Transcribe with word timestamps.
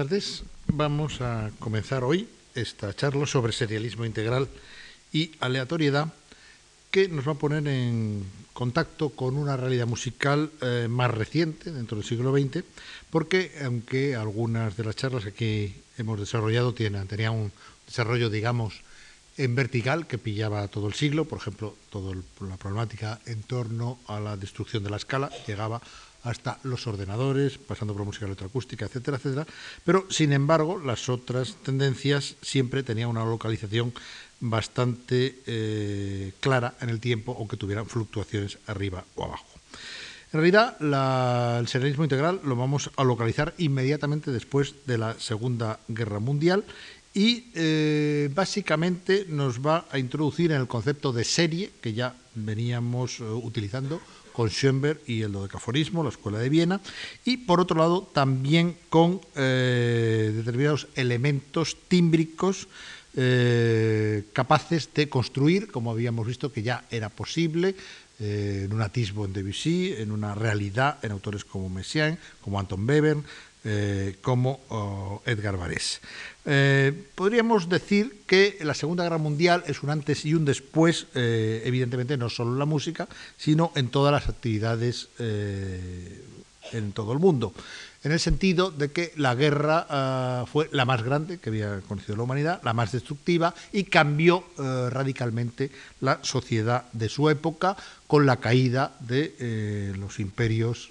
tardes. 0.00 0.44
Vamos 0.66 1.20
a 1.20 1.50
comenzar 1.58 2.04
hoy 2.04 2.26
esta 2.54 2.96
charla 2.96 3.26
sobre 3.26 3.52
serialismo 3.52 4.06
integral 4.06 4.48
y 5.12 5.32
aleatoriedad 5.40 6.10
que 6.90 7.06
nos 7.08 7.28
va 7.28 7.32
a 7.32 7.34
poner 7.34 7.68
en 7.68 8.24
contacto 8.54 9.10
con 9.10 9.36
una 9.36 9.58
realidad 9.58 9.86
musical 9.86 10.50
eh, 10.62 10.86
más 10.88 11.10
reciente 11.10 11.70
dentro 11.70 11.98
del 11.98 12.06
siglo 12.06 12.32
XX, 12.32 12.64
porque 13.10 13.52
aunque 13.62 14.16
algunas 14.16 14.74
de 14.74 14.84
las 14.84 14.96
charlas 14.96 15.24
que 15.24 15.28
aquí 15.28 15.74
hemos 15.98 16.18
desarrollado 16.18 16.72
tienen, 16.72 17.06
tenían 17.06 17.34
un 17.34 17.52
desarrollo, 17.86 18.30
digamos, 18.30 18.80
en 19.36 19.54
vertical 19.54 20.06
que 20.06 20.16
pillaba 20.16 20.66
todo 20.68 20.88
el 20.88 20.94
siglo, 20.94 21.26
por 21.26 21.40
ejemplo, 21.40 21.76
toda 21.90 22.14
la 22.14 22.56
problemática 22.56 23.20
en 23.26 23.42
torno 23.42 23.98
a 24.06 24.18
la 24.18 24.38
destrucción 24.38 24.82
de 24.82 24.88
la 24.88 24.96
escala 24.96 25.30
llegaba 25.46 25.82
hasta 26.22 26.58
los 26.64 26.86
ordenadores, 26.86 27.58
pasando 27.58 27.94
por 27.94 28.04
música 28.04 28.26
electroacústica, 28.26 28.86
etcétera, 28.86 29.16
etcétera. 29.16 29.46
Pero, 29.84 30.06
sin 30.10 30.32
embargo, 30.32 30.78
las 30.78 31.08
otras 31.08 31.56
tendencias 31.62 32.36
siempre 32.42 32.82
tenían 32.82 33.08
una 33.08 33.24
localización 33.24 33.92
bastante 34.40 35.40
eh, 35.46 36.32
clara 36.40 36.74
en 36.80 36.88
el 36.88 37.00
tiempo, 37.00 37.36
aunque 37.38 37.56
tuvieran 37.56 37.86
fluctuaciones 37.86 38.58
arriba 38.66 39.04
o 39.14 39.24
abajo. 39.24 39.46
En 40.32 40.38
realidad, 40.38 40.76
el 41.58 41.66
serialismo 41.66 42.04
integral 42.04 42.40
lo 42.44 42.54
vamos 42.54 42.90
a 42.96 43.02
localizar 43.02 43.52
inmediatamente 43.58 44.30
después 44.30 44.74
de 44.86 44.96
la 44.96 45.18
Segunda 45.18 45.80
Guerra 45.88 46.20
Mundial 46.20 46.64
y 47.12 47.50
eh, 47.54 48.30
básicamente 48.32 49.26
nos 49.28 49.58
va 49.58 49.86
a 49.90 49.98
introducir 49.98 50.52
en 50.52 50.60
el 50.60 50.68
concepto 50.68 51.12
de 51.12 51.24
serie 51.24 51.72
que 51.80 51.94
ya 51.94 52.14
veníamos 52.36 53.18
eh, 53.18 53.24
utilizando 53.24 54.00
con 54.40 54.48
Schoenberg 54.48 55.02
y 55.06 55.20
el 55.20 55.32
dodecafonismo, 55.32 56.02
la 56.02 56.08
Escuela 56.08 56.38
de 56.38 56.48
Viena, 56.48 56.80
y 57.26 57.36
por 57.36 57.60
otro 57.60 57.76
lado 57.76 58.08
también 58.10 58.74
con 58.88 59.20
eh, 59.36 60.32
determinados 60.34 60.88
elementos 60.94 61.76
tímbricos 61.88 62.66
eh, 63.16 64.24
capaces 64.32 64.88
de 64.94 65.10
construir, 65.10 65.70
como 65.70 65.90
habíamos 65.90 66.26
visto 66.26 66.50
que 66.50 66.62
ya 66.62 66.86
era 66.90 67.10
posible, 67.10 67.74
eh, 68.18 68.62
en 68.64 68.72
un 68.72 68.80
atisbo 68.80 69.26
en 69.26 69.34
Debussy, 69.34 69.92
en 69.98 70.10
una 70.10 70.34
realidad 70.34 70.96
en 71.02 71.12
autores 71.12 71.44
como 71.44 71.68
Messiaen, 71.68 72.18
como 72.40 72.58
Anton 72.58 72.88
Webern, 72.88 73.22
como 74.22 74.60
oh, 74.70 75.22
Edgar 75.26 75.56
Varese. 75.56 76.00
Eh, 76.46 76.92
podríamos 77.14 77.68
decir 77.68 78.22
que 78.26 78.56
la 78.62 78.74
Segunda 78.74 79.04
Guerra 79.04 79.18
Mundial 79.18 79.62
es 79.66 79.82
un 79.82 79.90
antes 79.90 80.24
y 80.24 80.34
un 80.34 80.44
después, 80.44 81.06
eh, 81.14 81.62
evidentemente 81.64 82.16
no 82.16 82.30
solo 82.30 82.52
en 82.52 82.58
la 82.58 82.64
música, 82.64 83.08
sino 83.36 83.72
en 83.74 83.88
todas 83.88 84.12
las 84.12 84.28
actividades 84.28 85.08
eh, 85.18 86.24
en 86.72 86.92
todo 86.92 87.12
el 87.12 87.18
mundo. 87.18 87.52
En 88.02 88.12
el 88.12 88.20
sentido 88.20 88.70
de 88.70 88.90
que 88.90 89.12
la 89.16 89.34
guerra 89.34 89.86
ah, 89.90 90.46
fue 90.50 90.70
la 90.72 90.86
más 90.86 91.02
grande 91.02 91.36
que 91.38 91.50
había 91.50 91.80
conocido 91.86 92.16
la 92.16 92.22
humanidad, 92.22 92.60
la 92.64 92.72
más 92.72 92.92
destructiva 92.92 93.54
y 93.72 93.84
cambió 93.84 94.44
radicalmente 94.56 95.70
la 96.00 96.18
sociedad 96.22 96.84
de 96.94 97.10
su 97.10 97.28
época 97.28 97.76
con 98.06 98.24
la 98.24 98.38
caída 98.38 98.96
de 99.00 99.92
los 99.98 100.18
imperios 100.18 100.88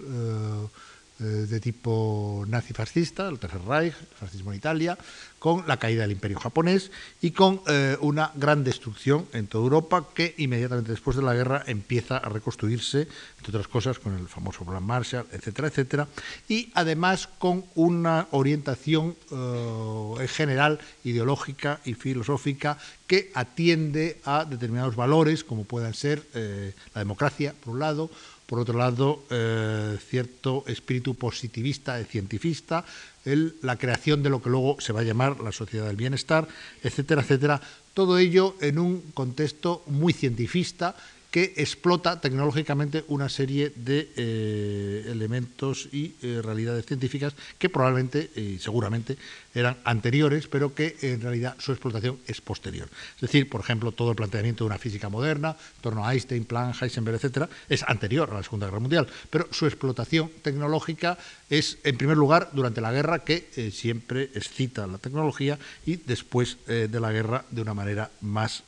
de 1.20 1.60
tipo 1.60 2.46
nazi-fascista, 2.48 3.28
el 3.28 3.40
Tercer 3.40 3.62
Reich, 3.62 3.94
el 4.00 4.18
fascismo 4.18 4.52
en 4.52 4.58
Italia, 4.58 4.98
con 5.40 5.68
la 5.68 5.78
caída 5.78 6.04
del 6.04 6.12
imperio 6.12 6.40
japonés 6.40 6.92
y 7.22 7.32
con 7.32 7.62
eh, 7.68 7.98
una 8.02 8.32
gran 8.36 8.64
destrucción 8.64 9.26
en 9.34 9.48
toda 9.48 9.64
Europa 9.64 10.08
que 10.14 10.36
inmediatamente 10.38 10.92
después 10.92 11.16
de 11.16 11.24
la 11.24 11.34
guerra 11.34 11.64
empieza 11.66 12.18
a 12.18 12.30
reconstruirse, 12.30 13.08
entre 13.38 13.50
otras 13.50 13.68
cosas, 13.68 14.00
con 14.00 14.16
el 14.16 14.28
famoso 14.28 14.66
Plan 14.66 14.84
Marshall, 14.84 15.26
etcétera, 15.32 15.70
etcétera, 15.70 16.08
y 16.48 16.70
además 16.74 17.28
con 17.40 17.66
una 17.76 18.28
orientación 18.32 19.16
eh, 19.32 20.14
en 20.20 20.28
general 20.28 20.80
ideológica 21.04 21.80
y 21.86 21.94
filosófica 21.94 22.78
que 23.08 23.32
atiende 23.34 24.20
a 24.26 24.46
determinados 24.46 24.96
valores 24.96 25.44
como 25.44 25.64
puedan 25.64 25.94
ser 25.94 26.24
eh, 26.34 26.74
la 26.94 27.00
democracia, 27.00 27.56
por 27.64 27.74
un 27.74 27.80
lado, 27.80 28.12
por 28.50 28.58
otro 28.60 28.80
lado, 28.80 29.22
cierto 30.10 30.64
espíritu 30.66 31.14
positivista 31.14 32.04
cientifista, 32.04 32.84
la 33.62 33.78
creación 33.78 34.24
de 34.24 34.32
lo 34.32 34.42
que 34.42 34.50
luego 34.50 34.82
se 34.82 34.92
va 34.92 35.02
a 35.02 35.04
llamar 35.04 35.40
la 35.40 35.52
sociedad 35.52 35.86
del 35.86 35.96
bienestar, 35.96 36.48
etcétera, 36.82 37.22
etcétera. 37.22 37.62
Todo 37.94 38.18
ello 38.18 38.56
en 38.60 38.80
un 38.80 39.02
contexto 39.14 39.84
muy 39.86 40.14
cientifista 40.14 40.96
que 41.32 41.54
explota 41.58 42.20
tecnológicamente 42.20 43.06
una 43.08 43.30
serie 43.30 43.72
de 43.76 44.10
eh, 44.16 45.06
elementos 45.10 45.88
y 45.92 46.16
eh, 46.22 46.42
realidades 46.44 46.86
científicas 46.86 47.36
que 47.58 47.70
probablemente 47.70 48.32
y 48.36 48.58
seguramente 48.58 49.18
eran 49.54 49.78
anteriores, 49.84 50.48
pero 50.48 50.74
que 50.74 50.96
en 51.02 51.22
realidad 51.22 51.56
su 51.60 51.72
explotación 51.72 52.20
es 52.28 52.42
posterior. 52.42 52.90
Es 53.16 53.22
decir, 53.22 53.50
por 53.50 53.62
ejemplo, 53.62 53.92
todo 53.92 54.12
el 54.12 54.16
planteamiento 54.16 54.64
de 54.64 54.68
una 54.68 54.78
física 54.78 55.10
moderna, 55.10 55.56
en 55.76 55.82
torno 55.82 56.06
a 56.06 56.14
Einstein, 56.14 56.46
Planck, 56.46 56.82
Heisenberg, 56.82 57.16
etcétera, 57.16 57.50
es 57.68 57.84
anterior 57.84 58.30
a 58.32 58.36
la 58.36 58.44
Segunda 58.44 58.68
Guerra 58.68 58.80
Mundial, 58.80 59.08
pero 59.30 59.48
su 59.52 59.66
explotación 59.66 60.32
tecnológica 60.42 61.18
es, 61.50 61.78
en 61.84 61.98
primer 61.98 62.18
lugar, 62.18 62.50
durante 62.54 62.82
la 62.82 62.92
guerra, 62.92 63.20
que 63.20 63.50
eh, 63.56 63.72
siempre 63.72 64.30
excita 64.34 64.88
la 64.88 64.98
tecnología, 64.98 65.60
y 65.86 65.98
después 65.98 66.58
de 66.66 67.00
la 67.00 67.12
guerra 67.12 67.46
de 67.50 67.62
una 67.62 67.74
manera 67.74 68.12
más 68.22 68.64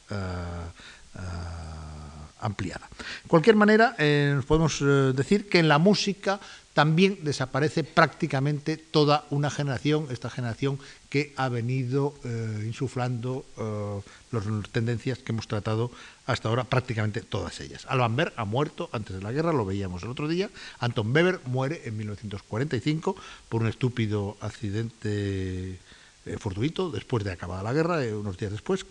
De 2.42 3.28
cualquier 3.28 3.56
manera, 3.56 3.96
eh, 4.00 4.42
podemos 4.48 4.82
eh, 4.82 5.14
decir 5.16 5.48
que 5.48 5.60
en 5.60 5.68
la 5.68 5.78
música 5.78 6.40
también 6.74 7.20
desaparece 7.22 7.84
prácticamente 7.84 8.78
toda 8.78 9.26
una 9.30 9.50
generación, 9.50 10.08
esta 10.10 10.30
generación 10.30 10.80
que 11.10 11.34
ha 11.36 11.50
venido 11.50 12.16
eh, 12.24 12.64
insuflando 12.66 13.46
las 14.32 14.46
tendencias 14.72 15.20
que 15.20 15.34
hemos 15.34 15.48
tratado 15.48 15.92
hasta 16.26 16.48
ahora, 16.48 16.64
prácticamente 16.64 17.22
todas 17.22 17.60
ellas. 17.60 17.86
Alban 17.90 18.16
Berg 18.16 18.34
ha 18.38 18.46
muerto 18.46 18.90
antes 18.94 19.16
de 19.16 19.22
la 19.22 19.34
guerra, 19.34 19.52
lo 19.52 19.66
veíamos 19.66 20.04
el 20.04 20.10
otro 20.10 20.30
día. 20.30 20.50
Anton 20.80 21.14
Weber 21.14 21.42
muere 21.46 21.82
en 21.86 21.98
1945 21.98 23.18
por 23.50 23.62
un 23.62 23.68
estúpido 23.68 24.38
accidente 24.40 25.78
fortuito 26.40 26.90
después 26.90 27.24
de 27.24 27.32
acabada 27.32 27.64
la 27.64 27.74
guerra, 27.74 28.00
unos 28.16 28.38
días 28.38 28.52
después 28.52 28.86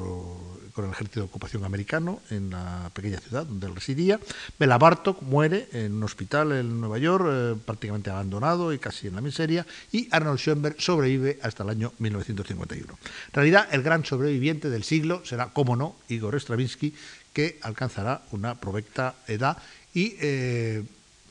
el 0.00 0.90
ejército 0.90 1.20
de 1.20 1.26
ocupación 1.26 1.64
americano 1.64 2.20
en 2.30 2.50
la 2.50 2.90
pequeña 2.94 3.20
ciudad 3.20 3.44
donde 3.44 3.66
él 3.66 3.74
residía. 3.74 4.18
Bela 4.58 4.78
Bartok 4.78 5.22
muere 5.22 5.68
en 5.72 5.94
un 5.94 6.02
hospital 6.04 6.52
en 6.52 6.80
Nueva 6.80 6.98
York, 6.98 7.26
eh, 7.28 7.54
prácticamente 7.64 8.10
abandonado 8.10 8.72
y 8.72 8.78
casi 8.78 9.08
en 9.08 9.14
la 9.14 9.20
miseria, 9.20 9.66
y 9.92 10.08
Arnold 10.10 10.38
Schoenberg 10.38 10.80
sobrevive 10.80 11.38
hasta 11.42 11.62
el 11.62 11.70
año 11.70 11.92
1951. 11.98 12.92
En 12.92 13.32
realidad, 13.32 13.68
el 13.70 13.82
gran 13.82 14.04
sobreviviente 14.04 14.70
del 14.70 14.84
siglo 14.84 15.22
será, 15.24 15.48
como 15.48 15.76
no, 15.76 15.96
Igor 16.08 16.40
Stravinsky, 16.40 16.94
que 17.32 17.58
alcanzará 17.62 18.22
una 18.30 18.54
provecta 18.54 19.14
edad 19.26 19.56
y 19.94 20.16
eh, 20.20 20.84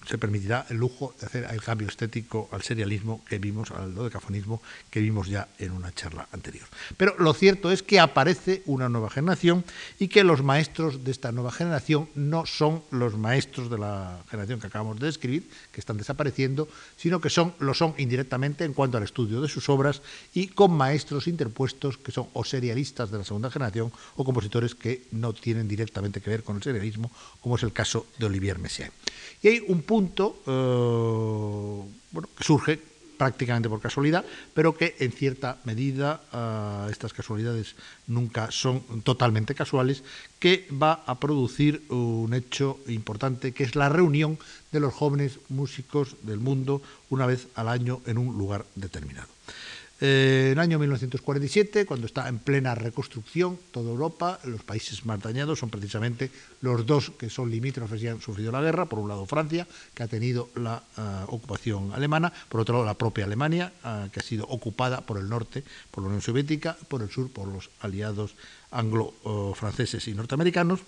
se 0.06 0.18
permitirá 0.18 0.66
el 0.70 0.78
lujo 0.78 1.14
de 1.20 1.28
hacer 1.28 1.48
el 1.50 1.62
cambio 1.62 1.88
estético 1.88 2.50
al 2.52 2.64
serialismo 2.64 3.24
que 3.26 3.38
vimos, 3.38 3.72
al 3.72 3.94
dodecafonismo 3.94 4.62
que 4.90 5.00
vimos 5.00 5.28
ya 5.28 5.48
en 5.60 5.72
una 5.72 5.94
charla 5.94 6.28
anterior. 6.32 6.68
Pero 6.98 7.16
lo 7.20 7.34
cierto 7.34 7.72
es 7.72 7.84
que 7.84 8.00
aparece 8.00 8.64
una 8.66 8.90
nueva 8.90 9.10
generación 9.10 9.64
y 10.00 10.08
que 10.08 10.24
los 10.24 10.44
maestros 10.44 11.04
de 11.04 11.12
esta 11.12 11.32
nueva 11.32 11.52
generación 11.52 12.10
no 12.16 12.46
son 12.46 12.84
los 12.92 13.18
maestros 13.18 13.70
de 13.70 13.78
la 13.78 14.24
generación 14.30 14.60
que 14.60 14.68
acabamos 14.68 15.00
de 15.00 15.06
describir, 15.06 15.50
que 15.72 15.80
están 15.80 15.98
desapareciendo, 15.98 16.68
sino 16.98 17.22
que 17.22 17.30
son, 17.30 17.54
lo 17.60 17.74
son 17.74 17.94
indirectamente 17.98 18.66
en 18.66 18.74
cuanto 18.74 18.98
al 18.98 19.04
estudio 19.04 19.42
de 19.42 19.50
sus 19.50 19.70
obras 19.70 20.02
y 20.34 20.48
con 20.48 20.72
maestros 20.72 21.28
interpuestos 21.28 21.98
que 21.98 22.12
son 22.12 22.28
o 22.34 22.44
serialistas 22.44 23.12
de 23.12 23.20
la 23.20 23.24
segunda 23.24 23.52
generación 23.52 23.92
o 24.16 24.26
compositores 24.26 24.76
que 24.76 25.04
no 25.12 25.34
tienen 25.34 25.68
directamente 25.68 26.22
que 26.22 26.30
ver 26.30 26.44
con 26.44 26.56
el 26.56 26.64
serialismo, 26.64 27.12
como 27.40 27.56
es 27.56 27.64
el 27.64 27.74
caso 27.74 28.08
de 28.18 28.26
Olivier 28.26 28.60
Messiaen. 28.60 28.92
Y 29.42 29.48
hay 29.48 29.64
un 29.68 29.82
punto 29.92 30.40
eh, 30.48 32.24
que 32.38 32.44
surge 32.46 32.80
prácticamente 33.20 33.68
por 33.68 33.82
casualidad, 33.82 34.24
pero 34.56 34.74
que 34.74 34.96
en 35.04 35.12
cierta 35.12 35.60
medida 35.66 36.24
eh, 36.32 36.88
estas 36.90 37.12
casualidades 37.12 37.76
nunca 38.08 38.50
son 38.52 38.80
totalmente 39.04 39.54
casuales, 39.54 40.02
que 40.40 40.66
va 40.72 41.04
a 41.06 41.20
producir 41.20 41.84
un 41.90 42.34
hecho 42.34 42.80
importante, 42.88 43.52
que 43.52 43.66
es 43.66 43.76
la 43.76 43.90
reunión 43.90 44.40
de 44.72 44.80
los 44.80 44.94
jóvenes 44.94 45.40
músicos 45.50 46.16
del 46.24 46.40
mundo 46.40 46.82
una 47.10 47.26
vez 47.26 47.50
al 47.56 47.68
año 47.68 48.00
en 48.08 48.18
un 48.18 48.38
lugar 48.38 48.64
determinado. 48.76 49.28
Eh, 50.04 50.48
en 50.48 50.54
el 50.54 50.60
año 50.60 50.80
1947, 50.80 51.86
cuando 51.86 52.08
está 52.08 52.28
en 52.28 52.40
plena 52.40 52.74
reconstrucción 52.74 53.60
toda 53.70 53.92
Europa, 53.92 54.40
los 54.46 54.64
países 54.64 55.06
más 55.06 55.22
dañados 55.22 55.60
son 55.60 55.70
precisamente 55.70 56.32
los 56.62 56.88
dos 56.88 57.12
que 57.12 57.30
son 57.30 57.52
limítrofes 57.52 58.02
y 58.02 58.08
han 58.08 58.20
sufrido 58.20 58.52
la 58.52 58.62
guerra. 58.62 58.88
Por 58.88 58.98
un 58.98 59.10
lado 59.10 59.28
Francia, 59.28 59.68
que 59.94 60.02
ha 60.02 60.08
tenido 60.08 60.50
la 60.56 60.82
eh, 60.98 61.02
ocupación 61.28 61.94
alemana, 61.94 62.34
por 62.50 62.62
otro 62.62 62.74
lado 62.74 62.86
la 62.86 62.96
propia 62.96 63.26
Alemania, 63.26 63.72
eh, 63.86 64.10
que 64.12 64.20
ha 64.20 64.24
sido 64.24 64.48
ocupada 64.48 65.02
por 65.02 65.20
el 65.20 65.30
norte 65.30 65.64
por 65.92 66.04
la 66.04 66.08
Unión 66.08 66.24
Soviética, 66.24 66.76
por 66.88 67.04
el 67.04 67.12
sur 67.12 67.32
por 67.32 67.48
los 67.48 67.70
aliados 67.82 68.34
anglo-franceses 68.72 70.08
y 70.08 70.16
norteamericanos 70.16 70.80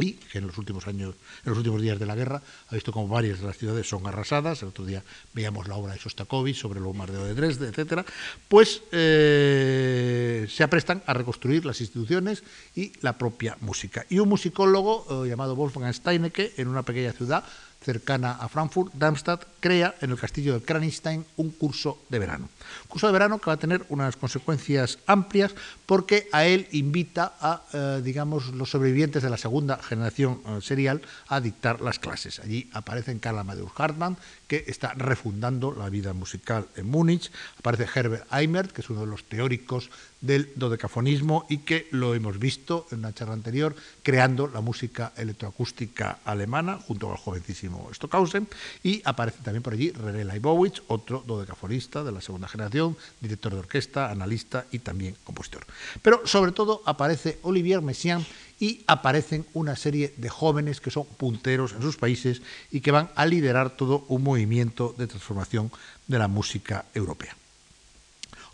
que 0.00 0.38
en 0.38 0.46
los 0.46 0.58
últimos 0.58 0.86
años, 0.86 1.14
en 1.44 1.50
los 1.50 1.58
últimos 1.58 1.82
días 1.82 1.98
de 1.98 2.06
la 2.06 2.14
guerra, 2.14 2.42
ha 2.68 2.74
visto 2.74 2.92
como 2.92 3.08
varias 3.08 3.40
de 3.40 3.46
las 3.46 3.56
ciudades 3.56 3.88
son 3.88 4.06
arrasadas. 4.06 4.62
El 4.62 4.68
otro 4.68 4.84
día 4.84 5.02
veíamos 5.32 5.68
la 5.68 5.76
obra 5.76 5.92
de 5.92 5.98
Sostakovich 5.98 6.56
sobre 6.56 6.78
el 6.78 6.84
bombardeo 6.84 7.24
de 7.24 7.34
Dresde, 7.34 7.68
etcétera. 7.68 8.04
Pues 8.48 8.82
eh, 8.92 10.46
se 10.48 10.62
aprestan 10.62 11.02
a 11.06 11.14
reconstruir 11.14 11.64
las 11.64 11.80
instituciones 11.80 12.42
y 12.74 12.92
la 13.00 13.18
propia 13.18 13.56
música. 13.60 14.04
Y 14.08 14.18
un 14.18 14.28
musicólogo 14.28 15.24
eh, 15.24 15.28
llamado 15.28 15.56
Wolfgang 15.56 15.92
Steinecke, 15.92 16.54
en 16.56 16.68
una 16.68 16.82
pequeña 16.82 17.12
ciudad, 17.12 17.44
cercana 17.82 18.32
a 18.32 18.48
Frankfurt, 18.48 18.92
Darmstadt, 18.94 19.44
crea 19.58 19.94
en 20.00 20.10
el 20.10 20.18
castillo 20.18 20.54
de 20.54 20.64
Kranistein 20.64 21.24
un 21.36 21.50
curso 21.50 22.04
de 22.08 22.18
verano. 22.18 22.48
Curso 22.90 23.06
de 23.06 23.12
verano 23.12 23.38
que 23.38 23.46
va 23.46 23.54
a 23.54 23.56
tener 23.56 23.86
unas 23.88 24.16
consecuencias 24.16 24.98
amplias 25.06 25.54
porque 25.86 26.28
a 26.32 26.44
él 26.44 26.66
invita 26.72 27.34
a, 27.40 27.62
eh, 27.72 28.00
digamos, 28.02 28.52
los 28.52 28.70
sobrevivientes 28.70 29.22
de 29.22 29.30
la 29.30 29.36
segunda 29.36 29.78
generación 29.78 30.40
eh, 30.44 30.58
serial 30.60 31.00
a 31.28 31.40
dictar 31.40 31.80
las 31.80 31.98
clases. 32.00 32.40
Allí 32.40 32.68
aparecen 32.72 33.20
Karl 33.20 33.38
Amadeus 33.38 33.70
Hartmann, 33.76 34.16
que 34.48 34.64
está 34.66 34.92
refundando 34.94 35.72
la 35.72 35.88
vida 35.88 36.12
musical 36.12 36.66
en 36.74 36.90
Múnich. 36.90 37.30
Aparece 37.58 37.86
Herbert 37.94 38.26
Eimert, 38.32 38.72
que 38.72 38.80
es 38.80 38.90
uno 38.90 39.02
de 39.02 39.06
los 39.06 39.22
teóricos 39.24 39.90
del 40.20 40.52
dodecafonismo 40.56 41.46
y 41.48 41.58
que 41.58 41.86
lo 41.92 42.14
hemos 42.14 42.38
visto 42.38 42.86
en 42.90 42.98
una 42.98 43.14
charla 43.14 43.34
anterior, 43.34 43.74
creando 44.02 44.48
la 44.48 44.60
música 44.60 45.12
electroacústica 45.16 46.18
alemana 46.24 46.78
junto 46.78 47.10
al 47.10 47.16
jovencísimo 47.16 47.88
Stockhausen. 47.94 48.48
Y 48.82 49.02
aparece 49.04 49.38
también 49.42 49.62
por 49.62 49.72
allí 49.72 49.92
René 49.92 50.24
Leibowitz, 50.24 50.82
otro 50.88 51.22
dodecafonista 51.26 52.04
de 52.04 52.12
la 52.12 52.20
segunda 52.20 52.48
generación, 52.48 52.79
director 53.20 53.52
de 53.52 53.58
orquesta, 53.58 54.10
analista 54.10 54.66
y 54.70 54.78
también 54.78 55.16
compositor. 55.24 55.66
Pero 56.02 56.26
sobre 56.26 56.52
todo 56.52 56.82
aparece 56.86 57.38
Olivier 57.42 57.82
Messiaen 57.82 58.24
y 58.60 58.82
aparecen 58.86 59.46
una 59.54 59.74
serie 59.74 60.12
de 60.16 60.28
jóvenes 60.28 60.80
que 60.80 60.90
son 60.90 61.06
punteros 61.16 61.72
en 61.72 61.82
sus 61.82 61.96
países 61.96 62.42
y 62.70 62.80
que 62.80 62.92
van 62.92 63.10
a 63.16 63.26
liderar 63.26 63.70
todo 63.70 64.04
un 64.08 64.22
movimiento 64.22 64.94
de 64.96 65.06
transformación 65.06 65.72
de 66.06 66.18
la 66.18 66.28
música 66.28 66.84
europea. 66.94 67.34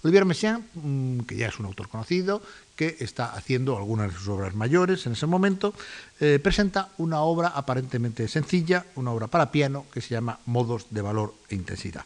Olivier 0.07 0.25
Messiaen, 0.25 0.65
mm, 0.75 1.21
que 1.27 1.37
ya 1.37 1.49
es 1.49 1.59
un 1.59 1.67
autor 1.67 1.89
conocido, 1.89 2.41
que 2.77 2.97
está 3.01 3.33
haciendo 3.35 3.77
algunas 3.77 4.13
de 4.13 4.19
sus 4.19 4.29
obras 4.29 4.55
mayores 4.55 5.05
en 5.07 5.13
ese 5.13 5.27
momento, 5.27 5.75
eh, 6.21 6.39
presenta 6.39 6.91
una 6.99 7.23
obra 7.23 7.49
aparentemente 7.49 8.29
sencilla, 8.29 8.87
una 8.95 9.11
obra 9.11 9.27
para 9.27 9.51
piano 9.51 9.87
que 9.93 10.01
se 10.01 10.11
llama 10.11 10.39
Modos 10.47 10.87
de 10.91 11.03
Valor 11.03 11.35
e 11.49 11.57
Intensidad. 11.57 12.05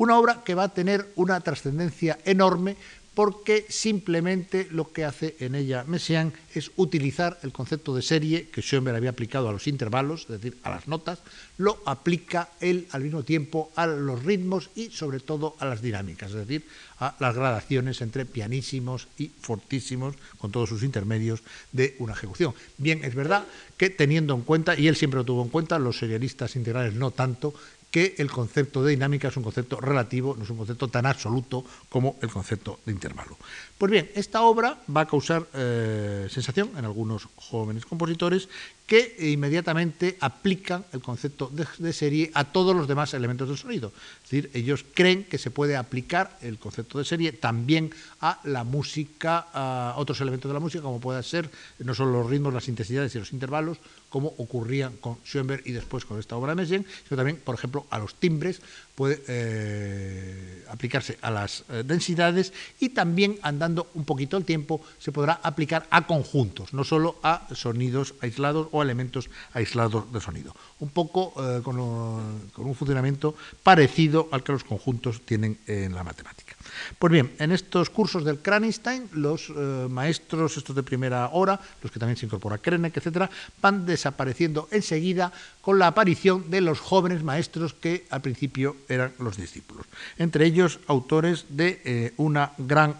Una 0.00 0.16
obra 0.16 0.40
que 0.42 0.54
va 0.54 0.64
a 0.64 0.72
tener 0.72 1.12
una 1.16 1.38
trascendencia 1.40 2.18
enorme 2.24 2.74
porque 3.12 3.66
simplemente 3.68 4.66
lo 4.70 4.92
que 4.92 5.04
hace 5.04 5.36
en 5.40 5.54
ella 5.54 5.84
Messiaen 5.86 6.32
es 6.54 6.70
utilizar 6.76 7.38
el 7.42 7.52
concepto 7.52 7.94
de 7.94 8.00
serie 8.00 8.48
que 8.48 8.62
Schoenberg 8.62 8.96
había 8.96 9.10
aplicado 9.10 9.50
a 9.50 9.52
los 9.52 9.66
intervalos, 9.66 10.22
es 10.22 10.40
decir, 10.40 10.56
a 10.62 10.70
las 10.70 10.88
notas, 10.88 11.18
lo 11.58 11.82
aplica 11.84 12.48
él 12.60 12.88
al 12.92 13.02
mismo 13.02 13.24
tiempo 13.24 13.72
a 13.76 13.86
los 13.86 14.24
ritmos 14.24 14.70
y 14.74 14.88
sobre 14.88 15.20
todo 15.20 15.54
a 15.58 15.66
las 15.66 15.82
dinámicas, 15.82 16.30
es 16.30 16.48
decir, 16.48 16.64
a 16.98 17.14
las 17.20 17.36
gradaciones 17.36 18.00
entre 18.00 18.24
pianísimos 18.24 19.06
y 19.18 19.28
fortísimos, 19.28 20.14
con 20.38 20.50
todos 20.50 20.70
sus 20.70 20.82
intermedios 20.82 21.42
de 21.72 21.94
una 21.98 22.14
ejecución. 22.14 22.54
Bien, 22.78 23.04
es 23.04 23.14
verdad 23.14 23.44
que 23.76 23.90
teniendo 23.90 24.34
en 24.34 24.42
cuenta, 24.42 24.78
y 24.78 24.88
él 24.88 24.96
siempre 24.96 25.18
lo 25.18 25.24
tuvo 25.24 25.42
en 25.42 25.50
cuenta, 25.50 25.78
los 25.78 25.98
serialistas 25.98 26.56
integrales 26.56 26.94
no 26.94 27.10
tanto, 27.10 27.52
que 27.90 28.14
el 28.18 28.30
concepto 28.30 28.82
de 28.82 28.90
dinámica 28.90 29.28
es 29.28 29.36
un 29.36 29.42
concepto 29.42 29.80
relativo, 29.80 30.36
no 30.36 30.44
es 30.44 30.50
un 30.50 30.58
concepto 30.58 30.88
tan 30.88 31.06
absoluto 31.06 31.64
como 31.88 32.16
el 32.22 32.30
concepto 32.30 32.80
de 32.86 32.92
intervalo. 32.92 33.36
Pues 33.80 33.90
bien, 33.90 34.10
esta 34.14 34.42
obra 34.42 34.76
va 34.94 35.00
a 35.00 35.06
causar 35.08 35.48
eh, 35.54 36.28
sensación 36.28 36.68
en 36.76 36.84
algunos 36.84 37.28
jóvenes 37.34 37.86
compositores 37.86 38.46
que 38.84 39.32
inmediatamente 39.32 40.18
aplican 40.20 40.84
el 40.92 41.00
concepto 41.00 41.50
de, 41.50 41.92
serie 41.94 42.30
a 42.34 42.44
todos 42.44 42.76
los 42.76 42.88
demás 42.88 43.14
elementos 43.14 43.48
del 43.48 43.56
sonido. 43.56 43.90
Es 44.24 44.30
decir, 44.30 44.50
ellos 44.52 44.84
creen 44.92 45.24
que 45.24 45.38
se 45.38 45.50
puede 45.50 45.76
aplicar 45.76 46.36
el 46.42 46.58
concepto 46.58 46.98
de 46.98 47.06
serie 47.06 47.32
también 47.32 47.90
a 48.20 48.38
la 48.44 48.64
música, 48.64 49.46
a 49.54 49.94
otros 49.96 50.20
elementos 50.20 50.50
de 50.50 50.54
la 50.54 50.60
música, 50.60 50.82
como 50.82 51.00
puedan 51.00 51.22
ser 51.22 51.48
no 51.78 51.94
solo 51.94 52.12
los 52.20 52.28
ritmos, 52.28 52.52
las 52.52 52.68
intensidades 52.68 53.14
y 53.14 53.18
los 53.18 53.32
intervalos, 53.32 53.78
como 54.10 54.34
ocurría 54.38 54.90
con 55.00 55.16
Schoenberg 55.24 55.62
y 55.64 55.72
después 55.72 56.04
con 56.04 56.18
esta 56.18 56.36
obra 56.36 56.50
de 56.50 56.56
Messiaen, 56.56 56.84
sino 57.08 57.16
también, 57.16 57.38
por 57.42 57.54
ejemplo, 57.54 57.86
a 57.90 57.98
los 58.00 58.16
timbres, 58.16 58.60
puede 59.00 59.22
eh, 59.28 60.62
aplicarse 60.68 61.16
a 61.22 61.30
las 61.30 61.64
eh, 61.70 61.84
densidades 61.86 62.52
y 62.80 62.90
también, 62.90 63.38
andando 63.40 63.88
un 63.94 64.04
poquito 64.04 64.36
el 64.36 64.44
tiempo, 64.44 64.82
se 64.98 65.10
podrá 65.10 65.40
aplicar 65.42 65.86
a 65.88 66.06
conjuntos, 66.06 66.74
no 66.74 66.84
solo 66.84 67.16
a 67.22 67.48
sonidos 67.54 68.12
aislados 68.20 68.68
o 68.72 68.82
elementos 68.82 69.30
aislados 69.54 70.12
de 70.12 70.20
sonido. 70.20 70.54
Un 70.80 70.90
poco 70.90 71.32
eh, 71.38 71.62
con, 71.62 71.80
un 71.80 72.74
funcionamiento 72.74 73.34
parecido 73.62 74.28
al 74.32 74.42
que 74.44 74.52
los 74.52 74.64
conjuntos 74.64 75.22
tienen 75.22 75.56
en 75.66 75.94
la 75.94 76.04
matemática. 76.04 76.54
Pues 76.98 77.12
bien, 77.12 77.32
en 77.38 77.52
estos 77.52 77.90
cursos 77.90 78.24
del 78.24 78.38
Kranistein, 78.38 79.08
los 79.12 79.50
eh, 79.50 79.86
maestros, 79.88 80.56
estos 80.56 80.76
de 80.76 80.82
primera 80.82 81.28
hora, 81.32 81.60
los 81.82 81.90
que 81.90 81.98
también 81.98 82.16
se 82.16 82.26
incorpora 82.26 82.58
Krenek, 82.58 82.96
etcétera, 82.96 83.30
van 83.60 83.86
desapareciendo 83.86 84.68
enseguida 84.70 85.32
con 85.60 85.78
la 85.78 85.88
aparición 85.88 86.50
de 86.50 86.60
los 86.60 86.80
jóvenes 86.80 87.22
maestros 87.22 87.74
que 87.74 88.06
al 88.10 88.20
principio 88.20 88.76
eran 88.88 89.12
los 89.18 89.36
discípulos. 89.36 89.86
Entre 90.18 90.46
ellos, 90.46 90.80
autores 90.86 91.46
de 91.48 91.80
eh, 91.84 92.12
una 92.16 92.52
gran 92.58 92.96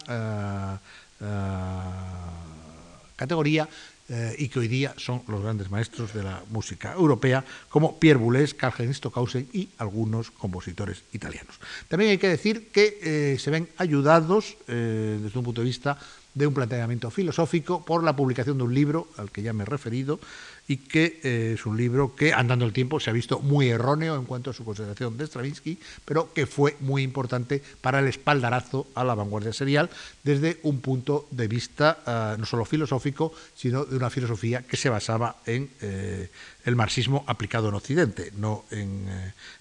categoría 3.16 3.68
eh, 4.12 4.34
y 4.38 4.48
que 4.48 4.58
hoy 4.58 4.66
día 4.66 4.92
son 4.96 5.22
los 5.28 5.40
grandes 5.40 5.70
maestros 5.70 6.12
de 6.12 6.24
la 6.24 6.42
música 6.50 6.94
europea, 6.94 7.44
como 7.68 8.00
Pierre 8.00 8.18
Boulez, 8.18 8.54
Karl-Heinz 8.54 8.96
Stockhausen 8.96 9.48
y 9.52 9.68
algunos 9.78 10.32
compositores 10.32 11.04
italianos. 11.12 11.54
También 11.86 12.10
hay 12.10 12.18
que 12.18 12.28
decir 12.28 12.70
que 12.72 12.98
eh, 13.02 13.38
se 13.38 13.52
ven 13.52 13.68
ayudados, 13.76 14.56
eh, 14.66 15.16
desde 15.22 15.38
un 15.38 15.44
punto 15.44 15.60
de 15.60 15.66
vista 15.68 15.96
de 16.34 16.46
un 16.46 16.54
planteamiento 16.54 17.08
filosófico, 17.12 17.84
por 17.84 18.02
la 18.02 18.16
publicación 18.16 18.58
de 18.58 18.64
un 18.64 18.74
libro 18.74 19.06
al 19.16 19.30
que 19.30 19.42
ya 19.42 19.52
me 19.52 19.62
he 19.62 19.66
referido, 19.66 20.18
y 20.70 20.76
que 20.76 21.18
eh, 21.24 21.54
es 21.54 21.66
un 21.66 21.76
libro 21.76 22.14
que, 22.14 22.32
andando 22.32 22.64
el 22.64 22.72
tiempo, 22.72 23.00
se 23.00 23.10
ha 23.10 23.12
visto 23.12 23.40
muy 23.40 23.70
erróneo 23.70 24.14
en 24.14 24.24
cuanto 24.24 24.50
a 24.50 24.52
su 24.52 24.64
consideración 24.64 25.18
de 25.18 25.26
Stravinsky, 25.26 25.80
pero 26.04 26.32
que 26.32 26.46
fue 26.46 26.76
muy 26.78 27.02
importante 27.02 27.60
para 27.80 27.98
el 27.98 28.06
espaldarazo 28.06 28.86
a 28.94 29.02
la 29.02 29.16
vanguardia 29.16 29.52
serial 29.52 29.90
desde 30.22 30.60
un 30.62 30.80
punto 30.80 31.26
de 31.32 31.48
vista 31.48 31.98
eh, 32.06 32.36
no 32.38 32.46
solo 32.46 32.64
filosófico, 32.64 33.32
sino 33.52 33.84
de 33.84 33.96
una 33.96 34.10
filosofía 34.10 34.62
que 34.62 34.76
se 34.76 34.88
basaba 34.88 35.38
en 35.44 35.70
eh, 35.80 36.30
el 36.64 36.76
marxismo 36.76 37.24
aplicado 37.26 37.68
en 37.68 37.74
Occidente, 37.74 38.30
no 38.36 38.64
en, 38.70 39.08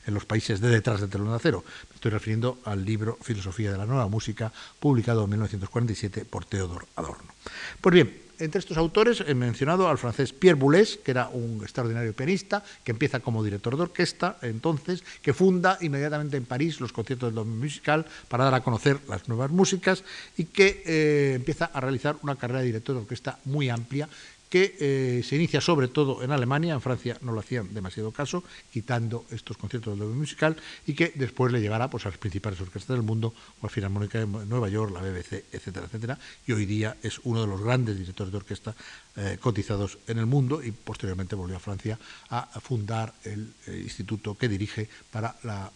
en, 0.06 0.14
los 0.14 0.26
países 0.26 0.62
de 0.62 0.70
detrás 0.70 1.02
del 1.02 1.10
telón 1.10 1.30
de 1.30 1.38
acero. 1.38 1.63
Estoy 1.92 2.12
refiriendo 2.12 2.60
al 2.66 2.86
libro 2.86 3.18
Filosofía 3.20 3.72
de 3.72 3.80
la 3.80 3.88
Nueva 3.88 4.08
Música, 4.08 4.54
publicado 4.80 5.24
en 5.24 5.32
1947 5.32 6.25
por 6.25 6.46
Theodor 6.46 6.86
Adorno. 6.96 7.34
Pues 7.82 7.96
bien, 7.96 8.28
entre 8.39 8.60
estos 8.60 8.77
autores 8.77 9.24
he 9.25 9.36
mencionado 9.36 9.88
al 9.88 9.98
francés 9.98 10.34
Pierre 10.34 10.60
Boulez, 10.60 10.98
que 10.98 11.12
era 11.12 11.29
un 11.29 11.60
extraordinario 11.62 12.13
pianista, 12.13 12.63
que 12.84 12.91
empieza 12.91 13.19
como 13.19 13.43
director 13.43 13.75
de 13.75 13.84
orquesta, 13.84 14.38
entonces, 14.41 15.03
que 15.22 15.34
funda 15.34 15.77
inmediatamente 15.81 16.38
en 16.38 16.46
París 16.46 16.79
los 16.79 16.93
conciertos 16.93 17.34
del 17.34 17.46
musical 17.46 18.05
para 18.27 18.46
dar 18.46 18.55
a 18.55 18.62
conocer 18.62 19.00
las 19.08 19.27
nuevas 19.27 19.51
músicas 19.51 20.03
y 20.38 20.46
que 20.46 20.84
eh, 20.86 21.34
empieza 21.36 21.65
a 21.65 21.79
realizar 21.79 22.17
una 22.22 22.36
carrera 22.36 22.60
de 22.60 22.67
director 22.67 22.96
de 22.96 23.01
orquesta 23.01 23.39
muy 23.46 23.69
amplia 23.69 24.10
que 24.50 24.75
eh, 24.79 25.24
se 25.24 25.36
inicia 25.36 25.62
sobre 25.62 25.88
todo 25.88 26.24
en 26.24 26.32
Alemania, 26.32 26.74
en 26.74 26.82
Francia 26.82 27.18
no 27.22 27.32
lo 27.32 27.39
hacían 27.39 27.74
demasiado 27.74 28.12
caso, 28.12 28.44
quitando 28.74 29.25
estos 29.32 29.58
conciertos 29.58 29.98
del 29.98 30.10
musical, 30.10 30.58
y 30.88 30.94
que 30.94 31.13
después 31.15 31.53
le 31.53 31.62
llevará 31.62 31.89
pues, 31.89 32.06
a 32.06 32.10
las 32.10 32.18
principales 32.18 32.60
orquestas 32.60 32.98
del 32.98 33.06
mundo, 33.06 33.34
o 33.62 33.68
a 33.68 33.70
Filarmónica 33.70 34.20
de 34.20 34.25
Nueva 34.25 34.70
York, 34.70 34.91
la 34.91 35.01
BBC, 35.01 35.46
etcétera, 35.51 35.86
etcétera, 35.86 36.18
y 36.48 36.51
hoy 36.51 36.65
día 36.65 36.98
es 37.03 37.20
uno 37.24 37.41
de 37.41 37.48
los 37.48 37.62
grandes 37.62 37.98
directores 37.98 38.32
de 38.32 38.38
orquesta 38.38 38.75
eh, 39.15 39.38
cotizados 39.39 40.00
en 40.08 40.18
el 40.18 40.25
mundo 40.25 40.63
y 40.63 40.72
posteriormente 40.72 41.36
volvió 41.36 41.58
a 41.58 41.60
Francia 41.60 42.00
a 42.29 42.60
fundar 42.60 43.13
el 43.25 43.53
eh, 43.68 43.79
instituto 43.84 44.36
que 44.38 44.48
dirige 44.48 44.89
para 45.12 45.36
la 45.44 45.72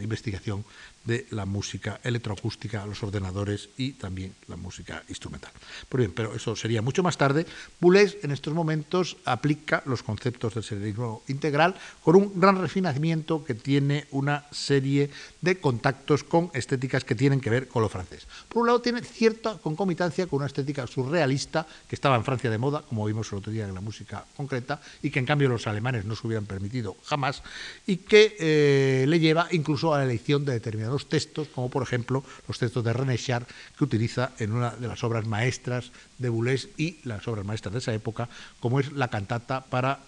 investigación 0.00 0.64
de 1.08 1.26
la 1.30 1.46
música 1.46 2.00
electroacústica, 2.04 2.84
los 2.84 3.02
ordenadores 3.02 3.70
y 3.78 3.92
también 3.92 4.34
la 4.46 4.56
música 4.56 5.02
instrumental. 5.08 5.50
Pues 5.88 6.00
bien, 6.00 6.12
pero 6.12 6.34
eso 6.34 6.54
sería 6.54 6.82
mucho 6.82 7.02
más 7.02 7.16
tarde. 7.16 7.46
Boulez 7.80 8.22
en 8.22 8.30
estos 8.30 8.52
momentos 8.52 9.16
aplica 9.24 9.82
los 9.86 10.02
conceptos 10.02 10.54
del 10.54 10.64
serialismo 10.64 11.22
integral 11.28 11.74
con 12.04 12.14
un 12.14 12.38
gran 12.38 12.60
refinamiento 12.60 13.42
que 13.42 13.54
tiene 13.54 14.06
una 14.10 14.44
serie 14.52 15.08
de 15.40 15.58
contactos 15.58 16.24
con 16.24 16.50
estéticas 16.52 17.04
que 17.04 17.14
tienen 17.14 17.40
que 17.40 17.48
ver 17.48 17.68
con 17.68 17.80
lo 17.80 17.88
francés. 17.88 18.26
Por 18.48 18.60
un 18.60 18.66
lado, 18.66 18.82
tiene 18.82 19.00
cierta 19.02 19.56
concomitancia 19.56 20.26
con 20.26 20.38
una 20.38 20.46
estética 20.46 20.86
surrealista 20.86 21.66
que 21.88 21.96
estaba 21.96 22.16
en 22.16 22.24
Francia 22.24 22.50
de 22.50 22.58
moda, 22.58 22.82
como 22.82 23.06
vimos 23.06 23.32
el 23.32 23.38
otro 23.38 23.50
día 23.50 23.66
en 23.66 23.74
la 23.74 23.80
música 23.80 24.26
concreta, 24.36 24.80
y 25.02 25.10
que 25.10 25.20
en 25.20 25.26
cambio 25.26 25.48
los 25.48 25.66
alemanes 25.66 26.04
no 26.04 26.14
se 26.14 26.26
hubieran 26.26 26.44
permitido 26.44 26.98
jamás, 27.04 27.42
y 27.86 27.96
que 27.96 28.36
eh, 28.38 29.06
le 29.08 29.18
lleva 29.20 29.48
incluso 29.52 29.94
a 29.94 29.98
la 29.98 30.04
elección 30.04 30.44
de 30.44 30.52
determinados 30.52 30.97
textos, 31.06 31.48
como 31.48 31.70
por 31.70 31.82
ejemplo 31.82 32.24
los 32.46 32.58
textos 32.58 32.82
de 32.84 32.92
René 32.92 33.18
Char, 33.18 33.46
que 33.76 33.84
utiliza 33.84 34.32
en 34.38 34.52
una 34.52 34.70
de 34.70 34.88
las 34.88 35.04
obras 35.04 35.26
maestras 35.26 35.92
de 36.18 36.28
Boulez 36.28 36.68
y 36.76 36.98
las 37.04 37.26
obras 37.28 37.44
maestras 37.44 37.72
de 37.72 37.78
esa 37.78 37.94
época, 37.94 38.28
como 38.60 38.80
es 38.80 38.92
la 38.92 39.08
cantata 39.08 39.64
para 39.64 40.00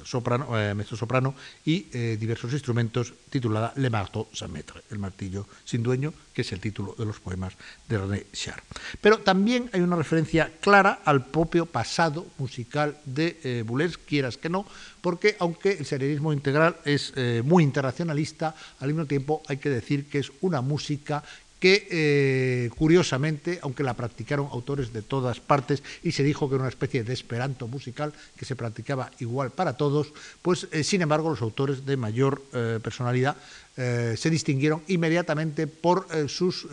uh, 0.00 0.04
soprano, 0.04 0.58
eh, 0.58 0.74
mezzo 0.74 0.96
soprano 0.96 1.34
y 1.64 1.86
eh, 1.92 2.16
diversos 2.18 2.52
instrumentos 2.52 3.12
titulada 3.30 3.72
Le 3.76 3.90
Marteau 3.90 4.28
sans 4.32 4.50
maître, 4.50 4.82
el 4.90 4.98
martillo 4.98 5.46
sin 5.64 5.82
dueño, 5.82 6.12
que 6.32 6.42
es 6.42 6.52
el 6.52 6.60
título 6.60 6.94
de 6.98 7.04
los 7.04 7.20
poemas 7.20 7.54
de 7.88 7.98
René 7.98 8.26
Char. 8.32 8.62
Pero 9.00 9.18
también 9.18 9.70
hay 9.72 9.80
una 9.80 9.96
referencia 9.96 10.52
clara 10.60 11.00
al 11.04 11.26
propio 11.26 11.66
pasado 11.66 12.26
musical 12.38 12.98
de 13.04 13.40
eh, 13.42 13.64
Boulez, 13.66 13.98
quieras 13.98 14.36
que 14.36 14.48
no, 14.48 14.66
porque 15.02 15.36
aunque 15.40 15.72
el 15.72 15.84
serialismo 15.84 16.32
integral 16.32 16.76
es 16.86 17.12
eh, 17.16 17.42
muy 17.44 17.64
internacionalista, 17.64 18.54
al 18.80 18.88
mismo 18.88 19.04
tiempo 19.04 19.42
hay 19.48 19.58
que 19.58 19.68
decir 19.68 20.06
que 20.06 20.20
es 20.20 20.32
una 20.40 20.62
música 20.62 21.22
que 21.58 21.86
eh, 21.90 22.70
curiosamente, 22.76 23.60
aunque 23.62 23.84
la 23.84 23.94
practicaron 23.94 24.48
autores 24.50 24.92
de 24.92 25.02
todas 25.02 25.38
partes 25.38 25.82
y 26.02 26.10
se 26.10 26.24
dijo 26.24 26.48
que 26.48 26.56
era 26.56 26.62
una 26.62 26.70
especie 26.70 27.04
de 27.04 27.12
esperanto 27.12 27.68
musical 27.68 28.12
que 28.36 28.44
se 28.44 28.56
practicaba 28.56 29.10
igual 29.20 29.50
para 29.50 29.76
todos, 29.76 30.12
pues 30.40 30.66
eh, 30.72 30.82
sin 30.82 31.02
embargo 31.02 31.30
los 31.30 31.42
autores 31.42 31.84
de 31.84 31.96
mayor 31.96 32.42
personalidad 32.82 33.36
se 33.74 34.28
distinguieron 34.28 34.82
inmediatamente 34.86 35.66
por 35.66 36.06
sus 36.28 36.66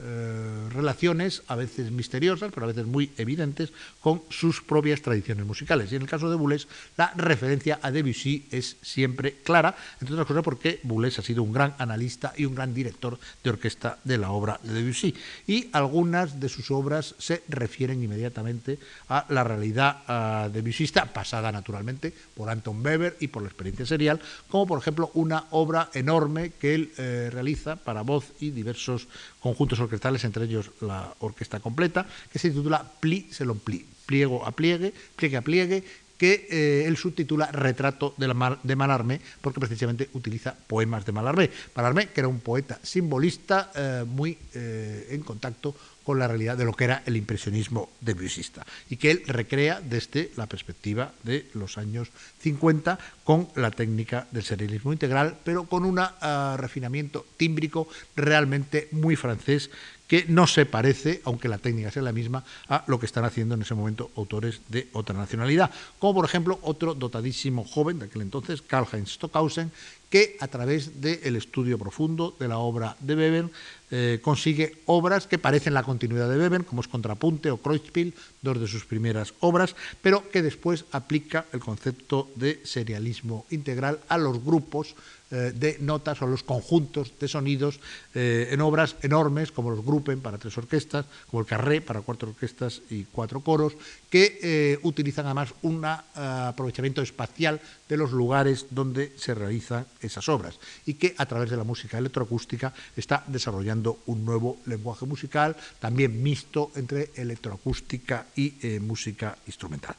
eh, 0.00 0.68
relaciones, 0.70 1.42
a 1.48 1.56
veces 1.56 1.90
misteriosas, 1.90 2.52
pero 2.52 2.64
a 2.64 2.68
veces 2.68 2.86
muy 2.86 3.10
evidentes, 3.16 3.72
con 4.00 4.22
sus 4.30 4.62
propias 4.62 5.02
tradiciones 5.02 5.44
musicales. 5.44 5.90
Y 5.90 5.96
en 5.96 6.02
el 6.02 6.08
caso 6.08 6.30
de 6.30 6.36
Boulez, 6.36 6.68
la 6.96 7.12
referencia 7.16 7.80
a 7.82 7.90
Debussy 7.90 8.46
es 8.50 8.76
siempre 8.80 9.38
clara, 9.42 9.74
entre 10.00 10.14
otras 10.14 10.26
cosas 10.26 10.44
porque 10.44 10.80
Boulez 10.84 11.18
ha 11.18 11.22
sido 11.22 11.42
un 11.42 11.52
gran 11.52 11.74
analista 11.78 12.32
y 12.36 12.44
un 12.44 12.54
gran 12.54 12.72
director 12.72 13.18
de 13.42 13.50
orquesta 13.50 13.98
de 14.04 14.18
la 14.18 14.30
obra 14.30 14.60
de 14.62 14.72
Debussy. 14.72 15.14
Y 15.46 15.68
algunas 15.72 16.38
de 16.38 16.48
sus 16.48 16.70
obras 16.70 17.14
se 17.18 17.42
refieren 17.48 18.02
inmediatamente 18.02 18.78
a 19.08 19.26
la 19.28 19.44
realidad 19.44 20.02
uh, 20.08 21.12
pasada 21.12 21.50
naturalmente 21.52 22.12
por 22.34 22.50
Anton 22.50 22.84
Weber 22.84 23.16
y 23.20 23.28
por 23.28 23.42
la 23.42 23.48
experiencia 23.48 23.86
serial, 23.86 24.20
como 24.48 24.66
por 24.66 24.78
ejemplo 24.78 25.10
una 25.14 25.46
obra 25.50 25.90
enorme 25.94 26.52
que 26.60 26.74
él 26.74 26.92
eh, 26.98 27.30
realiza 27.32 27.76
para 27.76 28.02
voz 28.02 28.32
y 28.40 28.50
diversos 28.50 29.08
conjuntos 29.40 29.80
orquestales, 29.80 30.24
entre 30.24 30.44
ellos 30.44 30.70
la 30.80 31.14
orquesta 31.20 31.60
completa, 31.60 32.06
que 32.32 32.38
se 32.38 32.50
titula 32.50 32.84
Pli 33.00 33.28
selon 33.30 33.58
pli, 33.58 33.86
pliego 34.06 34.46
a 34.46 34.52
pliegue, 34.52 34.92
pliegue 35.16 35.36
a 35.36 35.42
pliegue, 35.42 35.84
que 36.18 36.48
eh, 36.50 36.84
él 36.86 36.96
subtitula 36.96 37.46
Retrato 37.46 38.14
de, 38.18 38.26
de, 38.62 38.76
Malarmé, 38.76 39.20
porque 39.40 39.60
precisamente 39.60 40.10
utiliza 40.12 40.54
poemas 40.54 41.06
de 41.06 41.12
Malarmé. 41.12 41.50
Malarmé, 41.74 42.08
que 42.08 42.20
era 42.20 42.28
un 42.28 42.40
poeta 42.40 42.78
simbolista 42.82 43.70
eh, 43.74 44.04
muy 44.06 44.36
eh, 44.54 45.08
en 45.10 45.22
contacto 45.22 45.74
con 46.08 46.18
la 46.18 46.26
realidad 46.26 46.56
de 46.56 46.64
lo 46.64 46.72
que 46.72 46.84
era 46.84 47.02
el 47.04 47.18
impresionismo 47.18 47.90
debusista 48.00 48.64
y 48.88 48.96
que 48.96 49.10
él 49.10 49.22
recrea 49.26 49.82
desde 49.82 50.32
la 50.36 50.46
perspectiva 50.46 51.12
de 51.22 51.50
los 51.52 51.76
años 51.76 52.08
50 52.40 52.98
con 53.24 53.48
la 53.56 53.70
técnica 53.70 54.26
del 54.30 54.42
serialismo 54.42 54.94
integral, 54.94 55.36
pero 55.44 55.64
con 55.64 55.84
un 55.84 55.98
uh, 55.98 56.56
refinamiento 56.56 57.26
tímbrico 57.36 57.88
realmente 58.16 58.88
muy 58.92 59.16
francés 59.16 59.68
que 60.08 60.24
no 60.26 60.46
se 60.46 60.66
parece, 60.66 61.20
aunque 61.24 61.48
la 61.48 61.58
técnica 61.58 61.92
sea 61.92 62.02
la 62.02 62.12
misma, 62.12 62.42
a 62.68 62.82
lo 62.88 62.98
que 62.98 63.06
están 63.06 63.24
haciendo 63.24 63.54
en 63.54 63.62
ese 63.62 63.74
momento 63.74 64.10
autores 64.16 64.62
de 64.68 64.88
otra 64.94 65.16
nacionalidad, 65.16 65.70
como 65.98 66.14
por 66.14 66.24
ejemplo 66.24 66.58
otro 66.62 66.94
dotadísimo 66.94 67.62
joven 67.62 68.00
de 68.00 68.06
aquel 68.06 68.22
entonces, 68.22 68.62
Karl-Heinz 68.62 69.12
Stockhausen, 69.12 69.70
que 70.08 70.38
a 70.40 70.48
través 70.48 71.02
del 71.02 71.36
estudio 71.36 71.78
profundo 71.78 72.34
de 72.40 72.48
la 72.48 72.58
obra 72.58 72.96
de 73.00 73.14
Weber 73.14 73.50
eh, 73.90 74.20
consigue 74.22 74.80
obras 74.86 75.26
que 75.26 75.38
parecen 75.38 75.74
la 75.74 75.82
continuidad 75.82 76.30
de 76.30 76.38
Weber, 76.38 76.64
como 76.64 76.80
es 76.80 76.88
Contrapunte 76.88 77.50
o 77.50 77.58
Kreuzspiel, 77.58 78.14
dos 78.40 78.58
de 78.58 78.66
sus 78.66 78.86
primeras 78.86 79.34
obras, 79.40 79.76
pero 80.00 80.28
que 80.30 80.40
después 80.40 80.86
aplica 80.92 81.44
el 81.52 81.60
concepto 81.60 82.28
de 82.36 82.60
serialismo 82.64 83.44
integral 83.50 84.00
a 84.08 84.16
los 84.16 84.42
grupos 84.42 84.96
eh, 85.30 85.52
de 85.54 85.76
notas 85.84 86.22
o 86.22 86.26
los 86.26 86.42
conjuntos 86.42 87.12
de 87.20 87.28
sonidos 87.28 87.80
eh, 88.14 88.48
en 88.48 88.62
obras 88.62 88.96
enormes 89.02 89.52
como 89.52 89.68
los 89.68 89.84
Gruppen 89.84 90.24
para 90.24 90.38
tres 90.38 90.56
orquestas, 90.56 91.04
como 91.30 91.42
el 91.42 91.46
Carré 91.46 91.82
para 91.82 92.00
cuatro 92.00 92.30
orquestas 92.30 92.80
y 92.88 93.04
cuatro 93.04 93.44
coros, 93.44 93.76
que 94.08 94.40
eh, 94.40 94.78
utilizan 94.84 95.26
además 95.26 95.52
un 95.60 95.84
uh, 95.84 96.48
aprovechamiento 96.48 97.02
espacial 97.02 97.60
de 97.86 97.96
los 97.98 98.12
lugares 98.12 98.68
donde 98.70 99.12
se 99.18 99.34
realizan 99.34 99.84
esas 100.00 100.26
obras 100.30 100.58
y 100.86 100.94
que 100.94 101.14
a 101.18 101.26
través 101.26 101.50
de 101.50 101.58
la 101.58 101.64
música 101.64 101.98
electroacústica 101.98 102.72
está 102.96 103.22
desarrollando 103.26 103.98
un 104.06 104.24
nuevo 104.24 104.60
lenguaje 104.64 105.04
musical, 105.04 105.56
también 105.78 106.22
mixto 106.22 106.72
entre 106.74 107.10
electroacústica 107.16 108.24
y 108.36 108.80
música 108.80 109.36
instrumental. 109.46 109.94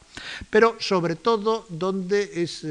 Pero 0.50 0.74
sobre 0.80 1.14
todo 1.14 1.66
donde 1.68 2.42
es 2.42 2.64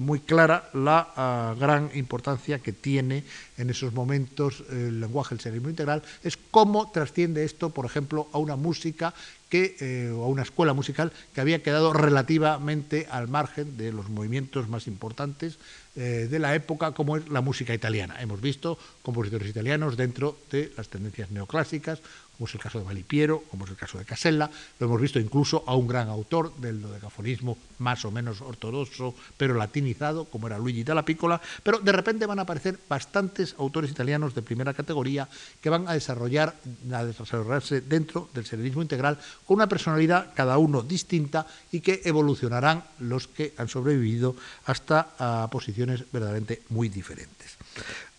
muy 0.00 0.20
clara 0.20 0.68
la 0.74 1.54
uh, 1.56 1.58
gran 1.58 1.93
importancia 1.96 2.58
que 2.58 2.72
tiene 2.72 3.24
en 3.56 3.70
esos 3.70 3.92
momentos 3.92 4.62
el 4.70 5.00
lenguaje 5.00 5.34
del 5.34 5.42
cerebro 5.42 5.70
integral 5.70 6.02
es 6.22 6.36
cómo 6.50 6.90
trasciende 6.90 7.44
esto, 7.44 7.70
por 7.70 7.86
ejemplo, 7.86 8.28
a 8.32 8.38
una 8.38 8.56
música 8.56 9.14
que, 9.54 9.76
eh, 9.78 10.10
o 10.10 10.24
a 10.24 10.26
una 10.26 10.42
escuela 10.42 10.74
musical 10.74 11.12
que 11.32 11.40
había 11.40 11.62
quedado 11.62 11.92
relativamente 11.92 13.06
al 13.08 13.28
margen 13.28 13.76
de 13.76 13.92
los 13.92 14.10
movimientos 14.10 14.68
más 14.68 14.88
importantes 14.88 15.60
eh, 15.94 16.26
de 16.28 16.40
la 16.40 16.56
época, 16.56 16.90
como 16.90 17.16
es 17.16 17.28
la 17.28 17.40
música 17.40 17.72
italiana. 17.72 18.20
Hemos 18.20 18.40
visto 18.40 18.76
compositores 19.02 19.48
italianos 19.48 19.96
dentro 19.96 20.36
de 20.50 20.72
las 20.76 20.88
tendencias 20.88 21.30
neoclásicas, 21.30 22.02
como 22.36 22.48
es 22.48 22.54
el 22.54 22.60
caso 22.60 22.80
de 22.80 22.84
Malipiero, 22.84 23.44
como 23.48 23.64
es 23.64 23.70
el 23.70 23.76
caso 23.76 23.98
de 23.98 24.04
Casella, 24.04 24.50
lo 24.80 24.86
hemos 24.86 25.00
visto 25.00 25.20
incluso 25.20 25.62
a 25.66 25.76
un 25.76 25.86
gran 25.86 26.08
autor 26.08 26.52
del 26.56 26.82
dodecafonismo 26.82 27.56
más 27.78 28.04
o 28.04 28.10
menos 28.10 28.40
ortodoxo, 28.40 29.14
pero 29.36 29.54
latinizado, 29.54 30.24
como 30.24 30.48
era 30.48 30.58
Luigi 30.58 30.82
Dalla 30.82 31.04
Piccola, 31.04 31.40
pero 31.62 31.78
de 31.78 31.92
repente 31.92 32.26
van 32.26 32.40
a 32.40 32.42
aparecer 32.42 32.78
bastantes 32.88 33.54
autores 33.58 33.90
italianos 33.90 34.34
de 34.34 34.42
primera 34.42 34.74
categoría 34.74 35.28
que 35.60 35.70
van 35.70 35.86
a 35.86 35.94
desarrollar, 35.94 36.56
a 36.92 37.04
desarrollarse 37.04 37.82
dentro 37.82 38.28
del 38.34 38.46
serialismo 38.46 38.82
integral 38.82 39.18
con 39.46 39.56
una 39.56 39.68
personalidad 39.68 40.32
cada 40.34 40.58
uno 40.58 40.82
distinta 40.82 41.46
y 41.70 41.80
que 41.80 42.02
evolucionarán 42.04 42.84
los 43.00 43.28
que 43.28 43.52
han 43.56 43.68
sobrevivido 43.68 44.36
hasta 44.66 45.14
a 45.18 45.48
posiciones 45.50 46.04
verdaderamente 46.10 46.62
muy 46.70 46.88
diferentes. 46.88 47.56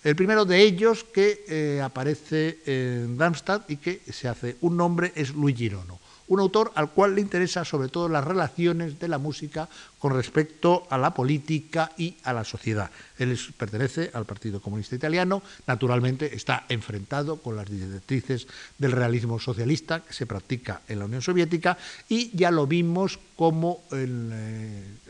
El 0.04 0.16
primero 0.16 0.46
de 0.46 0.62
ellos 0.62 1.04
que 1.04 1.46
eh, 1.48 1.82
aparece 1.82 2.60
en 2.66 3.18
Darmstadt 3.18 3.70
y 3.72 3.78
que 3.78 4.02
se 4.12 4.28
hace 4.28 4.58
un 4.62 4.78
nombre 4.78 5.12
es 5.16 5.34
Luigi 5.34 5.70
Nono, 5.70 6.00
un 6.28 6.40
autor 6.40 6.72
al 6.76 6.90
cual 6.92 7.16
le 7.16 7.22
interesa 7.22 7.66
sobre 7.66 7.90
todo 7.90 8.10
las 8.10 8.24
relaciones 8.24 9.00
de 9.00 9.08
la 9.08 9.18
música 9.18 9.70
con 10.00 10.14
respecto 10.14 10.88
a 10.90 10.98
la 10.98 11.14
política 11.14 11.92
y 11.98 12.16
a 12.24 12.34
la 12.34 12.44
sociedad. 12.44 12.92
Él 13.18 13.38
pertenece 13.58 14.12
al 14.14 14.26
Partido 14.26 14.62
Comunista 14.62 14.96
Italiano, 14.96 15.42
naturalmente 15.68 16.36
está 16.36 16.66
enfrentado 16.70 17.38
con 17.38 17.56
las 17.56 17.70
directrices 17.70 18.48
del 18.78 18.92
realismo 18.92 19.40
socialista 19.40 20.02
que 20.02 20.14
se 20.14 20.26
practica 20.26 20.82
en 20.88 21.00
la 21.00 21.06
Unión 21.06 21.22
Soviética 21.22 21.78
y 22.10 22.36
ya 22.36 22.52
lo 22.52 22.68
vimos 22.68 23.20
como 23.36 23.84
el, 23.92 24.32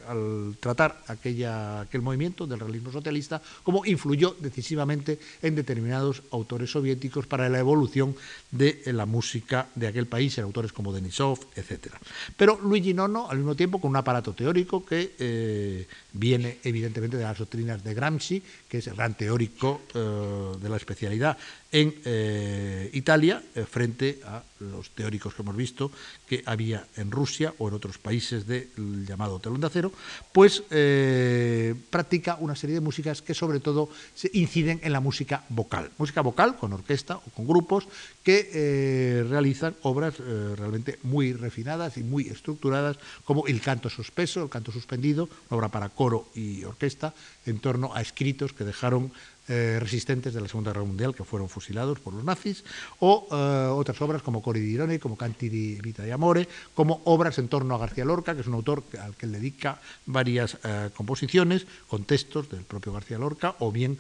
al 0.08 0.58
tratar 0.60 1.04
aquella, 1.08 1.82
aquel 1.82 2.02
movimiento 2.02 2.48
del 2.48 2.60
realismo 2.60 2.92
socialista, 2.92 3.42
como 3.64 3.86
influyó 3.86 4.36
decisivamente 4.40 5.20
en 5.42 5.56
determinados 5.56 6.24
autores 6.32 6.72
soviéticos 6.72 7.28
para 7.28 7.50
la 7.50 7.60
evolución 7.60 8.16
de 8.52 8.82
la 8.88 9.06
música 9.06 9.68
de 9.76 9.88
aquel 9.88 10.08
país, 10.08 10.38
en 10.38 10.46
autores 10.46 10.72
como 10.72 10.94
Denisov, 10.94 11.40
etc. 11.56 11.94
Pero 12.38 12.60
Luigi 12.62 12.94
Nono, 12.94 13.30
al 13.30 13.38
mismo 13.38 13.56
tiempo, 13.56 13.80
con 13.80 13.90
un 13.90 13.98
aparato 13.98 14.34
teórico 14.34 14.86
que 14.86 15.16
eh, 15.20 15.88
viene 16.14 16.60
evidentemente 16.64 17.18
de 17.18 17.24
las 17.24 17.38
doctrinas 17.38 17.84
de 17.84 17.94
Gramsci, 17.94 18.42
que 18.68 18.80
es 18.80 18.88
el 18.88 18.96
gran 18.96 19.16
teórico 19.16 19.82
eh, 19.94 20.52
de 20.62 20.70
la 20.70 20.78
especialidad 20.78 21.38
en 21.76 21.94
eh, 22.06 22.90
Italia, 22.94 23.44
eh, 23.54 23.66
frente 23.70 24.22
a 24.24 24.42
los 24.62 24.92
teóricos 24.92 25.34
que 25.34 25.42
hemos 25.42 25.58
visto 25.58 25.92
que 26.26 26.42
había 26.46 26.88
en 26.96 27.12
Rusia 27.12 27.54
o 27.58 27.68
en 27.68 27.74
otros 27.74 27.98
países 27.98 28.48
del 28.48 29.06
llamado 29.06 29.42
telón 29.42 29.60
de 29.60 29.68
acero, 29.68 29.92
pues 30.32 30.64
eh, 30.72 31.76
practica 31.90 32.38
una 32.40 32.56
serie 32.56 32.76
de 32.76 32.80
músicas 32.80 33.22
que 33.22 33.34
sobre 33.34 33.60
todo 33.60 33.90
se 34.16 34.32
inciden 34.32 34.80
en 34.84 34.94
la 34.94 35.02
música 35.02 35.44
vocal. 35.50 35.92
Música 35.98 36.22
vocal 36.22 36.56
con 36.56 36.72
orquesta 36.72 37.18
o 37.18 37.30
con 37.36 37.46
grupos 37.46 37.90
que 38.24 39.26
realizan 39.30 39.76
obras 39.84 40.18
realmente 40.18 40.98
muy 41.04 41.34
refinadas 41.34 41.98
y 41.98 42.04
muy 42.04 42.28
estructuradas, 42.28 42.98
como 43.24 43.46
el 43.46 43.62
canto 43.62 43.90
sospeso, 43.90 44.42
el 44.42 44.50
canto 44.50 44.72
suspendido, 44.72 45.30
una 45.50 45.58
obra 45.58 45.70
para 45.70 45.90
coro 45.90 46.30
y 46.34 46.64
orquesta, 46.64 47.14
en 47.46 47.60
torno 47.60 47.94
a 47.94 48.02
escritos 48.02 48.54
que 48.54 48.64
dejaron 48.64 49.12
eh, 49.48 49.78
resistentes 49.80 50.34
de 50.34 50.42
la 50.42 50.48
Segunda 50.48 50.72
Guerra 50.72 50.86
Mundial 50.86 51.14
que 51.14 51.24
fueron 51.24 51.50
fusilados 51.50 52.00
por 52.00 52.16
los 52.16 52.24
nazis, 52.24 52.64
o 52.98 53.28
eh, 53.32 53.70
otras 53.70 54.02
obras 54.02 54.24
como 54.24 54.42
Cori 54.42 54.60
di 54.60 54.74
Irone, 54.74 55.00
como 55.00 55.16
Canti 55.16 55.50
di 55.50 55.76
Vita 55.76 56.02
di 56.02 56.10
Amore, 56.10 56.48
como 56.74 57.02
obras 57.06 57.38
en 57.38 57.48
torno 57.48 57.76
a 57.76 57.78
García 57.78 58.06
Lorca, 58.06 58.34
que 58.34 58.42
es 58.42 58.48
un 58.48 58.56
autor 58.56 58.82
al 59.00 59.14
que 59.14 59.28
él 59.28 59.34
dedica 59.34 59.80
varias 60.08 60.58
eh, 60.64 60.90
composiciones 60.96 61.68
con 61.88 62.06
textos 62.06 62.50
del 62.50 62.64
propio 62.64 62.94
García 62.94 63.20
Lorca, 63.20 63.56
o 63.60 63.72
bien 63.72 64.00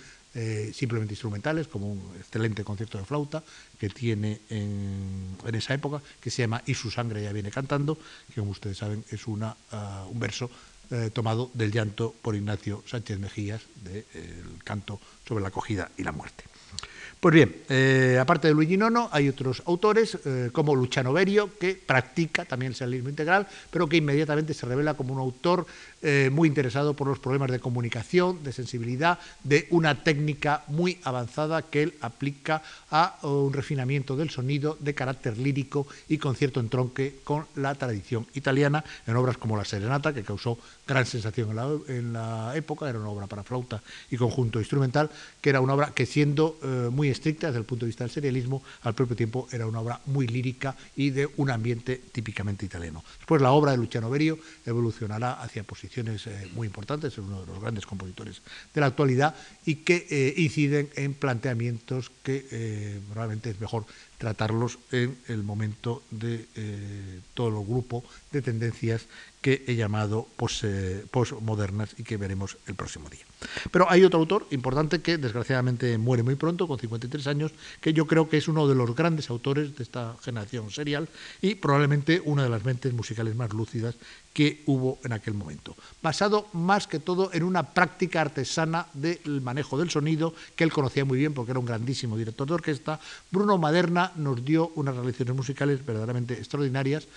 simplemente 0.74 1.14
instrumentales, 1.14 1.70
como 1.70 1.88
un 1.88 2.12
excelente 2.20 2.66
concierto 2.66 2.98
de 2.98 3.06
flauta 3.06 3.42
que 3.80 3.88
tiene 3.88 4.42
en, 4.50 5.38
esa 5.54 5.74
época, 5.74 6.02
que 6.20 6.30
se 6.30 6.42
llama 6.42 6.62
Y 6.66 6.74
su 6.74 6.92
sangre 6.92 7.24
ya 7.24 7.32
viene 7.32 7.52
cantando, 7.52 7.98
que 8.28 8.42
como 8.42 8.52
ustedes 8.52 8.78
saben 8.78 9.06
es 9.12 9.28
una, 9.28 9.56
un 10.12 10.20
verso 10.20 10.52
eh, 10.92 11.10
tomado 11.14 11.52
del 11.54 11.72
llanto 11.72 12.14
por 12.22 12.36
Ignacio 12.36 12.84
Sánchez 12.86 13.20
Mejías, 13.20 13.62
del 13.84 14.06
canto 14.64 15.00
sobre 15.28 15.42
la 15.42 15.50
acogida 15.50 15.92
y 15.98 16.04
la 16.04 16.12
muerte. 16.12 16.44
Pues 17.26 17.34
bien, 17.34 17.56
eh, 17.70 18.20
aparte 18.22 18.48
de 18.48 18.54
Luigi 18.54 18.78
Nono, 18.78 19.10
hay 19.12 19.30
otros 19.30 19.64
autores, 19.66 20.16
eh, 20.26 20.50
como 20.52 20.76
Luciano 20.76 21.12
Berio, 21.12 21.50
que 21.58 21.74
practica 21.74 22.46
también 22.46 22.72
el 22.72 22.76
serialismo 22.76 23.10
integral, 23.10 23.48
pero 23.72 23.90
que 23.90 23.98
inmediatamente 23.98 24.54
se 24.54 24.68
revela 24.68 24.94
como 24.94 25.14
un 25.14 25.20
autor 25.20 25.66
eh, 26.04 26.30
muy 26.32 26.48
interesado 26.48 26.94
por 26.94 27.08
los 27.08 27.18
problemas 27.18 27.50
de 27.50 27.60
comunicación, 27.60 28.44
de 28.44 28.54
sensibilidad, 28.54 29.18
de 29.44 29.66
una 29.72 30.04
técnica 30.04 30.64
muy 30.68 31.00
avanzada 31.04 31.64
que 31.64 31.82
él 31.82 31.94
aplica 32.00 32.62
a 32.92 33.18
un 33.24 33.54
refinamiento 33.54 34.16
del 34.16 34.30
sonido 34.30 34.78
de 34.80 34.94
carácter 34.94 35.40
lírico 35.40 35.88
y 36.08 36.20
con 36.20 36.36
cierto 36.36 36.60
entronque 36.60 37.16
con 37.24 37.48
la 37.56 37.74
tradición 37.74 38.28
italiana, 38.36 38.84
en 39.08 39.16
obras 39.16 39.38
como 39.38 39.58
La 39.58 39.66
Serenata, 39.66 40.14
que 40.14 40.22
causó 40.22 40.60
gran 40.88 41.08
sensación 41.08 41.50
en 41.50 41.56
la, 41.56 41.70
en 41.88 42.14
la 42.14 42.56
época, 42.56 42.88
era 42.88 43.00
una 43.00 43.10
obra 43.10 43.26
para 43.26 43.42
flauta 43.42 43.82
y 44.12 44.18
conjunto 44.18 44.60
instrumental, 44.60 45.10
que 45.42 45.50
era 45.50 45.60
una 45.60 45.74
obra 45.74 45.92
que 45.96 46.06
siendo 46.06 46.60
muy 46.92 47.10
estricta 47.10 47.48
desde 47.48 47.60
el 47.60 47.66
punto 47.66 47.86
de 47.86 47.90
vista 47.90 48.04
del 48.04 48.12
serialismo, 48.12 48.64
al 48.82 48.94
propio 48.94 49.16
tiempo 49.16 49.48
era 49.52 49.68
una 49.68 49.80
obra 49.80 50.02
muy 50.08 50.28
lírica 50.28 50.76
y 50.96 51.10
de 51.10 51.30
un 51.38 51.50
ambiente 51.50 52.02
típicamente 52.12 52.66
italiano. 52.66 53.04
Después 53.18 53.42
la 53.42 53.52
obra 53.52 53.72
de 53.72 53.78
Luciano 53.78 54.10
Berio 54.10 54.40
evolucionará 54.66 55.34
hacia 55.34 55.64
posiciones 55.64 56.28
eh, 56.28 56.50
muy 56.54 56.68
importantes, 56.68 57.14
es 57.14 57.20
uno 57.20 57.42
de 57.42 57.48
los 57.48 57.60
grandes 57.60 57.86
compositores 57.86 58.42
de 58.74 58.82
la 58.82 58.88
actualidad 58.88 59.36
y 59.66 59.78
que 59.78 60.08
eh, 60.10 60.34
inciden 60.38 60.90
en 60.96 61.14
planteamientos 61.14 62.12
que 62.24 62.48
eh, 62.52 63.00
probablemente 63.12 63.52
es 63.52 63.60
mejor 63.60 63.86
tratarlos 64.18 64.80
en 64.92 65.18
el 65.28 65.44
momento 65.44 66.04
de 66.12 66.46
todo 67.34 67.48
el 67.48 67.66
grupo 67.66 68.04
de 68.32 68.42
tendencias 68.42 69.06
que 69.42 69.64
he 69.68 69.76
llamado 69.76 70.28
postmodernas 70.38 71.94
y 72.00 72.04
que 72.04 72.18
veremos 72.18 72.58
el 72.66 72.74
próximo 72.74 73.10
día. 73.10 73.26
Pero 73.72 73.90
hay 73.92 74.04
otro 74.04 74.20
autor 74.20 74.48
importante 74.50 75.02
que 75.02 75.20
desgraciadamente 75.20 75.98
muere 76.00 76.24
muy 76.24 76.36
pronto, 76.36 76.68
con 76.68 76.80
53 76.80 77.28
años, 77.28 77.52
que 77.80 77.94
yo 77.94 78.08
creo 78.08 78.28
que 78.28 78.38
es 78.38 78.48
uno 78.48 78.68
de 78.68 78.74
los 78.74 78.96
grandes 78.96 79.30
autores 79.30 79.76
de 79.76 79.84
esta 79.84 80.16
generación 80.24 80.72
serial 80.72 81.08
y 81.42 81.56
probablemente 81.56 82.22
una 82.26 82.44
de 82.44 82.50
las 82.50 82.66
mentes 82.66 82.92
musicales 82.94 83.36
más 83.36 83.54
lúcidas 83.54 83.96
que 84.36 84.64
hubo 84.66 85.00
en 85.06 85.14
aquel 85.14 85.34
momento, 85.34 85.78
basado 86.04 86.48
más 86.52 86.88
que 86.88 87.00
todo 87.00 87.32
en 87.32 87.42
una 87.42 87.72
práctica 87.72 88.20
artesana 88.20 88.86
del 88.92 89.40
manejo 89.40 89.78
del 89.78 89.90
sonido 89.90 90.36
que 90.58 90.66
él 90.66 90.74
conocía 90.74 91.06
muy 91.06 91.18
bien 91.18 91.34
porque 91.34 91.52
era 91.52 91.60
un 91.62 91.66
grandísimo 91.66 92.18
director 92.18 92.46
de 92.46 92.56
orquesta. 92.56 93.00
Bruno 93.32 93.58
Maderna 93.58 94.12
nos 94.18 94.44
dio 94.44 94.74
unas 94.76 94.94
realizaciones 94.94 95.38
musicales 95.38 95.86
verdaderamente 95.86 96.34
extraordinarias 96.34 97.08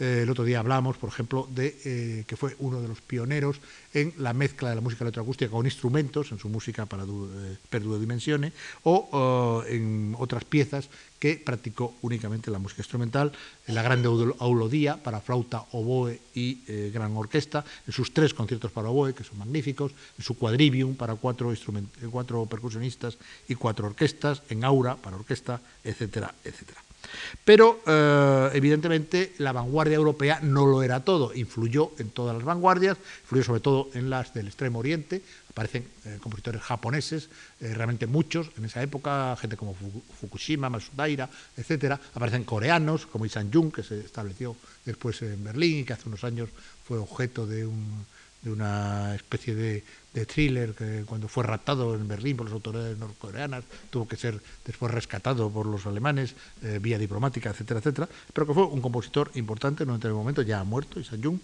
eh, 0.00 0.20
el 0.22 0.30
otro 0.30 0.44
día 0.44 0.60
hablamos, 0.60 0.96
por 0.96 1.08
ejemplo, 1.08 1.48
de 1.50 1.76
eh, 1.84 2.24
que 2.26 2.36
fue 2.36 2.54
uno 2.60 2.80
de 2.80 2.88
los 2.88 3.00
pioneros 3.00 3.60
en 3.92 4.12
la 4.18 4.32
mezcla 4.32 4.68
de 4.68 4.76
la 4.76 4.80
música 4.80 5.04
electroacústica 5.04 5.50
con 5.50 5.66
instrumentos, 5.66 6.30
en 6.30 6.38
su 6.38 6.48
música 6.48 6.86
para 6.86 7.02
eh, 7.02 7.56
per 7.68 7.82
due 7.82 7.98
dimensione, 7.98 8.52
o 8.84 9.64
en 9.66 10.14
otras 10.18 10.44
piezas 10.44 10.88
que 11.18 11.42
practicó 11.44 11.94
únicamente 12.02 12.50
la 12.50 12.60
música 12.60 12.82
instrumental, 12.82 13.32
en 13.66 13.74
la 13.74 13.82
grande 13.82 14.08
aulodía 14.38 15.02
para 15.02 15.20
flauta, 15.20 15.64
oboe 15.72 16.20
y 16.34 16.62
gran 16.92 17.16
orquesta, 17.16 17.64
en 17.86 17.92
sus 17.92 18.14
tres 18.14 18.32
conciertos 18.34 18.70
para 18.70 18.90
oboe, 18.90 19.14
que 19.14 19.24
son 19.24 19.38
magníficos, 19.38 19.92
en 20.16 20.24
su 20.24 20.38
quadrivium 20.38 20.94
para 20.94 21.16
cuatro, 21.16 21.52
cuatro 22.12 22.46
percusionistas 22.46 23.18
y 23.48 23.56
cuatro 23.56 23.88
orquestas, 23.88 24.42
en 24.48 24.62
aura 24.62 24.94
para 24.94 25.16
orquesta, 25.16 25.60
etcétera, 25.82 26.32
etcétera. 26.44 26.87
Pero, 27.44 27.80
eh, 27.86 28.50
evidentemente, 28.54 29.34
la 29.38 29.52
vanguardia 29.52 29.96
europea 29.96 30.40
no 30.42 30.66
lo 30.66 30.82
era 30.82 31.04
todo. 31.04 31.32
Influyó 31.34 31.92
en 31.98 32.10
todas 32.10 32.36
las 32.36 32.44
vanguardias, 32.44 32.98
influyó 33.22 33.44
sobre 33.44 33.60
todo 33.60 33.88
en 33.94 34.10
las 34.10 34.34
del 34.34 34.48
Extremo 34.48 34.78
Oriente. 34.78 35.22
Aparecen 35.50 35.88
eh, 36.04 36.18
compositores 36.20 36.62
japoneses, 36.62 37.30
eh, 37.60 37.74
realmente 37.74 38.06
muchos 38.06 38.50
en 38.56 38.64
esa 38.66 38.82
época, 38.82 39.36
gente 39.40 39.56
como 39.56 39.74
Fukushima, 40.20 40.70
Masudaira, 40.70 41.28
etc. 41.56 41.98
Aparecen 42.14 42.44
coreanos, 42.44 43.06
como 43.06 43.26
Isan 43.26 43.50
Jung, 43.52 43.72
que 43.72 43.82
se 43.82 43.98
estableció 44.00 44.54
después 44.84 45.20
en 45.22 45.42
Berlín 45.42 45.78
y 45.78 45.84
que 45.84 45.94
hace 45.94 46.08
unos 46.08 46.22
años 46.24 46.50
fue 46.84 46.98
objeto 46.98 47.46
de 47.46 47.66
un 47.66 48.06
una 48.52 49.14
especie 49.14 49.54
de, 49.54 49.82
thriller 50.26 50.74
que 50.74 51.04
cuando 51.06 51.28
fue 51.28 51.44
raptado 51.44 51.94
en 51.94 52.08
Berlín 52.08 52.36
por 52.36 52.46
las 52.46 52.52
autoridades 52.52 52.98
norcoreanas 52.98 53.62
tuvo 53.88 54.08
que 54.08 54.16
ser 54.16 54.40
después 54.64 54.90
rescatado 54.90 55.48
por 55.48 55.64
los 55.64 55.86
alemanes 55.86 56.34
eh, 56.60 56.80
vía 56.82 56.98
diplomática, 56.98 57.50
etcétera, 57.50 57.78
etcétera, 57.78 58.08
pero 58.32 58.44
que 58.44 58.52
fue 58.52 58.64
un 58.64 58.80
compositor 58.80 59.30
importante 59.34 59.84
en 59.84 59.90
el 59.90 60.12
momento, 60.12 60.42
ya 60.42 60.58
ha 60.58 60.64
muerto, 60.64 60.98
Isan 60.98 61.22
Jung, 61.22 61.38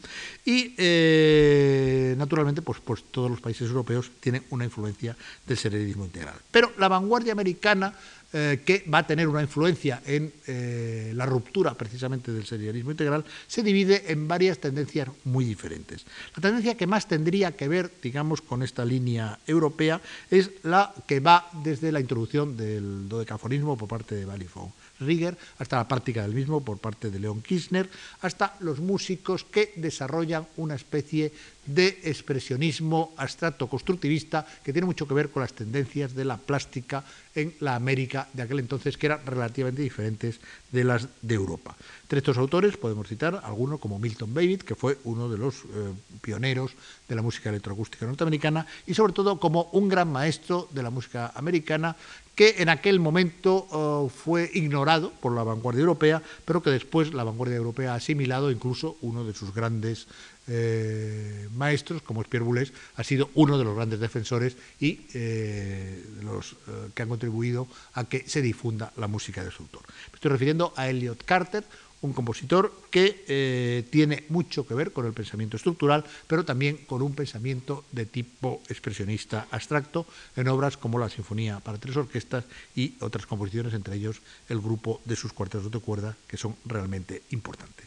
y 0.44 0.74
eh, 0.76 2.16
naturalmente 2.18 2.62
pues, 2.62 2.80
pues 2.84 3.04
todos 3.12 3.30
los 3.30 3.40
países 3.40 3.68
europeos 3.68 4.10
tienen 4.18 4.42
una 4.50 4.64
influencia 4.64 5.16
del 5.46 5.56
serialismo 5.56 6.04
integral. 6.04 6.34
Pero 6.50 6.72
la 6.76 6.88
vanguardia 6.88 7.32
americana 7.32 7.94
eh, 8.36 8.62
que 8.66 8.82
va 8.92 8.98
a 8.98 9.06
tener 9.06 9.28
una 9.28 9.42
influencia 9.42 10.02
en 10.04 10.32
eh, 10.48 11.12
la 11.14 11.24
ruptura 11.24 11.74
precisamente 11.74 12.32
del 12.32 12.44
serialismo 12.44 12.90
integral, 12.90 13.24
se 13.46 13.62
divide 13.62 14.10
en 14.10 14.26
varias 14.26 14.58
tendencias 14.58 15.08
muy 15.22 15.44
diferentes. 15.44 16.04
La 16.34 16.42
tendencia 16.42 16.76
que 16.76 16.88
más 16.88 17.06
tendría 17.06 17.52
que 17.52 17.68
ver, 17.68 17.92
digamos, 18.02 18.42
con 18.42 18.64
esta 18.64 18.84
línea 18.84 19.38
europea 19.46 20.00
es 20.32 20.50
la 20.64 20.92
que 21.06 21.20
va 21.20 21.48
desde 21.62 21.92
la 21.92 22.00
introducción 22.00 22.56
del 22.56 23.08
dodecafonismo 23.08 23.78
por 23.78 23.86
parte 23.86 24.16
de 24.16 24.24
Balifón 24.24 24.72
Rieger, 25.00 25.36
hasta 25.58 25.76
la 25.76 25.88
práctica 25.88 26.22
del 26.22 26.34
mismo 26.34 26.64
por 26.64 26.78
parte 26.78 27.10
de 27.10 27.18
Leon 27.18 27.42
Kirchner, 27.42 27.88
hasta 28.22 28.56
los 28.60 28.80
músicos 28.80 29.44
que 29.44 29.72
desarrollan 29.76 30.46
una 30.56 30.74
especie 30.74 31.32
de 31.66 32.00
expresionismo 32.04 33.14
abstracto 33.16 33.68
constructivista 33.68 34.46
que 34.62 34.72
tiene 34.72 34.86
mucho 34.86 35.08
que 35.08 35.14
ver 35.14 35.30
con 35.30 35.42
las 35.42 35.52
tendencias 35.52 36.14
de 36.14 36.24
la 36.24 36.36
plástica 36.36 37.04
en 37.34 37.54
la 37.60 37.74
América 37.74 38.23
de 38.32 38.42
aquel 38.42 38.58
entonces, 38.58 38.96
que 38.96 39.06
eran 39.06 39.24
relativamente 39.26 39.82
diferentes 39.82 40.40
de 40.72 40.84
las 40.84 41.08
de 41.22 41.34
Europa. 41.34 41.76
Entre 42.02 42.18
estos 42.18 42.38
autores 42.38 42.76
podemos 42.76 43.08
citar 43.08 43.40
algunos 43.44 43.80
como 43.80 43.98
Milton 43.98 44.34
David, 44.34 44.62
que 44.62 44.74
fue 44.74 44.98
uno 45.04 45.28
de 45.28 45.38
los 45.38 45.56
eh, 45.56 45.92
pioneros 46.20 46.72
de 47.08 47.14
la 47.14 47.22
música 47.22 47.50
electroacústica 47.50 48.06
norteamericana, 48.06 48.66
y 48.86 48.94
sobre 48.94 49.12
todo 49.12 49.38
como 49.40 49.68
un 49.72 49.88
gran 49.88 50.10
maestro 50.10 50.68
de 50.70 50.82
la 50.82 50.90
música 50.90 51.32
americana 51.34 51.96
que 52.34 52.56
en 52.58 52.68
aquel 52.68 52.98
momento 52.98 53.66
eh, 53.70 54.10
fue 54.10 54.50
ignorado 54.54 55.12
por 55.20 55.32
la 55.34 55.44
vanguardia 55.44 55.80
europea, 55.80 56.22
pero 56.44 56.62
que 56.62 56.70
después 56.70 57.14
la 57.14 57.24
vanguardia 57.24 57.56
europea 57.56 57.92
ha 57.92 57.96
asimilado, 57.96 58.50
incluso 58.50 58.96
uno 59.02 59.24
de 59.24 59.34
sus 59.34 59.54
grandes 59.54 60.06
eh, 60.48 61.48
maestros, 61.54 62.02
como 62.02 62.22
es 62.22 62.28
Pierre 62.28 62.44
Boulez, 62.44 62.72
ha 62.96 63.04
sido 63.04 63.30
uno 63.34 63.58
de 63.58 63.64
los 63.64 63.74
grandes 63.74 64.00
defensores 64.00 64.56
y 64.80 65.06
eh, 65.14 66.04
los 66.22 66.56
que 66.94 67.02
han 67.02 67.08
contribuido 67.08 67.68
a 67.94 68.04
que 68.04 68.28
se 68.28 68.42
difunda 68.42 68.92
la 68.96 69.08
música 69.08 69.44
de 69.44 69.50
su 69.50 69.62
autor. 69.62 69.82
Me 70.10 70.16
estoy 70.16 70.30
refiriendo 70.30 70.72
a 70.76 70.88
Elliot 70.88 71.24
Carter, 71.24 71.64
un 72.04 72.12
compositor 72.12 72.70
que 72.90 73.24
eh, 73.26 73.84
tiene 73.88 74.24
mucho 74.28 74.66
que 74.66 74.74
ver 74.74 74.92
con 74.92 75.06
el 75.06 75.14
pensamiento 75.16 75.56
estructural, 75.56 76.04
pero 76.26 76.44
también 76.44 76.84
con 76.84 77.00
un 77.00 77.14
pensamiento 77.14 77.84
de 77.92 78.04
tipo 78.04 78.60
expresionista 78.68 79.48
abstracto 79.50 80.04
en 80.36 80.48
obras 80.48 80.76
como 80.76 80.98
la 80.98 81.08
Sinfonía 81.08 81.60
para 81.60 81.78
tres 81.78 81.96
orquestas 81.96 82.44
y 82.76 82.94
otras 83.00 83.24
composiciones, 83.24 83.72
entre 83.72 83.96
ellos 83.96 84.20
el 84.50 84.60
grupo 84.60 85.00
de 85.06 85.16
sus 85.16 85.32
cuartetos 85.32 85.70
de 85.72 85.80
cuerda, 85.80 86.14
que 86.28 86.36
son 86.36 86.54
realmente 86.66 87.22
importantes. 87.30 87.86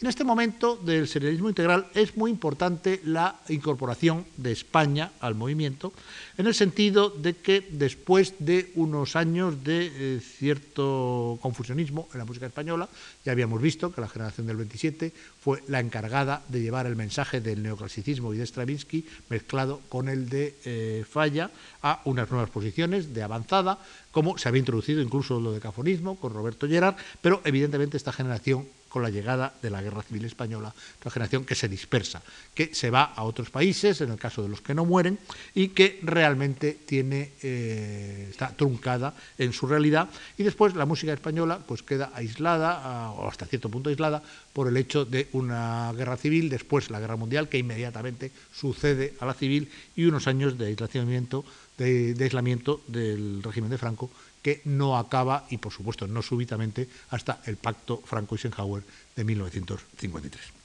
En 0.00 0.06
este 0.06 0.24
momento 0.24 0.76
del 0.76 1.08
serialismo 1.08 1.48
integral 1.48 1.88
es 1.94 2.16
muy 2.16 2.30
importante 2.30 3.00
la 3.04 3.40
incorporación 3.48 4.24
de 4.36 4.52
España 4.52 5.10
al 5.20 5.34
movimiento, 5.34 5.92
en 6.38 6.46
el 6.46 6.54
sentido 6.54 7.10
de 7.10 7.34
que 7.34 7.66
después 7.70 8.34
de 8.38 8.70
unos 8.76 9.16
años 9.16 9.64
de 9.64 9.90
eh, 9.92 10.20
cierto 10.20 11.38
confusionismo 11.40 12.08
en 12.12 12.18
la 12.18 12.24
música 12.24 12.46
española, 12.46 12.88
ya 13.24 13.32
habíamos 13.32 13.55
visto 13.62 13.92
que 13.92 14.00
la 14.00 14.08
generación 14.08 14.46
del 14.46 14.56
27 14.56 15.12
fue 15.40 15.62
la 15.68 15.80
encargada 15.80 16.42
de 16.48 16.62
llevar 16.62 16.86
el 16.86 16.96
mensaje 16.96 17.40
del 17.40 17.62
neoclasicismo 17.62 18.34
y 18.34 18.38
de 18.38 18.46
Stravinsky 18.46 19.06
mezclado 19.28 19.80
con 19.88 20.08
el 20.08 20.28
de 20.28 20.54
eh, 20.64 21.04
Falla 21.08 21.50
a 21.82 22.00
unas 22.04 22.30
nuevas 22.30 22.50
posiciones 22.50 23.14
de 23.14 23.22
avanzada, 23.22 23.78
como 24.10 24.38
se 24.38 24.48
había 24.48 24.60
introducido 24.60 25.02
incluso 25.02 25.40
lo 25.40 25.52
de 25.52 25.60
cafonismo 25.60 26.16
con 26.16 26.32
Roberto 26.32 26.68
Gerard, 26.68 26.96
pero 27.20 27.40
evidentemente 27.44 27.96
esta 27.96 28.12
generación 28.12 28.66
con 28.96 29.02
la 29.02 29.10
llegada 29.10 29.52
de 29.60 29.68
la 29.68 29.82
Guerra 29.82 30.00
Civil 30.00 30.24
Española, 30.24 30.72
una 31.04 31.10
generación 31.10 31.44
que 31.44 31.54
se 31.54 31.68
dispersa, 31.68 32.22
que 32.54 32.74
se 32.74 32.88
va 32.88 33.12
a 33.14 33.24
otros 33.24 33.50
países, 33.50 34.00
en 34.00 34.10
el 34.10 34.16
caso 34.16 34.42
de 34.42 34.48
los 34.48 34.62
que 34.62 34.72
no 34.72 34.86
mueren, 34.86 35.18
y 35.54 35.68
que 35.68 36.00
realmente 36.00 36.78
tiene, 36.86 37.32
eh, 37.42 38.28
está 38.30 38.56
truncada 38.56 39.12
en 39.36 39.52
su 39.52 39.66
realidad. 39.66 40.08
Y 40.38 40.44
después 40.44 40.74
la 40.74 40.86
música 40.86 41.12
española 41.12 41.58
pues 41.58 41.82
queda 41.82 42.10
aislada, 42.14 43.10
o 43.10 43.28
hasta 43.28 43.44
cierto 43.44 43.68
punto 43.68 43.90
aislada, 43.90 44.22
por 44.54 44.66
el 44.66 44.78
hecho 44.78 45.04
de 45.04 45.28
una 45.32 45.92
guerra 45.92 46.16
civil, 46.16 46.48
después 46.48 46.88
la 46.88 46.98
guerra 46.98 47.16
mundial, 47.16 47.50
que 47.50 47.58
inmediatamente 47.58 48.32
sucede 48.50 49.12
a 49.20 49.26
la 49.26 49.34
civil, 49.34 49.70
y 49.94 50.06
unos 50.06 50.26
años 50.26 50.56
de 50.56 50.68
aislamiento, 50.68 51.44
de, 51.76 52.14
de 52.14 52.24
aislamiento 52.24 52.80
del 52.86 53.42
régimen 53.42 53.68
de 53.68 53.76
Franco, 53.76 54.10
que 54.46 54.62
no 54.62 54.96
acaba, 54.96 55.44
y 55.50 55.58
por 55.58 55.72
supuesto 55.72 56.06
no 56.06 56.22
súbitamente, 56.22 56.88
hasta 57.10 57.42
el 57.46 57.56
pacto 57.56 58.00
Franco-Eisenhower 58.04 58.84
de 59.16 59.24
1953. 59.24 60.55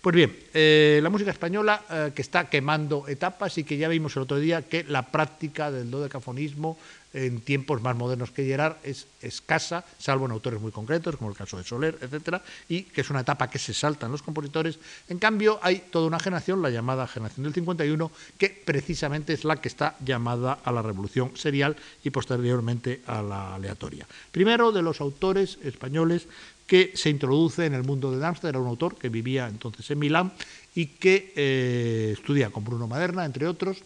Pues 0.00 0.14
bien, 0.14 0.36
eh, 0.54 1.00
la 1.02 1.10
música 1.10 1.30
española 1.30 1.82
eh, 1.90 2.12
que 2.14 2.22
está 2.22 2.48
quemando 2.48 3.08
etapas 3.08 3.58
y 3.58 3.64
que 3.64 3.76
ya 3.76 3.88
vimos 3.88 4.16
el 4.16 4.22
otro 4.22 4.38
día 4.38 4.62
que 4.62 4.84
la 4.84 5.02
práctica 5.10 5.70
del 5.70 5.90
dodecafonismo 5.90 6.76
en 7.16 7.40
tiempos 7.40 7.80
más 7.80 7.96
modernos 7.96 8.30
que 8.30 8.44
Gerard 8.44 8.76
es 8.84 9.06
escasa, 9.22 9.84
salvo 9.98 10.26
en 10.26 10.32
autores 10.32 10.60
muy 10.60 10.70
concretos, 10.70 11.16
como 11.16 11.30
el 11.30 11.36
caso 11.36 11.56
de 11.56 11.64
Soler, 11.64 11.96
etcétera, 12.00 12.42
y 12.68 12.82
que 12.82 13.00
es 13.00 13.10
una 13.10 13.20
etapa 13.20 13.48
que 13.48 13.58
se 13.58 13.72
saltan 13.72 14.12
los 14.12 14.22
compositores. 14.22 14.78
En 15.08 15.18
cambio, 15.18 15.58
hay 15.62 15.84
toda 15.90 16.06
una 16.06 16.20
generación, 16.20 16.60
la 16.60 16.68
llamada 16.68 17.06
generación 17.06 17.44
del 17.44 17.54
51, 17.54 18.10
que 18.36 18.50
precisamente 18.50 19.32
es 19.32 19.44
la 19.44 19.56
que 19.56 19.68
está 19.68 19.96
llamada 20.04 20.58
a 20.62 20.70
la 20.72 20.82
revolución 20.82 21.32
serial 21.36 21.76
y 22.04 22.10
posteriormente 22.10 23.00
a 23.06 23.22
la 23.22 23.54
aleatoria. 23.54 24.06
Primero, 24.30 24.70
de 24.70 24.82
los 24.82 25.00
autores 25.00 25.58
españoles 25.64 26.28
que 26.66 26.92
se 26.94 27.10
introduce 27.10 27.64
en 27.64 27.74
el 27.74 27.84
mundo 27.84 28.10
de 28.10 28.18
Darmstadt, 28.18 28.50
era 28.50 28.58
un 28.58 28.66
autor 28.66 28.96
que 28.96 29.08
vivía 29.08 29.48
entonces 29.48 29.88
en 29.90 29.98
Milán 29.98 30.32
y 30.74 30.86
que 30.86 31.32
eh, 31.36 32.10
estudia 32.12 32.50
con 32.50 32.64
Bruno 32.64 32.86
Maderna, 32.86 33.24
entre 33.24 33.46
otros, 33.46 33.82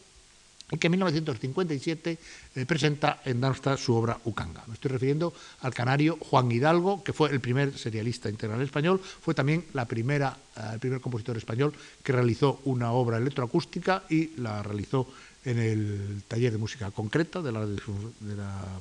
y 0.73 0.79
que 0.79 0.87
en 0.87 0.93
1957 0.93 2.19
eh, 2.55 2.67
presenta 2.67 3.21
en 3.25 3.41
Darmstadt 3.41 3.79
su 3.79 3.95
obra 3.95 4.19
Ucanga. 4.25 4.63
Me 4.67 4.75
estoy 4.75 4.91
refiriendo 4.91 5.35
al 5.61 5.75
canario 5.75 6.17
Juan 6.21 6.51
Hidalgo, 6.51 7.03
que 7.05 7.13
fue 7.13 7.31
el 7.31 7.41
primer 7.41 7.77
serialista 7.77 8.31
integral 8.31 8.63
español, 8.63 9.01
fue 9.01 9.35
también 9.35 9.65
la 9.73 9.85
primera, 9.85 10.37
eh, 10.57 10.61
el 10.75 10.79
primer 10.79 11.01
compositor 11.01 11.37
español 11.37 11.75
que 12.03 12.13
realizó 12.13 12.61
una 12.65 12.93
obra 12.93 13.19
electroacústica 13.19 14.05
y 14.09 14.37
la 14.41 14.63
realizó 14.63 15.07
en 15.45 15.59
el 15.59 16.23
taller 16.29 16.53
de 16.53 16.59
música 16.59 16.91
concreta 16.91 17.43
de 17.43 17.53
la, 17.53 17.67
de 17.67 17.77
la 17.77 17.83
de 18.21 18.37
la 18.37 18.81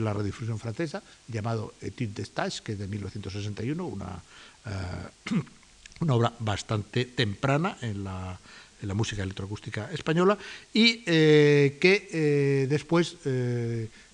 redifusión 0.00 0.58
francesa, 0.58 1.02
llamado 1.28 1.74
Etude 1.80 2.14
de 2.14 2.22
Stage, 2.22 2.62
que 2.62 2.72
es 2.72 2.78
de 2.78 2.88
1961, 2.88 3.86
una, 3.86 4.22
eh, 4.66 5.34
una 6.00 6.14
obra 6.14 6.32
bastante 6.38 7.04
temprana 7.06 7.78
en 7.80 8.04
la, 8.04 8.38
en 8.80 8.88
la 8.88 8.94
música 8.94 9.22
electroacústica 9.22 9.90
española, 9.92 10.38
y 10.72 11.02
eh, 11.06 11.78
que 11.80 12.08
eh, 12.12 12.66
después 12.68 13.16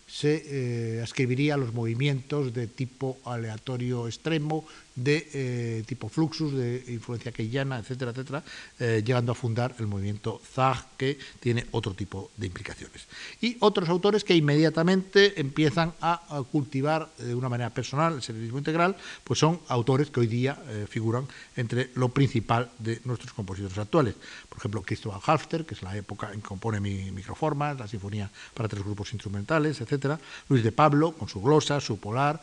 se 0.08 1.00
ascribiría 1.02 1.54
a 1.54 1.58
los 1.58 1.74
movimientos 1.74 2.54
de 2.54 2.66
tipo 2.66 3.18
aleatorio 3.24 4.08
extremo, 4.08 4.66
de 4.98 5.28
eh, 5.32 5.84
tipo 5.86 6.08
Fluxus, 6.08 6.52
de 6.52 6.84
influencia 6.88 7.30
keynesiana, 7.30 7.78
etcétera, 7.78 8.10
etcétera, 8.10 8.42
eh, 8.78 9.02
llegando 9.04 9.32
a 9.32 9.34
fundar 9.34 9.74
el 9.78 9.86
movimiento 9.86 10.40
Zag, 10.54 10.96
que 10.96 11.18
tiene 11.38 11.66
otro 11.70 11.94
tipo 11.94 12.30
de 12.36 12.46
implicaciones. 12.46 13.06
Y 13.40 13.56
otros 13.60 13.88
autores 13.88 14.24
que 14.24 14.34
inmediatamente 14.34 15.40
empiezan 15.40 15.94
a, 16.00 16.18
cultivar 16.50 17.08
de 17.18 17.34
una 17.34 17.48
manera 17.48 17.70
personal 17.70 18.14
el 18.14 18.22
serialismo 18.22 18.58
integral, 18.58 18.96
pues 19.24 19.38
son 19.38 19.60
autores 19.68 20.10
que 20.10 20.20
hoy 20.20 20.26
día 20.26 20.58
eh, 20.68 20.86
figuran 20.88 21.26
entre 21.56 21.90
lo 21.94 22.08
principal 22.08 22.70
de 22.78 23.00
nuestros 23.04 23.32
compositores 23.32 23.78
actuales. 23.78 24.14
Por 24.48 24.58
ejemplo, 24.58 24.82
Cristóbal 24.82 25.20
Halfter, 25.24 25.64
que 25.64 25.74
es 25.74 25.82
la 25.82 25.96
época 25.96 26.32
en 26.32 26.40
que 26.40 26.48
compone 26.48 26.80
mi 26.80 27.10
microformas, 27.12 27.78
la 27.78 27.86
sinfonía 27.86 28.30
para 28.54 28.68
tres 28.68 28.82
grupos 28.82 29.12
instrumentales, 29.12 29.80
etcétera. 29.80 30.18
Luis 30.48 30.64
de 30.64 30.72
Pablo, 30.72 31.12
con 31.12 31.28
su 31.28 31.40
glosa, 31.40 31.80
su 31.80 31.98
polar, 31.98 32.40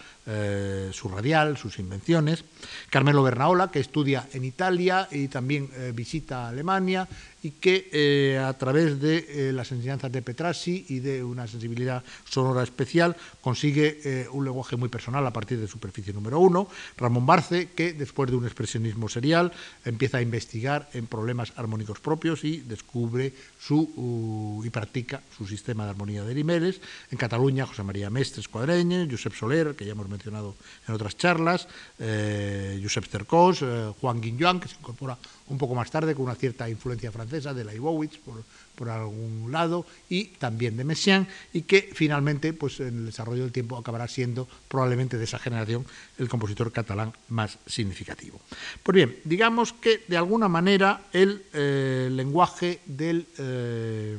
su 0.91 1.09
radial, 1.09 1.57
sus 1.57 1.79
invenciones. 1.79 2.44
Carmelo 2.89 3.23
Bernaola, 3.23 3.71
que 3.71 3.79
estudia 3.79 4.27
en 4.33 4.45
Italia 4.45 5.07
y 5.11 5.27
también 5.27 5.69
eh, 5.75 5.91
visita 5.93 6.47
Alemania 6.47 7.07
y 7.45 7.51
que 7.51 7.89
eh, 7.93 8.39
a 8.39 8.57
través 8.57 8.99
de 8.99 9.23
eh, 9.29 9.53
las 9.53 9.71
enseñanzas 9.71 10.11
de 10.11 10.23
Petrassi 10.23 10.83
y 10.89 10.97
de 10.97 11.23
una 11.23 11.45
sensibilidad 11.45 12.03
sonora 12.27 12.63
especial 12.63 13.15
consigue 13.39 14.01
eh, 14.03 14.27
un 14.31 14.45
lenguaje 14.45 14.77
muy 14.77 14.89
personal 14.89 15.21
a 15.27 15.31
partir 15.31 15.59
de 15.59 15.67
superficie 15.67 16.11
número 16.11 16.39
uno. 16.39 16.67
Ramón 16.97 17.27
Barce, 17.27 17.69
que 17.75 17.93
después 17.93 18.31
de 18.31 18.35
un 18.35 18.45
expresionismo 18.45 19.09
serial 19.09 19.53
empieza 19.85 20.17
a 20.17 20.23
investigar 20.23 20.89
en 20.93 21.05
problemas 21.05 21.53
armónicos 21.55 21.99
propios 21.99 22.43
y 22.43 22.61
descubre 22.61 23.31
su, 23.59 24.63
y 24.65 24.69
practica 24.71 25.21
su 25.37 25.45
sistema 25.45 25.83
de 25.83 25.91
armonía 25.91 26.23
de 26.23 26.33
Limeles. 26.33 26.81
En 27.11 27.19
Cataluña, 27.19 27.67
José 27.67 27.83
María 27.83 28.09
Mestres 28.09 28.47
Cuadreñe, 28.47 29.07
Josep 29.07 29.35
Soler, 29.35 29.75
que 29.75 29.85
ya 29.85 29.91
hemos 29.91 30.09
mencionado 30.09 30.55
en 30.87 30.95
otras 30.95 31.15
charlas, 31.15 31.67
Josep 31.99 33.05
Cercós, 33.05 33.63
Juan 34.01 34.19
Guinjoan, 34.19 34.59
que 34.59 34.67
se 34.67 34.77
incorpora 34.77 35.15
un 35.47 35.59
poco 35.59 35.75
más 35.75 35.91
tarde 35.91 36.15
con 36.15 36.25
una 36.25 36.33
cierta 36.33 36.67
influencia 36.67 37.11
francesa 37.11 37.34
de 37.43 37.65
Leibowitz 37.65 38.17
por, 38.17 38.43
por 38.75 38.89
algún 38.89 39.51
lado 39.51 39.85
y 40.09 40.25
también 40.25 40.77
de 40.77 40.83
Messiaen 40.83 41.27
y 41.53 41.63
que 41.63 41.89
finalmente 41.93 42.53
pues 42.53 42.79
en 42.79 42.97
el 42.97 43.05
desarrollo 43.07 43.43
del 43.43 43.51
tiempo 43.51 43.77
acabará 43.77 44.07
siendo 44.07 44.47
probablemente 44.67 45.17
de 45.17 45.23
esa 45.23 45.39
generación 45.39 45.85
el 46.17 46.29
compositor 46.29 46.71
catalán 46.71 47.13
más 47.29 47.57
significativo. 47.65 48.39
Pues 48.83 48.95
bien, 48.95 49.17
digamos 49.23 49.73
que 49.73 50.03
de 50.07 50.17
alguna 50.17 50.47
manera 50.47 51.03
el 51.13 51.43
eh, 51.53 52.09
lenguaje 52.11 52.79
del 52.85 53.27
eh, 53.37 54.17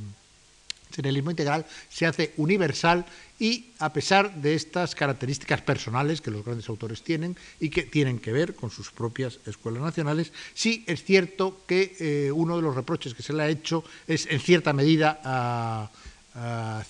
serialismo 0.97 1.31
integral 1.31 1.67
se 1.89 2.07
hace 2.07 2.33
universal 2.37 3.05
y 3.39 3.73
a 3.79 3.93
pesar 3.93 4.35
de 4.35 4.55
estas 4.55 4.95
características 4.95 5.61
personales 5.61 6.21
que 6.21 6.31
los 6.31 6.45
grandes 6.45 6.69
autores 6.69 7.03
tienen 7.03 7.37
y 7.61 7.69
que 7.69 7.83
tienen 7.83 8.19
que 8.19 8.33
ver 8.33 8.55
con 8.55 8.71
sus 8.71 8.91
propias 8.91 9.39
escuelas 9.47 9.83
nacionales, 9.83 10.33
sí 10.55 10.85
es 10.87 11.05
cierto 11.05 11.61
que 11.67 11.97
eh, 12.01 12.33
uno 12.33 12.57
de 12.57 12.63
los 12.63 12.75
reproches 12.75 13.15
que 13.15 13.23
se 13.23 13.35
le 13.35 13.43
ha 13.43 13.49
hecho 13.49 13.85
es 14.09 14.27
en 14.31 14.41
cierta 14.41 14.73
medida 14.73 15.91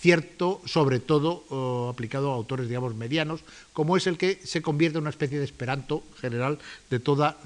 cierto, 0.00 0.60
sobre 0.64 0.98
todo 0.98 1.88
aplicado 1.88 2.32
a 2.32 2.34
autores, 2.34 2.68
digamos, 2.68 2.96
medianos, 2.96 3.42
como 3.72 3.96
es 3.96 4.06
el 4.06 4.18
que 4.18 4.40
se 4.42 4.60
convierte 4.60 4.98
en 4.98 5.02
una 5.02 5.10
especie 5.10 5.38
de 5.38 5.44
esperanto 5.44 6.02
general 6.20 6.58
de 6.90 6.98
toda 6.98 7.38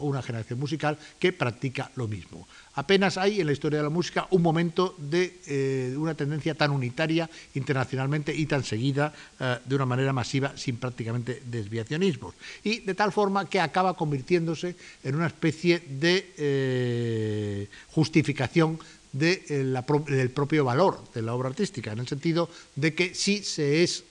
una 0.00 0.22
generación 0.22 0.60
musical 0.60 0.98
que 1.18 1.32
practica 1.32 1.90
lo 1.96 2.06
mismo. 2.06 2.46
Apenas 2.78 3.18
hay 3.18 3.40
en 3.40 3.46
la 3.48 3.52
historia 3.52 3.80
de 3.80 3.82
la 3.82 3.90
música 3.90 4.28
un 4.30 4.40
momento 4.40 4.94
de 4.98 5.40
eh, 5.48 5.96
una 5.98 6.14
tendencia 6.14 6.54
tan 6.54 6.70
unitaria 6.70 7.28
internacionalmente 7.54 8.32
y 8.32 8.46
tan 8.46 8.62
seguida 8.62 9.12
eh, 9.40 9.58
de 9.64 9.74
una 9.74 9.84
manera 9.84 10.12
masiva 10.12 10.56
sin 10.56 10.76
prácticamente 10.76 11.42
desviacionismos. 11.44 12.36
Y 12.62 12.78
de 12.78 12.94
tal 12.94 13.10
forma 13.10 13.50
que 13.50 13.58
acaba 13.58 13.96
convirtiéndose 13.96 14.76
en 15.02 15.16
una 15.16 15.26
especie 15.26 15.82
de 15.88 16.32
eh, 16.38 17.68
justificación 17.90 18.78
del 19.12 20.30
propio 20.34 20.64
valor 20.64 21.02
de 21.14 21.22
la 21.22 21.34
obra 21.34 21.48
artística, 21.48 21.92
en 21.92 22.00
el 22.00 22.08
sentido 22.08 22.48
de 22.76 22.94
que 22.94 23.14
si 23.14 23.42
se 23.42 23.82
es 23.82 24.04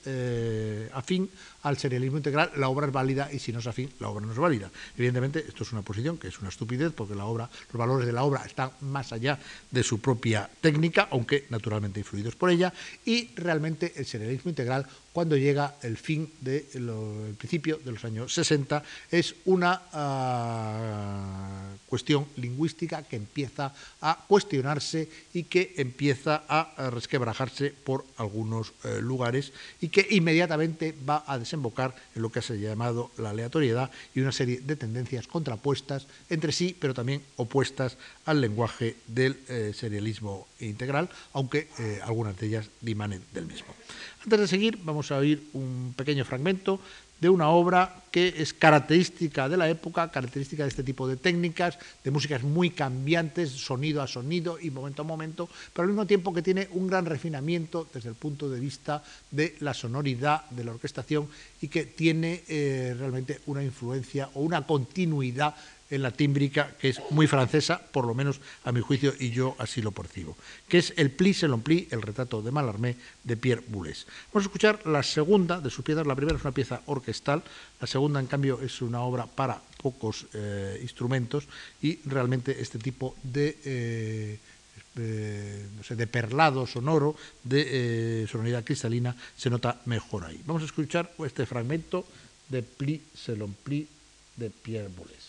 afín 0.92 1.30
al 1.62 1.76
serialismo 1.76 2.18
integral, 2.18 2.52
la 2.56 2.68
obra 2.68 2.86
es 2.86 2.92
válida 2.92 3.30
y 3.32 3.38
si 3.38 3.52
no 3.52 3.58
es 3.58 3.66
afín, 3.66 3.90
la 3.98 4.08
obra 4.08 4.24
no 4.24 4.32
es 4.32 4.38
válida. 4.38 4.70
Evidentemente, 4.96 5.44
esto 5.46 5.64
es 5.64 5.72
una 5.72 5.82
posición 5.82 6.16
que 6.16 6.28
es 6.28 6.38
una 6.38 6.48
estupidez 6.48 6.92
porque 6.92 7.14
los 7.14 7.48
valores 7.72 8.06
de 8.06 8.12
la 8.12 8.24
obra 8.24 8.44
están 8.44 8.70
más 8.82 9.12
allá 9.12 9.38
de 9.70 9.82
su 9.82 10.00
propia 10.00 10.48
técnica, 10.60 11.08
aunque 11.10 11.46
naturalmente 11.50 12.00
influidos 12.00 12.36
por 12.36 12.50
ella, 12.50 12.72
y 13.04 13.30
realmente 13.34 13.92
el 13.96 14.06
serialismo 14.06 14.50
integral, 14.50 14.86
cuando 15.12 15.36
llega 15.36 15.74
el 15.82 15.96
fin 15.96 16.30
del 16.40 16.64
de 16.72 17.34
principio 17.36 17.80
de 17.84 17.92
los 17.92 18.04
años 18.04 18.32
60, 18.32 18.82
es 19.10 19.34
una 19.46 19.82
uh, 19.92 21.88
cuestión 21.88 22.26
lingüística 22.36 23.02
que 23.02 23.16
empieza 23.16 23.74
a 24.00 24.24
cuestionarse 24.28 24.87
y 24.94 25.44
que 25.44 25.74
empieza 25.76 26.44
a 26.48 26.90
resquebrajarse 26.90 27.74
por 27.84 28.04
algunos 28.16 28.72
uh, 28.84 29.00
lugares 29.00 29.52
y 29.80 29.88
que 29.88 30.06
inmediatamente 30.10 30.94
va 31.08 31.24
a 31.26 31.38
desembocar 31.38 31.94
en 32.14 32.22
lo 32.22 32.30
que 32.30 32.42
se 32.42 32.54
ha 32.54 32.56
llamado 32.56 33.10
la 33.18 33.30
aleatoriedad 33.30 33.90
y 34.14 34.20
una 34.20 34.32
serie 34.32 34.60
de 34.60 34.76
tendencias 34.76 35.26
contrapuestas 35.26 36.06
entre 36.30 36.52
sí, 36.52 36.76
pero 36.78 36.94
también 36.94 37.22
opuestas 37.36 37.96
al 38.24 38.40
lenguaje 38.40 38.96
del 39.06 39.38
eh, 39.48 39.72
serialismo 39.74 40.46
integral, 40.60 41.08
aunque 41.32 41.68
eh, 41.78 42.00
algunas 42.02 42.36
de 42.38 42.46
ellas 42.46 42.70
dimanen 42.80 43.22
del 43.32 43.46
mismo. 43.46 43.74
Antes 44.24 44.40
de 44.40 44.48
seguir, 44.48 44.78
vamos 44.82 45.10
a 45.12 45.18
oír 45.18 45.42
un 45.52 45.94
pequeño 45.96 46.24
fragmento 46.24 46.80
de 47.20 47.28
una 47.28 47.48
obra 47.48 48.02
que 48.10 48.34
es 48.38 48.54
característica 48.54 49.48
de 49.48 49.56
la 49.56 49.68
época, 49.68 50.10
característica 50.10 50.62
de 50.62 50.70
este 50.70 50.82
tipo 50.82 51.06
de 51.06 51.16
técnicas, 51.16 51.78
de 52.02 52.10
músicas 52.10 52.42
muy 52.42 52.70
cambiantes, 52.70 53.50
sonido 53.50 54.02
a 54.02 54.06
sonido 54.06 54.58
y 54.60 54.70
momento 54.70 55.02
a 55.02 55.04
momento, 55.04 55.48
pero 55.72 55.84
al 55.84 55.88
mismo 55.88 56.06
tiempo 56.06 56.32
que 56.32 56.42
tiene 56.42 56.68
un 56.72 56.86
gran 56.86 57.06
refinamiento 57.06 57.86
desde 57.92 58.08
el 58.08 58.14
punto 58.14 58.48
de 58.48 58.60
vista 58.60 59.02
de 59.30 59.56
la 59.60 59.74
sonoridad, 59.74 60.48
de 60.50 60.64
la 60.64 60.72
orquestación 60.72 61.28
y 61.60 61.68
que 61.68 61.84
tiene 61.84 62.42
eh, 62.48 62.94
realmente 62.98 63.40
una 63.46 63.62
influencia 63.62 64.30
o 64.34 64.40
una 64.40 64.66
continuidad 64.66 65.54
en 65.90 66.02
la 66.02 66.10
tímbrica, 66.10 66.76
que 66.78 66.90
es 66.90 67.00
muy 67.10 67.26
francesa, 67.26 67.80
por 67.80 68.06
lo 68.06 68.14
menos 68.14 68.40
a 68.64 68.72
mi 68.72 68.80
juicio, 68.80 69.14
y 69.18 69.30
yo 69.30 69.56
así 69.58 69.80
lo 69.80 69.92
percibo, 69.92 70.36
que 70.68 70.78
es 70.78 70.92
el 70.96 71.10
Pli 71.10 71.32
selon 71.32 71.62
Pli, 71.62 71.88
el 71.90 72.02
retrato 72.02 72.42
de 72.42 72.50
Mallarmé 72.50 72.96
de 73.24 73.36
Pierre 73.36 73.64
Boulez. 73.68 74.06
Vamos 74.32 74.44
a 74.44 74.48
escuchar 74.48 74.86
la 74.86 75.02
segunda 75.02 75.60
de 75.60 75.70
sus 75.70 75.84
piezas. 75.84 76.06
La 76.06 76.14
primera 76.14 76.36
es 76.36 76.44
una 76.44 76.52
pieza 76.52 76.82
orquestal, 76.86 77.42
la 77.80 77.86
segunda, 77.86 78.20
en 78.20 78.26
cambio, 78.26 78.60
es 78.60 78.82
una 78.82 79.00
obra 79.00 79.26
para 79.26 79.60
pocos 79.80 80.26
eh, 80.34 80.78
instrumentos 80.82 81.44
y 81.82 82.00
realmente 82.04 82.60
este 82.60 82.78
tipo 82.78 83.16
de... 83.22 83.58
Eh, 83.64 84.38
no 84.98 85.84
sé, 85.84 85.94
de 85.94 86.08
perlado 86.08 86.66
sonoro, 86.66 87.14
de 87.44 88.26
sonoridad 88.28 88.64
cristalina, 88.64 89.14
se 89.36 89.48
nota 89.48 89.80
mejor 89.84 90.24
ahí. 90.24 90.42
Vamos 90.44 90.62
a 90.62 90.66
escuchar 90.66 91.12
este 91.24 91.46
fragmento 91.46 92.04
de 92.48 92.64
Pli 92.64 93.00
selon 93.14 93.54
Pli 93.62 93.86
de 94.34 94.50
Pierre 94.50 94.88
Boulez. 94.88 95.27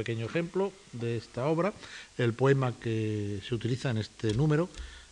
Pequeño 0.00 0.24
ejemplo 0.24 0.72
de 0.92 1.18
esta 1.18 1.46
obra. 1.46 1.74
El 2.16 2.32
poema 2.32 2.72
que 2.72 3.40
se 3.46 3.54
utiliza 3.54 3.90
en 3.90 3.98
este 3.98 4.32
número 4.32 4.70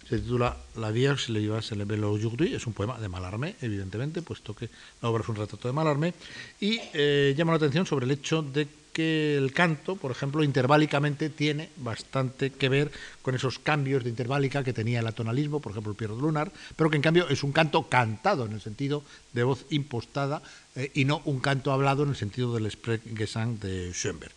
se 0.09 0.19
titula 0.19 0.57
La 0.77 0.91
Vierge 0.91 1.31
le 1.31 1.61
se 1.61 1.77
le 1.77 1.85
aujourd'hui, 2.07 2.55
es 2.55 2.67
un 2.67 2.73
poema 2.73 2.99
de 2.99 3.11
Malarmé, 3.11 3.57
evidentemente, 3.61 4.23
puesto 4.23 4.57
que 4.57 4.71
la 5.03 5.11
obra 5.11 5.23
es 5.23 5.29
un 5.29 5.37
retrato 5.37 5.69
de 5.69 5.75
Malarmé, 5.75 6.15
y 6.61 6.81
eh, 6.95 7.35
llama 7.37 7.53
la 7.53 7.57
atención 7.57 7.85
sobre 7.85 8.07
el 8.07 8.13
hecho 8.13 8.41
de 8.41 8.67
que 8.99 9.37
el 9.37 9.53
canto, 9.53 9.97
por 9.97 10.11
ejemplo, 10.11 10.43
interválicamente 10.43 11.29
tiene 11.29 11.69
bastante 11.77 12.51
que 12.51 12.69
ver 12.69 12.91
con 13.23 13.35
esos 13.35 13.59
cambios 13.59 14.03
de 14.03 14.11
interválica 14.11 14.65
que 14.65 14.73
tenía 14.73 15.01
el 15.01 15.07
atonalismo, 15.07 15.61
por 15.61 15.73
ejemplo, 15.73 15.93
el 15.93 15.97
Pierrot 15.97 16.19
Lunar, 16.19 16.51
pero 16.75 16.89
que 16.91 16.97
en 16.97 17.03
cambio 17.03 17.29
es 17.29 17.45
un 17.45 17.53
canto 17.53 17.89
cantado 17.89 18.47
en 18.47 18.53
el 18.53 18.61
sentido 18.61 19.05
de 19.35 19.45
voz 19.45 19.67
impostada 19.71 20.43
eh, 20.79 20.93
y 20.95 21.05
no 21.05 21.23
un 21.25 21.41
canto 21.41 21.73
hablado 21.73 22.05
en 22.05 22.11
el 22.11 22.17
sentido 22.17 22.55
del 22.55 22.71
Sprechgesang 22.71 23.59
de 23.59 23.93
Schoenberg. 23.93 24.33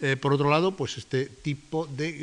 Eh, 0.00 0.16
por 0.16 0.32
otro 0.32 0.50
lado, 0.50 0.76
pues 0.76 0.98
este 0.98 1.26
tipo 1.26 1.86
de 1.86 2.16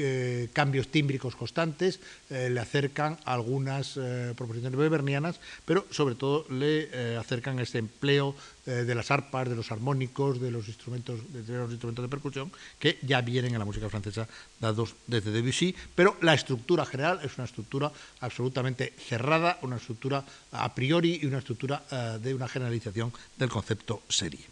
eh, 0.44 0.50
cambios 0.52 0.90
tímbricos 0.90 1.36
constantes 1.36 2.00
le 2.30 2.60
acercan 2.62 3.18
algunas 3.26 4.00
proposiciones 4.38 4.80
webernianas, 4.80 5.42
pero 5.66 5.86
sobre 5.90 6.16
todo 6.16 6.46
le 6.50 7.18
acercan 7.18 7.60
a 7.60 7.64
ese 7.64 7.80
empleo 7.80 8.36
de 8.66 8.96
las 8.96 9.12
arpas, 9.12 9.50
de 9.50 9.56
los 9.56 9.70
armónicos, 9.70 10.40
de 10.40 10.50
los 10.50 10.70
instrumentos, 10.70 11.20
de 11.34 11.58
los 11.58 11.72
instrumentos 11.72 12.04
de 12.04 12.08
percusión 12.08 12.50
que 12.80 13.00
ya 13.02 13.20
vienen 13.20 13.52
en 13.52 13.60
la 13.60 13.66
música 13.66 13.90
francesa 13.90 14.30
dados 14.62 14.96
desde 15.08 15.32
Debussy, 15.32 15.76
pero 15.94 16.16
la 16.22 16.34
estructura 16.34 16.86
general 16.86 17.20
es 17.22 17.38
una 17.38 17.44
estructura 17.44 17.92
absolutamente 18.22 18.94
cerrada, 18.98 19.60
una 19.62 19.76
estructura 19.76 20.24
a 20.54 20.74
priori 20.74 21.20
y 21.22 21.26
una 21.26 21.40
estructura 21.40 21.84
de 22.22 22.34
una 22.34 22.48
generalización 22.48 23.12
del 23.38 23.50
concepto 23.50 23.61
serie. 24.10 24.52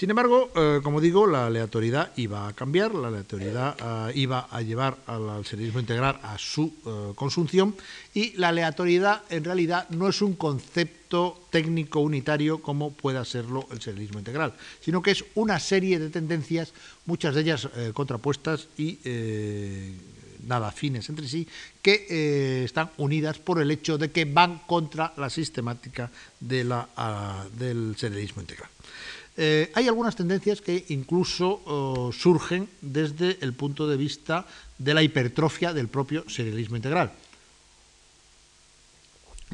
Sin 0.00 0.08
embargo, 0.08 0.50
eh, 0.56 0.80
como 0.82 0.98
digo, 0.98 1.26
la 1.26 1.44
aleatoriedad 1.44 2.10
iba 2.16 2.48
a 2.48 2.54
cambiar, 2.54 2.94
la 2.94 3.08
aleatoriedad 3.08 3.76
eh, 4.08 4.12
iba 4.14 4.48
a 4.50 4.62
llevar 4.62 4.96
al, 5.06 5.44
serialismo 5.44 5.78
integral 5.78 6.18
a 6.22 6.38
su 6.38 6.72
eh, 6.86 7.12
consunción 7.14 7.76
y 8.14 8.32
la 8.38 8.48
aleatoriedad 8.48 9.20
en 9.28 9.44
realidad 9.44 9.90
no 9.90 10.08
es 10.08 10.22
un 10.22 10.36
concepto 10.36 11.38
técnico 11.50 12.00
unitario 12.00 12.62
como 12.62 12.92
pueda 12.92 13.26
serlo 13.26 13.66
el 13.72 13.82
serialismo 13.82 14.20
integral, 14.20 14.54
sino 14.80 15.02
que 15.02 15.10
es 15.10 15.22
una 15.34 15.60
serie 15.60 15.98
de 15.98 16.08
tendencias, 16.08 16.72
muchas 17.04 17.34
de 17.34 17.42
ellas 17.42 17.68
contrapuestas 17.92 18.68
y 18.78 19.00
nada 20.46 20.68
afines 20.68 21.08
entre 21.08 21.28
sí, 21.28 21.46
que 21.82 22.64
están 22.64 22.90
unidas 22.98 23.38
por 23.38 23.60
el 23.60 23.70
hecho 23.70 23.98
de 23.98 24.10
que 24.10 24.24
van 24.24 24.62
contra 24.66 25.12
la 25.16 25.30
sistemática 25.30 26.10
ah, 26.96 27.44
del 27.56 27.94
serialismo 27.96 28.42
integral. 28.42 28.70
Eh, 29.36 29.70
hay 29.74 29.88
algunas 29.88 30.16
tendencias 30.16 30.60
que 30.60 30.84
incluso 30.88 31.62
oh, 31.64 32.12
surgen 32.12 32.68
desde 32.82 33.38
el 33.40 33.54
punto 33.54 33.88
de 33.88 33.96
vista 33.96 34.46
de 34.76 34.92
la 34.92 35.02
hipertrofia 35.02 35.72
del 35.72 35.88
propio 35.88 36.28
serialismo 36.28 36.76
integral. 36.76 37.12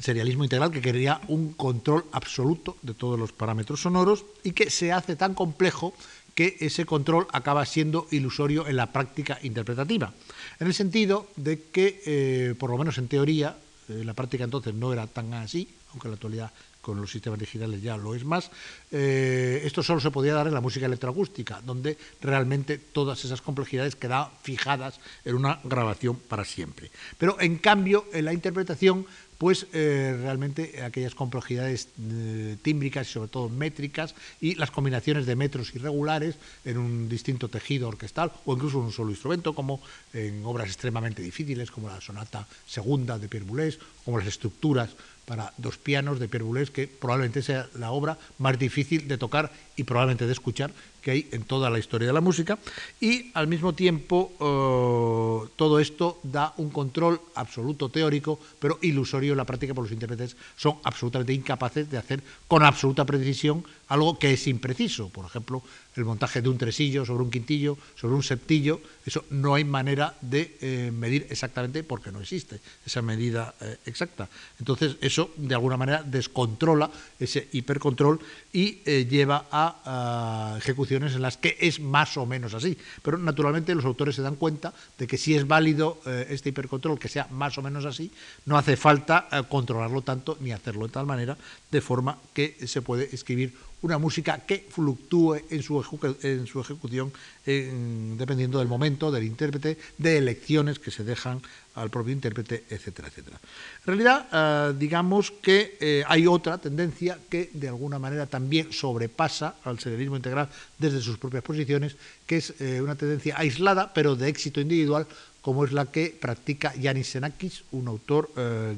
serialismo 0.01 0.45
integral 0.45 0.71
que 0.71 0.83
quería 0.83 1.21
un 1.29 1.53
control 1.53 2.05
absoluto 2.13 2.77
de 2.83 2.95
todos 2.95 3.19
los 3.19 3.33
parámetros 3.33 3.81
sonoros 3.81 4.25
y 4.43 4.53
que 4.53 4.71
se 4.71 4.93
hace 4.93 5.17
tan 5.17 5.35
complejo 5.35 5.95
que 6.35 6.57
ese 6.61 6.85
control 6.85 7.27
acaba 7.33 7.65
siendo 7.65 8.07
ilusorio 8.11 8.67
en 8.67 8.77
la 8.77 8.93
práctica 8.93 9.39
interpretativa. 9.43 10.13
En 10.59 10.67
el 10.67 10.75
sentido 10.75 11.29
de 11.37 11.65
que, 11.71 12.03
eh, 12.07 12.55
por 12.59 12.71
lo 12.71 12.79
menos 12.79 12.99
en 12.99 13.09
teoría, 13.09 13.57
eh, 13.89 14.03
la 14.05 14.15
práctica 14.15 14.45
entonces 14.45 14.75
no 14.75 14.93
era 14.93 15.07
tan 15.07 15.35
así, 15.35 15.69
aunque 15.91 16.09
en 16.09 16.13
la 16.13 16.17
actualidad 16.17 16.53
con 16.81 17.01
los 17.01 17.11
sistemas 17.11 17.41
digitales 17.41 17.83
ya 17.83 17.97
lo 17.97 18.15
es 18.15 18.25
más, 18.25 18.49
eh, 18.93 19.61
esto 19.65 19.83
solo 19.83 19.99
se 19.99 20.13
podía 20.13 20.35
dar 20.35 20.47
en 20.47 20.55
la 20.55 20.61
música 20.61 20.87
electroacústica, 20.87 21.61
donde 21.61 21.99
realmente 22.21 22.79
todas 22.79 23.25
esas 23.25 23.43
complejidades 23.43 23.97
quedaban 23.97 24.31
fijadas 24.43 25.01
en 25.25 25.35
una 25.35 25.59
grabación 25.65 26.15
para 26.15 26.45
siempre. 26.45 26.93
Pero 27.19 27.41
en 27.41 27.59
cambio, 27.59 28.07
en 28.13 28.25
la 28.25 28.33
interpretación 28.33 29.05
pues 29.39 29.67
eh, 29.73 30.17
realmente 30.21 30.83
aquellas 30.83 31.15
complejidades 31.15 31.89
eh, 32.01 32.57
tímbricas 32.63 33.09
y 33.09 33.13
sobre 33.13 33.29
todo 33.29 33.49
métricas 33.49 34.15
y 34.41 34.55
las 34.55 34.71
combinaciones 34.71 35.27
de 35.27 35.37
metros 35.37 35.75
irregulares 35.75 36.37
en 36.65 36.79
un 36.79 37.09
distinto 37.09 37.49
tejido 37.49 37.89
orquestal 37.89 38.33
o 38.45 38.55
incluso 38.55 38.79
en 38.79 38.85
un 38.85 38.93
solo 38.93 39.11
instrumento, 39.11 39.55
como 39.55 39.81
en 40.13 40.45
obras 40.45 40.69
extremadamente 40.69 41.23
difíciles 41.23 41.71
como 41.71 41.89
la 41.89 42.01
sonata 42.01 42.47
segunda 42.67 43.19
de 43.19 43.29
Pierre 43.29 43.47
Boulez, 43.47 43.79
como 44.05 44.19
las 44.19 44.29
estructuras 44.29 44.91
para 45.27 45.53
dos 45.59 45.77
pianos 45.77 46.21
de 46.21 46.29
Pierre 46.29 46.45
Boulez, 46.45 46.71
que 46.71 46.87
probablemente 46.87 47.43
sea 47.43 47.69
la 47.75 47.91
obra 47.91 48.17
más 48.39 48.59
difícil 48.59 49.09
de 49.09 49.19
tocar 49.19 49.53
y 49.75 49.83
probablemente 49.83 50.27
de 50.27 50.33
escuchar 50.33 50.73
que 51.07 51.13
hay 51.13 51.29
en 51.31 51.45
toda 51.45 51.71
la 51.71 51.79
historia 51.79 52.09
de 52.09 52.13
la 52.13 52.21
música. 52.21 52.59
Y 53.01 53.31
al 53.35 53.47
mismo 53.47 53.75
tiempo, 53.75 54.33
eh, 54.43 55.49
todo 55.55 55.79
esto 55.79 56.19
da 56.25 56.53
un 56.57 56.69
control 56.71 57.21
absoluto 57.37 57.89
teórico, 57.91 58.41
pero 58.59 58.81
ilusorio 58.83 59.31
en 59.31 59.37
la 59.39 59.45
práctica, 59.45 59.73
porque 59.73 59.91
los 59.91 59.95
intérpretes 59.95 60.35
son 60.57 60.79
absolutamente 60.83 61.33
incapaces 61.33 61.89
de 61.89 61.97
hacer 61.97 62.25
con 62.49 62.65
absoluta 62.65 63.05
precisión 63.05 63.63
algo 63.87 64.19
que 64.19 64.33
es 64.33 64.49
impreciso. 64.49 65.09
Por 65.09 65.27
ejemplo, 65.27 65.63
el 65.95 66.05
montaje 66.05 66.43
de 66.43 66.49
un 66.49 66.59
tresillo 66.59 67.07
sobre 67.07 67.23
un 67.23 67.31
quintillo, 67.31 67.79
sobre 67.95 68.15
un 68.15 68.23
septillo, 68.23 68.81
eso 69.05 69.25
no 69.31 69.55
hay 69.55 69.65
manera 69.65 70.15
de 70.21 70.57
eh, 70.61 70.91
medir 70.93 71.27
exactamente 71.31 71.85
porque 71.85 72.11
no 72.11 72.21
existe 72.21 72.59
esa 72.85 73.01
medida 73.01 73.55
eh, 73.61 73.79
exacta. 73.87 74.29
Entonces, 74.59 74.97
eso 75.01 75.31
de 75.37 75.55
alguna 75.55 75.77
manera 75.77 76.03
descontrola 76.03 76.91
ese 77.19 77.49
hipercontrol 77.53 78.19
y 78.57 78.81
eh, 78.87 79.07
lleva 79.07 79.45
a, 79.51 80.55
a, 80.55 80.57
ejecuciones 80.57 81.15
en 81.15 81.21
las 81.21 81.37
que 81.37 81.59
es 81.61 81.79
más 81.79 82.17
o 82.17 82.25
menos 82.25 82.55
así. 82.55 82.75
Pero 83.03 83.19
naturalmente 83.19 83.75
los 83.75 83.85
autores 83.85 84.17
se 84.17 84.23
dan 84.23 84.37
cuenta 84.37 84.73
de 84.97 85.07
que 85.07 85.19
si 85.19 85.35
es 85.35 85.47
válido 85.47 86.01
este 86.07 86.49
hipercontrol, 86.49 86.99
que 86.99 87.09
sea 87.09 87.27
más 87.31 87.59
o 87.59 87.63
menos 87.63 87.85
así, 87.85 88.11
no 88.47 88.57
hace 88.57 88.79
falta 88.79 89.29
controlarlo 89.51 90.01
tanto 90.01 90.39
ni 90.41 90.53
hacerlo 90.53 90.87
de 90.87 90.93
tal 90.93 91.05
manera 91.05 91.37
de 91.77 91.85
forma 91.85 92.17
que 92.33 92.57
se 92.67 92.81
puede 92.81 93.13
escribir 93.13 93.53
una 93.83 93.99
música 93.99 94.41
que 94.49 94.65
fluctúe 94.69 95.45
en 95.51 95.63
su, 95.63 95.79
ejecución 95.79 97.13
dependiendo 97.45 98.59
del 98.59 98.69
momento, 98.69 99.13
del 99.13 99.25
intérprete, 99.25 99.77
de 99.99 100.19
elecciones 100.19 100.79
que 100.79 100.91
se 100.91 101.05
dejan 101.05 101.43
al 101.77 101.91
propio 101.91 102.13
intérprete, 102.13 102.65
etcétera, 102.71 103.09
etcétera. 103.09 103.39
En 103.39 103.87
realidad, 103.87 104.27
eh, 104.33 104.75
digamos 104.79 105.31
que 105.31 105.77
eh, 105.79 106.03
hay 106.09 106.27
otra 106.27 106.57
tendencia 106.57 107.19
que 107.29 107.51
de 107.53 107.69
alguna 107.69 107.99
manera 107.99 108.27
también 108.27 108.73
sobrepasa 108.73 109.57
al 109.63 109.79
serialismo 109.79 110.17
integral 110.17 110.49
desde 110.79 111.03
sus 111.03 111.19
propias 111.19 111.45
posiciones, 111.45 111.97
que 112.27 112.39
es 112.39 112.55
eh, 112.61 112.81
una 112.81 112.97
tendencia 112.97 113.39
aislada, 113.39 113.93
pero 113.93 114.17
de 114.17 114.29
éxito 114.29 114.61
individual, 114.61 115.07
como 115.43 115.65
es 115.65 115.73
la 115.73 115.93
que 115.93 116.17
practica 116.19 116.75
Yanis 116.75 117.13
Xenakis, 117.13 117.63
un 117.71 117.87
autor 117.87 118.33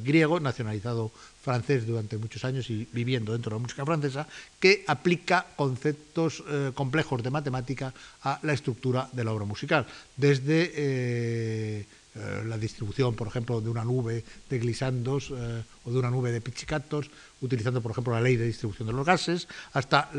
griego 0.05 0.39
nacionalizado 0.39 1.13
francés 1.49 1.87
durante 1.87 2.19
muchos 2.19 2.45
años 2.45 2.69
y 2.69 2.87
viviendo 2.93 3.33
dentro 3.33 3.49
de 3.49 3.57
la 3.57 3.63
música 3.63 3.87
francesa, 3.87 4.29
que 4.61 4.85
aplica 4.87 5.47
conceptos 5.57 6.45
eh, 6.47 6.73
complejos 6.75 7.23
de 7.23 7.31
matemática 7.31 7.95
a 8.23 8.39
la 8.43 8.53
estructura 8.53 9.09
de 9.13 9.25
la 9.25 9.33
obra 9.33 9.47
musical, 9.47 9.87
desde 10.15 10.73
eh, 10.77 11.87
eh, 12.15 12.43
la 12.45 12.59
distribución, 12.59 13.15
por 13.15 13.29
ejemplo, 13.29 13.63
de 13.63 13.71
una 13.71 13.83
nube 13.83 14.25
de 14.51 14.59
glisandos 14.59 15.31
o 15.31 15.91
de 15.91 15.99
una 15.99 16.11
nube 16.11 16.33
de 16.33 16.43
pichicatos, 16.43 17.09
utilizando, 17.41 17.81
por 17.81 17.93
ejemplo, 17.93 18.13
la 18.13 18.21
ley 18.21 18.37
de 18.37 18.45
distribución 18.45 18.89
de 18.89 18.93
los 18.93 19.07
gases, 19.07 19.49
hasta 19.73 20.11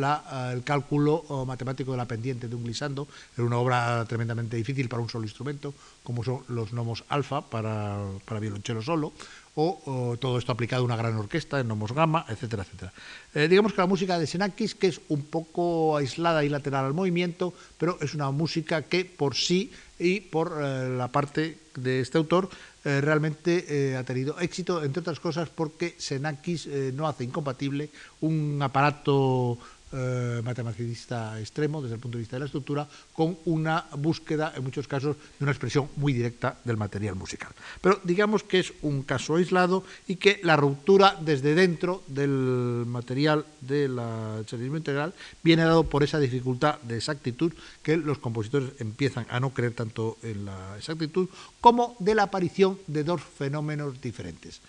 el 0.53 0.63
cálculo 0.63 1.45
matemático 1.45 1.91
de 1.91 1.97
la 1.97 2.07
pendiente 2.07 2.47
de 2.47 2.55
un 2.55 2.63
glisando, 2.63 3.07
en 3.37 3.43
una 3.43 3.57
obra 3.57 4.05
tremendamente 4.05 4.57
difícil 4.57 4.87
para 4.87 5.03
un 5.03 5.09
solo 5.09 5.25
instrumento, 5.25 5.73
como 6.03 6.23
son 6.23 6.41
los 6.47 6.71
gnomos 6.71 7.03
alfa 7.09 7.41
para, 7.41 7.99
para 8.25 8.39
violonchelo 8.39 8.81
solo, 8.81 9.11
o, 9.59 10.17
todo 10.17 10.37
esto 10.37 10.51
aplicado 10.51 10.83
a 10.83 10.85
una 10.85 10.95
gran 10.95 11.15
orquesta, 11.17 11.59
en 11.59 11.67
Nomos 11.67 11.91
Gamma, 11.91 12.25
etcétera, 12.29 12.63
etcétera. 12.63 12.93
Eh, 13.33 13.47
digamos 13.47 13.73
que 13.73 13.81
la 13.81 13.87
música 13.87 14.17
de 14.17 14.27
Senakis, 14.27 14.75
que 14.75 14.87
es 14.87 15.01
un 15.09 15.23
poco 15.23 15.97
aislada 15.97 16.43
y 16.43 16.49
lateral 16.49 16.85
al 16.85 16.93
movimiento, 16.93 17.53
pero 17.77 17.97
es 18.01 18.13
una 18.13 18.31
música 18.31 18.83
que 18.83 19.03
por 19.05 19.35
sí 19.35 19.71
y 19.99 20.21
por 20.21 20.55
eh, 20.61 20.89
la 20.95 21.09
parte 21.09 21.59
de 21.75 21.99
este 21.99 22.17
autor 22.17 22.49
eh, 22.85 23.01
realmente 23.01 23.97
ha 23.97 24.03
tenido 24.03 24.39
éxito, 24.39 24.83
entre 24.83 25.01
otras 25.01 25.19
cosas 25.19 25.49
porque 25.49 25.95
Senakis 25.97 26.67
no 26.93 27.07
hace 27.07 27.25
incompatible 27.25 27.89
un 28.21 28.59
aparato 28.61 29.57
eh, 29.91 30.41
matematicista 30.43 31.39
extremo 31.39 31.81
desde 31.81 31.95
el 31.95 32.01
punto 32.01 32.17
de 32.17 32.21
vista 32.21 32.35
de 32.35 32.41
la 32.41 32.45
estructura, 32.45 32.87
con 33.13 33.37
una 33.45 33.85
búsqueda, 33.97 34.53
en 34.55 34.63
muchos 34.63 34.87
casos, 34.87 35.15
de 35.17 35.43
una 35.43 35.51
expresión 35.51 35.89
muy 35.95 36.13
directa 36.13 36.57
del 36.63 36.77
material 36.77 37.15
musical. 37.15 37.51
Pero 37.81 37.99
digamos 38.03 38.43
que 38.43 38.59
es 38.59 38.73
un 38.81 39.03
caso 39.03 39.35
aislado 39.35 39.83
y 40.07 40.17
que 40.17 40.39
la 40.43 40.55
ruptura 40.55 41.17
desde 41.19 41.55
dentro 41.55 42.03
del 42.07 42.85
material 42.87 43.45
del 43.61 43.99
charismo 44.45 44.77
integral 44.77 45.13
viene 45.43 45.63
dado 45.63 45.83
por 45.83 46.03
esa 46.03 46.19
dificultad 46.19 46.79
de 46.81 46.97
exactitud 46.97 47.53
que 47.83 47.97
los 47.97 48.19
compositores 48.19 48.71
empiezan 48.79 49.25
a 49.29 49.39
no 49.39 49.51
creer 49.51 49.73
tanto 49.73 50.17
en 50.23 50.45
la 50.45 50.77
exactitud, 50.77 51.29
como 51.61 51.95
de 51.99 52.15
la 52.15 52.23
aparición 52.23 52.77
de 52.87 53.03
dos 53.03 53.21
fenómenos 53.21 54.01
diferentes. 54.01 54.61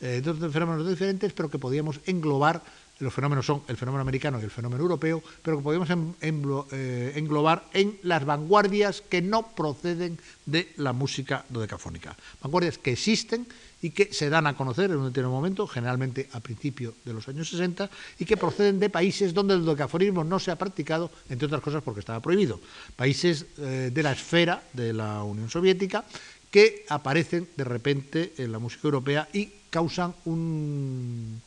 Eh, 0.00 0.20
dos 0.22 0.36
fenómenos 0.52 0.86
diferentes, 0.86 1.32
pero 1.32 1.48
que 1.48 1.58
podíamos 1.58 2.00
englobar 2.04 2.62
los 2.98 3.12
fenómenos 3.12 3.44
son 3.44 3.62
el 3.68 3.76
fenómeno 3.76 4.00
americano 4.00 4.40
y 4.40 4.44
el 4.44 4.50
fenómeno 4.50 4.82
europeo, 4.82 5.22
pero 5.42 5.58
que 5.58 5.62
podemos 5.62 5.88
eh, 5.90 7.12
englobar 7.14 7.64
en 7.72 7.98
las 8.02 8.24
vanguardias 8.24 9.02
que 9.02 9.20
no 9.20 9.48
proceden 9.54 10.18
de 10.46 10.72
la 10.76 10.92
música 10.92 11.44
dodecafónica. 11.48 12.16
Vanguardias 12.42 12.78
que 12.78 12.92
existen 12.92 13.46
y 13.82 13.90
que 13.90 14.12
se 14.12 14.30
dan 14.30 14.46
a 14.46 14.56
conocer 14.56 14.90
en 14.90 14.96
un 14.96 15.08
determinado 15.08 15.36
momento, 15.36 15.66
generalmente 15.66 16.28
a 16.32 16.40
principios 16.40 16.94
de 17.04 17.12
los 17.12 17.28
años 17.28 17.48
60, 17.50 17.90
y 18.18 18.24
que 18.24 18.36
proceden 18.36 18.80
de 18.80 18.88
países 18.88 19.34
donde 19.34 19.54
el 19.54 19.64
dodecafonismo 19.64 20.24
no 20.24 20.38
se 20.38 20.50
ha 20.50 20.56
practicado, 20.56 21.10
entre 21.28 21.46
otras 21.46 21.60
cosas 21.60 21.82
porque 21.82 22.00
estaba 22.00 22.20
prohibido. 22.20 22.60
Países 22.96 23.44
eh, 23.58 23.90
de 23.92 24.02
la 24.02 24.12
esfera 24.12 24.62
de 24.72 24.94
la 24.94 25.22
Unión 25.22 25.50
Soviética 25.50 26.04
que 26.50 26.86
aparecen 26.88 27.48
de 27.56 27.64
repente 27.64 28.32
en 28.38 28.52
la 28.52 28.58
música 28.58 28.88
europea 28.88 29.28
y 29.32 29.50
causan 29.68 30.14
un 30.24 31.42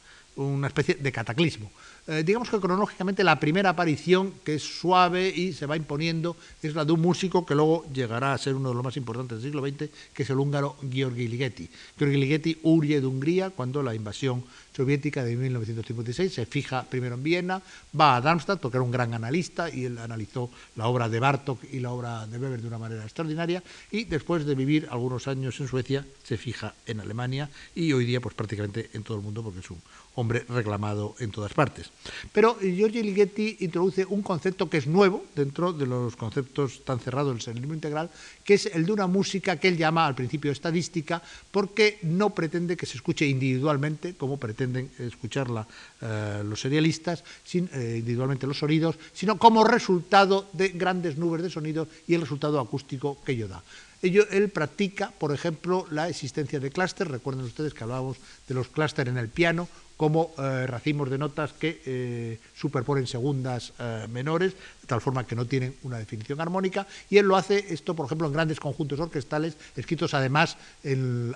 una 0.46 0.68
especie 0.68 0.96
de 0.96 1.12
cataclismo. 1.12 1.72
Eh, 2.08 2.24
digamos 2.26 2.50
que 2.50 2.60
cronológicamente 2.60 3.24
la 3.24 3.40
primera 3.40 3.70
aparición, 3.70 4.34
que 4.44 4.56
es 4.56 4.64
suave 4.64 5.30
y 5.30 5.54
se 5.54 5.66
va 5.66 5.76
imponiendo, 5.76 6.36
es 6.64 6.74
la 6.74 6.86
de 6.86 6.92
un 6.92 7.02
músico 7.02 7.46
que 7.46 7.56
luego 7.56 7.86
llegará 7.94 8.34
a 8.34 8.38
ser 8.38 8.56
uno 8.56 8.70
de 8.70 8.76
los 8.76 8.84
más 8.84 8.98
importantes 8.98 9.42
del 9.42 9.52
siglo 9.52 9.68
XX, 9.68 9.90
que 10.14 10.24
es 10.24 10.30
el 10.30 10.40
húngaro 10.40 10.76
Georgi 10.90 11.28
Ligeti. 11.28 11.70
Georgi 11.98 12.18
Ligeti 12.18 12.58
huye 12.64 13.02
de 13.02 13.08
Hungría 13.08 13.50
cuando 13.50 13.84
la 13.84 13.94
invasión 13.94 14.44
soviética 14.80 15.26
de 15.26 15.36
1956, 15.36 16.34
se 16.34 16.46
fija 16.46 16.88
primero 16.88 17.16
en 17.16 17.24
Viena, 17.24 17.62
va 18.00 18.16
a 18.16 18.22
Darmstadt 18.22 18.62
porque 18.62 18.78
era 18.78 18.84
un 18.84 18.96
gran 18.96 19.14
analista 19.14 19.68
y 19.68 19.84
él 19.84 19.98
analizó 19.98 20.50
la 20.78 20.88
obra 20.88 21.10
de 21.10 21.20
Bartok 21.20 21.60
y 21.74 21.82
la 21.82 21.92
obra 21.92 22.26
de 22.28 22.40
Weber 22.40 22.62
de 22.62 22.68
una 22.68 22.78
manera 22.78 23.04
extraordinaria 23.04 23.62
y 23.92 24.06
después 24.06 24.46
de 24.46 24.56
vivir 24.56 24.88
algunos 24.90 25.28
años 25.28 25.60
en 25.60 25.68
Suecia 25.68 26.06
se 26.24 26.38
fija 26.38 26.76
en 26.86 27.02
Alemania 27.02 27.50
y 27.76 27.92
hoy 27.92 28.06
día 28.06 28.22
pues 28.22 28.36
prácticamente 28.36 28.90
en 28.94 29.04
todo 29.04 29.18
el 29.18 29.24
mundo 29.24 29.44
porque 29.44 29.60
es 29.60 29.70
un 29.70 29.82
hombre 30.16 30.46
reclamado 30.48 31.16
en 31.20 31.32
todas 31.32 31.54
partes. 31.54 31.92
Pero 32.32 32.58
Giorgio 32.60 33.02
Ligeti 33.02 33.58
introduce 33.60 34.06
un 34.06 34.22
concepto 34.22 34.70
que 34.70 34.78
es 34.78 34.88
nuevo 34.88 35.26
dentro 35.36 35.74
de 35.74 35.86
los 35.86 36.16
conceptos 36.16 36.84
tan 36.86 37.00
cerrados 37.00 37.34
del 37.34 37.42
serialismo 37.42 37.74
integral, 37.74 38.10
que 38.44 38.56
es 38.56 38.66
el 38.68 38.86
de 38.86 38.92
una 38.92 39.08
música 39.08 39.58
que 39.58 39.68
él 39.68 39.78
llama 39.78 40.06
al 40.06 40.16
principio 40.16 40.52
estadística 40.52 41.22
porque 41.52 42.00
no 42.04 42.32
pretende 42.32 42.78
que 42.78 42.86
se 42.86 42.98
escuche 42.98 43.26
individualmente 43.26 44.14
como 44.16 44.38
pretende 44.38 44.69
escucharla 45.00 45.68
eh, 46.02 46.42
los 46.46 46.62
serialistas, 46.62 47.24
eh, 47.54 47.96
individualmente 48.00 48.48
los 48.48 48.60
sonidos, 48.60 48.96
sino 49.14 49.38
como 49.38 49.64
resultado 49.64 50.50
de 50.54 50.70
grandes 50.70 51.18
nubes 51.18 51.42
de 51.42 51.50
sonidos 51.50 51.88
y 52.08 52.14
el 52.14 52.22
resultado 52.22 52.60
acústico 52.60 53.18
que 53.24 53.34
ello 53.34 53.48
da. 53.48 53.64
Ello, 54.02 54.26
él 54.32 54.50
practica, 54.50 55.12
por 55.12 55.34
ejemplo, 55.34 55.86
la 55.92 56.08
existencia 56.08 56.60
de 56.60 56.72
clústeres. 56.72 57.12
Recuerden 57.12 57.44
ustedes 57.44 57.74
que 57.74 57.84
hablábamos 57.84 58.18
de 58.48 58.56
los 58.56 58.70
clústeres 58.70 59.12
en 59.12 59.18
el 59.18 59.28
piano 59.28 59.68
como 59.98 60.32
eh, 60.38 60.66
racimos 60.66 61.10
de 61.10 61.18
notas 61.18 61.52
que 61.52 62.40
superponen 62.56 63.06
segundas 63.06 63.74
menores 64.08 64.56
tal 64.90 65.00
forma 65.02 65.26
que 65.26 65.36
no 65.36 65.46
tienen 65.46 65.76
una 65.84 66.00
definición 66.00 66.42
armónica, 66.42 66.88
y 67.10 67.18
él 67.18 67.28
lo 67.28 67.38
hace 67.38 67.74
esto, 67.74 67.96
por 67.96 68.08
ejemplo, 68.08 68.28
en 68.28 68.34
grandes 68.34 68.60
conjuntos 68.60 69.00
orquestales, 69.00 69.56
escritos 69.78 70.14
además 70.14 70.58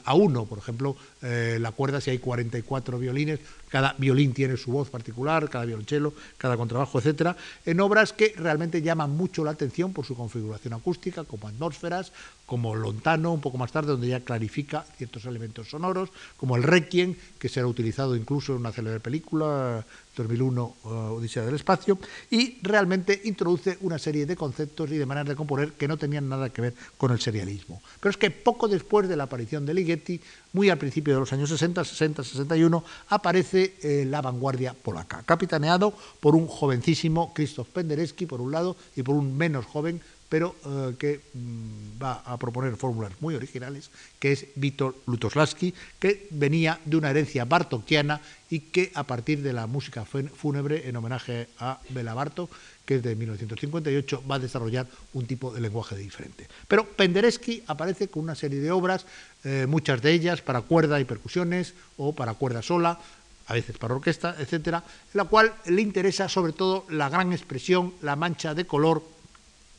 a 0.04 0.14
uno, 0.16 0.46
por 0.46 0.58
ejemplo, 0.58 0.98
eh, 1.22 1.58
la 1.62 1.72
cuerda, 1.72 2.02
si 2.02 2.10
hay 2.10 2.18
44 2.18 2.98
violines, 2.98 3.40
cada 3.70 3.96
violín 3.98 4.34
tiene 4.34 4.58
su 4.58 4.72
voz 4.72 4.90
particular, 4.90 5.50
cada 5.50 5.66
violonchelo, 5.66 6.14
cada 6.38 6.58
contrabajo, 6.58 7.00
etcétera, 7.00 7.38
en 7.66 7.80
obras 7.80 8.12
que 8.12 8.34
realmente 8.36 8.82
llaman 8.82 9.12
mucho 9.12 9.44
la 9.44 9.52
atención 9.52 9.94
por 9.94 10.06
su 10.06 10.16
configuración 10.16 10.74
acústica, 10.74 11.24
como 11.24 11.48
atmósferas, 11.48 12.12
como 12.46 12.76
Lontano, 12.76 13.34
un 13.34 13.42
poco 13.42 13.58
más 13.58 13.72
tarde, 13.72 13.92
donde 13.92 14.08
ya 14.08 14.20
clarifica 14.20 14.86
ciertos 14.98 15.26
elementos 15.26 15.70
sonoros, 15.70 16.10
como 16.38 16.56
el 16.56 16.64
Requiem, 16.64 17.16
que 17.40 17.50
será 17.50 17.68
utilizado 17.68 18.16
incluso 18.16 18.54
en 18.54 18.60
una 18.60 18.72
célebre 18.72 19.00
película, 19.00 19.86
2001, 20.16 20.76
uh, 20.84 20.88
Odisea 20.88 21.46
del 21.46 21.56
Espacio, 21.56 21.98
y 22.30 22.60
realmente 22.62 23.22
introduce 23.26 23.78
una 23.82 23.98
serie 23.98 24.26
de 24.26 24.36
conceptos 24.36 24.92
y 24.92 24.98
de 24.98 25.06
maneras 25.06 25.30
de 25.30 25.36
componer 25.36 25.74
que 25.74 25.88
no 25.88 25.98
tenían 25.98 26.30
nada 26.30 26.50
que 26.50 26.62
ver 26.62 26.74
con 26.98 27.12
el 27.12 27.20
serialismo. 27.20 27.82
Pero 28.00 28.12
es 28.12 28.18
que 28.18 28.32
poco 28.32 28.68
después 28.68 29.08
de 29.08 29.16
la 29.16 29.24
aparición 29.24 29.66
de 29.66 29.74
Ligeti, 29.74 30.20
muy 30.54 30.70
al 30.70 30.78
principio 30.78 31.14
de 31.14 31.20
los 31.20 31.34
años 31.34 31.50
60, 31.50 31.84
60, 31.84 32.24
61, 32.24 32.84
aparece 33.10 33.76
eh, 33.82 34.06
la 34.08 34.22
vanguardia 34.22 34.74
polaca, 34.74 35.24
capitaneado 35.26 35.94
por 36.20 36.36
un 36.36 36.48
jovencísimo 36.48 37.34
Krzysztof 37.34 37.70
Penderecki, 37.70 38.26
por 38.26 38.42
un 38.42 38.52
lado, 38.52 38.76
y 38.96 39.04
por 39.04 39.16
un 39.16 39.36
menos 39.36 39.66
joven 39.66 40.02
pero 40.34 40.56
eh, 40.66 40.96
que 40.98 41.22
mm, 41.32 42.02
va 42.02 42.24
a 42.26 42.42
proponer 42.42 42.76
fórmulas 42.76 43.12
muy 43.22 43.36
originales, 43.36 43.92
que 44.18 44.32
es 44.32 44.48
Vítor 44.56 44.96
Lutoslavski, 45.06 45.72
que 46.00 46.26
venía 46.32 46.80
de 46.86 46.98
una 46.98 47.12
herencia 47.12 47.46
bartokiana 47.46 48.20
y 48.50 48.62
que 48.74 48.92
a 48.96 49.04
partir 49.04 49.44
de 49.44 49.54
la 49.54 49.68
música 49.68 50.06
fúnebre 50.06 50.90
en 50.90 50.96
homenaje 50.96 51.50
a 51.60 51.80
Bela 51.90 52.16
Bartok, 52.16 52.50
que 52.84 52.96
es 52.96 53.04
de 53.04 53.16
1958, 53.16 54.24
va 54.26 54.38
a 54.38 54.40
desarrollar 54.40 54.88
un 55.14 55.28
tipo 55.28 55.54
de 55.54 55.62
lenguaje 55.62 55.96
diferente. 55.96 56.48
Pero 56.68 56.90
Penderecki 56.90 57.62
aparece 57.68 58.08
con 58.08 58.24
una 58.24 58.34
serie 58.34 58.60
de 58.60 58.72
obras, 58.72 59.06
eh, 59.44 59.68
muchas 59.70 60.02
de 60.02 60.14
ellas 60.14 60.42
para 60.42 60.62
cuerda 60.62 61.00
y 61.00 61.06
percusiones 61.06 61.76
o 61.98 62.16
para 62.16 62.34
cuerda 62.34 62.64
sola, 62.64 62.98
a 63.46 63.54
veces 63.54 63.78
para 63.78 63.94
orquesta, 63.94 64.36
etcétera, 64.40 64.84
la 65.14 65.26
cual 65.26 65.54
le 65.68 65.84
interesa 65.84 66.28
sobre 66.28 66.54
todo 66.54 66.88
la 66.90 67.10
gran 67.10 67.34
expresión, 67.34 67.94
la 68.02 68.16
mancha 68.16 68.56
de 68.56 68.66
color 68.66 69.13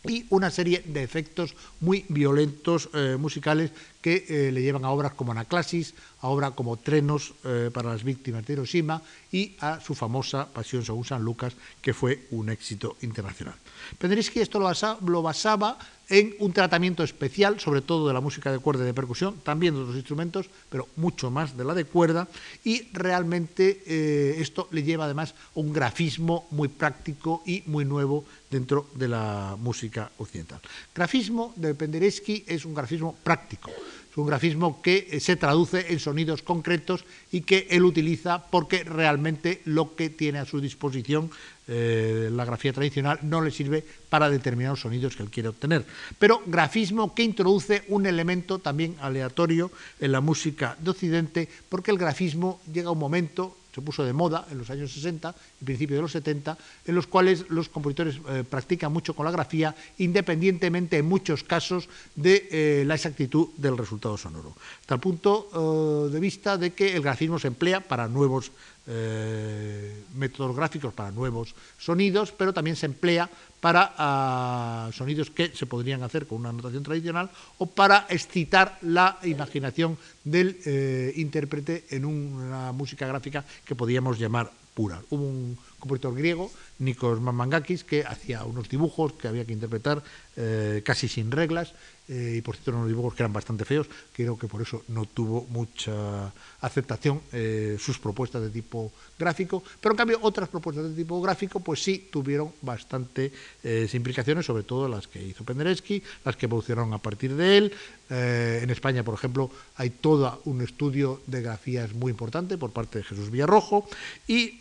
y 0.06 0.26
una 0.30 0.50
serie 0.50 0.82
de 0.84 1.02
efectos 1.02 1.54
muy 1.80 2.04
violentos 2.08 2.88
eh, 2.92 3.16
musicales 3.18 3.70
que 4.02 4.24
eh, 4.28 4.52
le 4.52 4.60
llevan 4.60 4.84
a 4.84 4.90
obras 4.90 5.12
como 5.12 5.32
Anaclasis, 5.32 5.94
a 6.20 6.28
obras 6.28 6.52
como 6.52 6.76
Trenos 6.76 7.32
eh, 7.44 7.70
para 7.72 7.90
las 7.90 8.04
víctimas 8.04 8.44
de 8.44 8.52
Hiroshima 8.52 9.00
y 9.32 9.56
a 9.60 9.80
su 9.80 9.94
famosa 9.94 10.46
Pasión 10.46 10.84
según 10.84 11.04
San 11.04 11.22
Lucas, 11.22 11.54
que 11.80 11.94
fue 11.94 12.26
un 12.32 12.50
éxito 12.50 12.96
internacional. 13.00 13.54
Penderecki 13.98 14.40
esto 14.40 14.60
lo 14.60 15.22
basaba 15.22 15.78
en 16.10 16.34
un 16.38 16.52
tratamiento 16.52 17.02
especial, 17.02 17.58
sobre 17.60 17.80
todo 17.80 18.06
de 18.06 18.12
la 18.12 18.20
música 18.20 18.52
de 18.52 18.58
cuerda 18.58 18.84
y 18.84 18.86
de 18.86 18.94
percusión, 18.94 19.40
también 19.42 19.72
de 19.72 19.80
otros 19.80 19.96
instrumentos, 19.96 20.50
pero 20.68 20.86
mucho 20.96 21.30
más 21.30 21.56
de 21.56 21.64
la 21.64 21.72
de 21.72 21.86
cuerda, 21.86 22.28
y 22.62 22.88
realmente 22.92 24.40
esto 24.40 24.68
le 24.70 24.82
lleva 24.82 25.06
además 25.06 25.32
a 25.32 25.60
un 25.60 25.72
grafismo 25.72 26.46
muy 26.50 26.68
práctico 26.68 27.42
y 27.46 27.62
muy 27.66 27.86
nuevo 27.86 28.26
dentro 28.54 28.86
de 28.94 29.08
la 29.08 29.56
música 29.58 30.12
occidental. 30.18 30.60
Grafismo 30.94 31.52
de 31.56 31.74
Penderecki 31.74 32.44
es 32.46 32.64
un 32.64 32.72
grafismo 32.72 33.18
práctico, 33.18 33.70
es 33.70 34.16
un 34.16 34.26
grafismo 34.30 34.80
que 34.80 35.08
eh, 35.10 35.18
se 35.18 35.34
traduce 35.34 35.90
en 35.90 35.98
sonidos 35.98 36.42
concretos 36.42 37.04
y 37.32 37.40
que 37.40 37.66
él 37.68 37.82
utiliza 37.82 38.46
porque 38.46 38.84
realmente 38.84 39.60
lo 39.64 39.96
que 39.96 40.08
tiene 40.08 40.38
a 40.38 40.46
su 40.46 40.60
disposición 40.60 41.30
eh, 41.66 42.28
la 42.30 42.44
grafía 42.44 42.72
tradicional 42.72 43.18
no 43.22 43.40
le 43.40 43.50
sirve 43.50 43.82
para 44.08 44.30
determinados 44.30 44.80
sonidos 44.80 45.16
que 45.16 45.24
él 45.24 45.30
quiere 45.30 45.48
obtener. 45.48 45.84
Pero 46.20 46.42
grafismo 46.46 47.12
que 47.12 47.24
introduce 47.24 47.82
un 47.88 48.06
elemento 48.06 48.60
también 48.60 48.94
aleatorio 49.00 49.72
en 49.98 50.12
la 50.12 50.20
música 50.20 50.76
de 50.78 50.90
Occidente, 50.90 51.48
porque 51.68 51.90
el 51.90 51.98
grafismo 51.98 52.60
llega 52.72 52.88
a 52.88 52.92
un 52.92 52.98
momento 53.00 53.56
se 53.74 53.82
puso 53.82 54.04
de 54.04 54.12
moda 54.12 54.46
en 54.50 54.58
los 54.58 54.70
años 54.70 54.92
60 54.92 55.34
y 55.60 55.64
principios 55.64 55.98
de 55.98 56.02
los 56.02 56.12
70, 56.12 56.56
en 56.86 56.94
los 56.94 57.08
cuales 57.08 57.46
los 57.50 57.68
compositores 57.68 58.20
eh, 58.28 58.44
practican 58.48 58.92
mucho 58.92 59.14
con 59.14 59.26
la 59.26 59.32
grafía, 59.32 59.74
independientemente 59.98 60.98
en 60.98 61.06
muchos 61.06 61.42
casos 61.42 61.88
de 62.14 62.48
eh, 62.50 62.84
la 62.86 62.94
exactitud 62.94 63.48
del 63.56 63.76
resultado 63.76 64.16
sonoro. 64.16 64.54
Tal 64.86 65.00
punto 65.00 65.50
eh, 65.50 66.12
de 66.12 66.20
vista 66.20 66.56
de 66.56 66.72
que 66.72 66.94
el 66.94 67.02
grafismo 67.02 67.38
se 67.38 67.48
emplea 67.48 67.80
para 67.80 68.06
nuevos 68.06 68.52
métodos 68.86 70.54
gráficos, 70.54 70.92
para 70.92 71.10
nuevos 71.10 71.54
sonidos, 71.78 72.32
pero 72.32 72.52
también 72.52 72.76
se 72.76 72.86
emplea 72.86 73.30
para 73.64 73.94
ah, 73.96 74.90
sonidos 74.92 75.30
que 75.30 75.48
se 75.56 75.64
podrían 75.64 76.02
hacer 76.02 76.26
con 76.26 76.36
una 76.40 76.52
notación 76.52 76.82
tradicional 76.82 77.30
o 77.56 77.64
para 77.64 78.04
excitar 78.10 78.76
la 78.82 79.18
imaginación 79.24 79.96
del 80.22 80.58
eh, 80.66 81.14
intérprete 81.16 81.86
en 81.88 82.04
una 82.04 82.72
música 82.72 83.06
gráfica 83.06 83.42
que 83.64 83.74
podríamos 83.74 84.18
llamar 84.18 84.52
pura. 84.74 85.00
Hubo 85.08 85.24
un 85.24 85.56
compositor 85.78 86.14
griego, 86.14 86.50
Nikos 86.78 87.20
Mamangakis, 87.20 87.84
que 87.84 88.04
hacía 88.04 88.44
unos 88.44 88.68
dibujos 88.68 89.14
que 89.14 89.28
había 89.28 89.46
que 89.46 89.52
interpretar 89.52 90.02
eh, 90.36 90.82
casi 90.84 91.08
sin 91.08 91.30
reglas 91.30 91.72
eh, 92.06 92.34
y 92.36 92.42
por 92.42 92.54
cierto 92.54 92.72
eran 92.72 92.80
unos 92.80 92.90
dibujos 92.90 93.14
que 93.14 93.22
eran 93.22 93.32
bastante 93.32 93.64
feos, 93.64 93.86
creo 94.12 94.38
que 94.38 94.46
por 94.46 94.60
eso 94.60 94.82
no 94.88 95.06
tuvo 95.06 95.46
mucha 95.48 96.30
aceptación 96.60 97.22
eh, 97.32 97.78
sus 97.80 97.98
propuestas 97.98 98.42
de 98.42 98.50
tipo 98.50 98.92
gráfico, 99.18 99.62
pero 99.80 99.94
en 99.94 99.96
cambio 99.96 100.18
otras 100.20 100.50
propuestas 100.50 100.90
de 100.90 100.94
tipo 100.94 101.22
gráfico 101.22 101.60
pues 101.60 101.82
sí 101.82 102.08
tuvieron 102.12 102.52
bastante 102.60 103.32
eh, 103.62 103.88
implicaciones, 103.94 104.44
sobre 104.44 104.64
todo 104.64 104.86
las 104.86 105.08
que 105.08 105.22
hizo 105.22 105.44
Penderecki, 105.44 106.02
las 106.26 106.36
que 106.36 106.44
evolucionaron 106.44 106.92
a 106.92 106.98
partir 106.98 107.34
de 107.34 107.56
él. 107.56 107.72
en 108.10 108.68
España, 108.68 109.02
por 109.02 109.14
ejemplo, 109.14 109.50
hay 109.76 109.88
todo 109.88 110.42
un 110.44 110.60
estudio 110.60 111.22
de 111.26 111.40
grafías 111.40 111.94
muy 111.94 112.10
importante 112.10 112.58
por 112.58 112.70
parte 112.70 112.98
de 112.98 113.04
Jesús 113.04 113.30
Villarrojo 113.30 113.88
y 114.28 114.60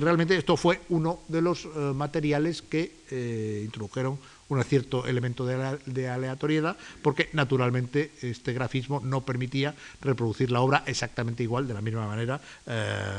realmente 0.00 0.38
esto 0.38 0.56
fue 0.56 0.80
uno 0.88 1.20
de 1.28 1.42
los 1.42 1.68
materiales 1.94 2.62
que 2.62 3.62
introdujeron 3.62 4.18
un 4.52 4.64
cierto 4.64 5.06
elemento 5.06 5.46
de, 5.46 6.08
aleatoriedad, 6.08 6.76
porque 7.02 7.28
naturalmente 7.32 8.12
este 8.22 8.52
grafismo 8.52 9.00
no 9.04 9.22
permitía 9.22 9.74
reproducir 10.00 10.50
la 10.50 10.60
obra 10.60 10.82
exactamente 10.86 11.42
igual, 11.42 11.66
de 11.66 11.74
la 11.74 11.80
misma 11.80 12.06
manera, 12.06 12.40
eh, 12.66 13.12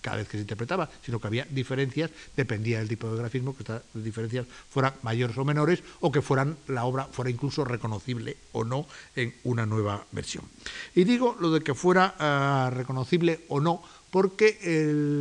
cada 0.00 0.18
vez 0.18 0.28
que 0.28 0.36
se 0.36 0.42
interpretaba, 0.42 0.88
sino 1.02 1.20
que 1.20 1.26
había 1.26 1.46
diferencias, 1.50 2.10
dependía 2.36 2.78
del 2.78 2.88
tipo 2.88 3.10
de 3.10 3.18
grafismo, 3.18 3.56
que 3.56 3.62
estas 3.62 3.82
diferencias 3.94 4.46
fueran 4.70 4.94
mayores 5.02 5.36
o 5.36 5.44
menores, 5.44 5.82
o 6.00 6.12
que 6.12 6.22
fueran 6.22 6.56
la 6.68 6.84
obra 6.84 7.04
fuera 7.04 7.30
incluso 7.30 7.64
reconocible 7.64 8.36
o 8.52 8.64
no 8.64 8.86
en 9.16 9.34
una 9.44 9.66
nueva 9.66 10.04
versión. 10.12 10.44
Y 10.94 11.04
digo 11.04 11.36
lo 11.40 11.50
de 11.50 11.60
que 11.60 11.74
fuera 11.74 12.14
eh, 12.18 12.70
reconocible 12.74 13.44
o 13.48 13.60
no, 13.60 13.82
porque 14.10 14.58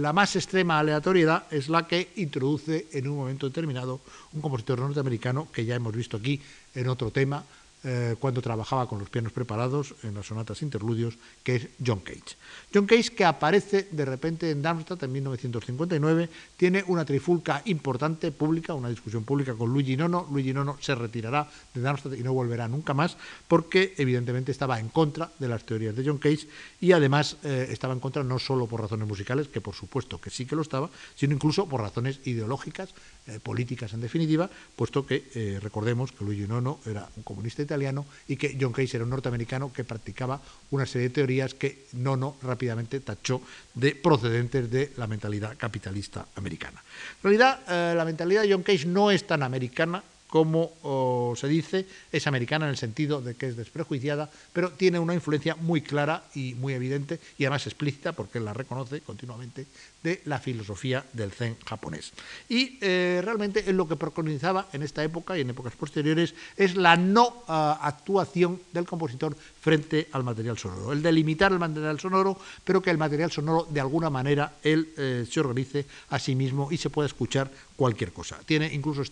la 0.01 0.13
más 0.13 0.35
extrema 0.35 0.79
aleatoriedad 0.79 1.45
es 1.51 1.69
la 1.69 1.87
que 1.87 2.09
introduce 2.15 2.87
en 2.91 3.07
un 3.07 3.17
momento 3.17 3.47
determinado 3.47 4.01
un 4.33 4.41
compositor 4.41 4.79
norteamericano 4.79 5.47
que 5.51 5.65
ya 5.65 5.75
hemos 5.75 5.95
visto 5.95 6.17
aquí 6.17 6.41
en 6.73 6.87
otro 6.87 7.11
tema, 7.11 7.43
eh, 7.83 8.15
cuando 8.19 8.41
trabajaba 8.41 8.87
con 8.87 8.97
los 8.99 9.09
pianos 9.09 9.31
preparados 9.31 9.93
en 10.03 10.15
las 10.15 10.25
sonatas 10.25 10.61
interludios, 10.63 11.15
que 11.43 11.55
es 11.57 11.67
John 11.85 11.99
Cage. 11.99 12.35
John 12.73 12.87
Cage, 12.87 13.11
que 13.11 13.23
aparece 13.23 13.87
de 13.91 14.03
repente 14.03 14.49
en 14.49 14.61
Darmstadt 14.61 15.03
en 15.03 15.11
1959, 15.11 16.29
tiene 16.57 16.83
una 16.87 17.05
trifulca 17.05 17.61
importante 17.65 18.31
pública, 18.31 18.73
una 18.73 18.89
discusión 18.89 19.23
pública 19.23 19.53
con 19.53 19.71
Luigi 19.71 19.95
Nono. 19.95 20.27
Luigi 20.31 20.53
Nono 20.53 20.77
se 20.79 20.95
retirará 20.95 21.47
de 21.73 21.81
Darmstadt 21.81 22.17
y 22.17 22.23
no 22.23 22.33
volverá 22.33 22.67
nunca 22.67 22.95
más, 22.95 23.15
porque 23.47 23.93
evidentemente 23.97 24.51
estaba 24.51 24.79
en 24.79 24.89
contra 24.89 25.31
de 25.37 25.47
las 25.47 25.63
teorías 25.63 25.95
de 25.95 26.03
John 26.03 26.17
Cage 26.17 26.47
y 26.81 26.93
además 26.93 27.37
eh, 27.43 27.67
estaba 27.69 27.93
en 27.93 27.99
contra 27.99 28.23
no 28.23 28.39
solo 28.39 28.65
por 28.65 28.81
razones 28.81 29.07
musicales, 29.07 29.47
que 29.47 29.61
por 29.61 29.75
supuesto 29.75 30.19
que 30.19 30.31
sí 30.31 30.45
que 30.45 30.55
lo 30.55 30.63
estaba, 30.63 30.89
sino 31.15 31.35
incluso 31.35 31.67
por 31.69 31.81
razones 31.81 32.19
ideológicas, 32.25 32.93
eh, 33.27 33.39
políticas 33.41 33.93
en 33.93 34.01
definitiva, 34.01 34.49
puesto 34.75 35.05
que 35.05 35.59
recordemos 35.61 36.11
que 36.11 36.23
Luigi 36.23 36.47
Nono 36.47 36.79
era 36.85 37.07
un 37.15 37.23
comunista 37.23 37.61
italiano 37.61 38.05
y 38.27 38.37
que 38.37 38.57
John 38.59 38.71
Cage 38.71 38.97
era 38.97 39.03
un 39.03 39.09
norteamericano 39.09 39.71
que 39.71 39.83
practicaba 39.83 40.41
una 40.71 40.85
serie 40.85 41.09
de 41.09 41.13
teorías 41.13 41.53
que 41.53 41.87
Nono 41.93 42.37
rápidamente 42.41 42.99
tachó 42.99 43.41
de 43.73 43.95
procedentes 43.95 44.69
de 44.69 44.91
la 44.97 45.07
mentalidad 45.07 45.57
capitalista 45.57 46.27
americana. 46.35 46.81
En 47.17 47.23
realidad, 47.23 47.59
eh, 47.67 47.95
la 47.95 48.05
mentalidad 48.05 48.43
de 48.43 48.51
John 48.51 48.63
Cage 48.63 48.85
no 48.85 49.11
es 49.11 49.25
tan 49.25 49.43
americana 49.43 50.03
como 50.27 51.33
se 51.37 51.47
dice, 51.47 51.85
es 52.11 52.27
americana 52.27 52.65
en 52.65 52.71
el 52.71 52.77
sentido 52.77 53.21
de 53.21 53.35
que 53.35 53.47
es 53.47 53.55
desprejuiciada, 53.55 54.29
pero 54.53 54.71
tiene 54.71 54.99
una 54.99 55.13
influencia 55.13 55.55
muy 55.55 55.81
clara 55.81 56.23
y 56.35 56.53
muy 56.55 56.73
evidente 56.73 57.19
y 57.37 57.45
además 57.45 57.65
explícita, 57.65 58.11
porque 58.11 58.39
la 58.39 58.53
reconoce 58.53 59.01
continuamente, 59.01 59.65
de 60.03 60.21
la 60.25 60.39
filosofía 60.39 61.05
del 61.13 61.31
zen 61.31 61.57
japonés. 61.65 62.11
Y 62.49 62.77
eh, 62.81 63.21
realmente 63.23 63.61
es 63.61 63.73
lo 63.73 63.87
que 63.87 63.95
preconizaba 63.95 64.67
en 64.73 64.83
esta 64.83 65.03
época 65.03 65.37
y 65.37 65.41
en 65.41 65.49
épocas 65.49 65.75
posteriores 65.75 66.35
es 66.55 66.75
la 66.75 66.95
no 66.95 67.43
ah, 67.47 67.79
actuación 67.81 68.61
del 68.73 68.85
compositor 68.85 69.35
frente 69.67 70.07
al 70.13 70.23
material 70.23 70.57
sonoro, 70.57 70.93
el 70.93 71.03
delimitar 71.03 71.51
el 71.51 71.59
material 71.59 71.99
sonoro, 71.99 72.39
pero 72.63 72.81
que 72.81 72.89
el 72.89 72.97
material 72.97 73.29
sonoro 73.29 73.67
de 73.69 73.81
alguna 73.81 74.09
manera 74.09 74.53
él 74.63 74.93
eh, 74.95 75.27
se 75.29 75.41
organice 75.41 75.85
a 76.07 76.19
sí 76.19 76.35
mismo 76.35 76.71
y 76.71 76.77
se 76.77 76.89
pueda 76.89 77.05
escuchar 77.05 77.51
cualquier 77.75 78.13
cosa. 78.13 78.39
Tiene 78.45 78.73
incluso 78.73 79.03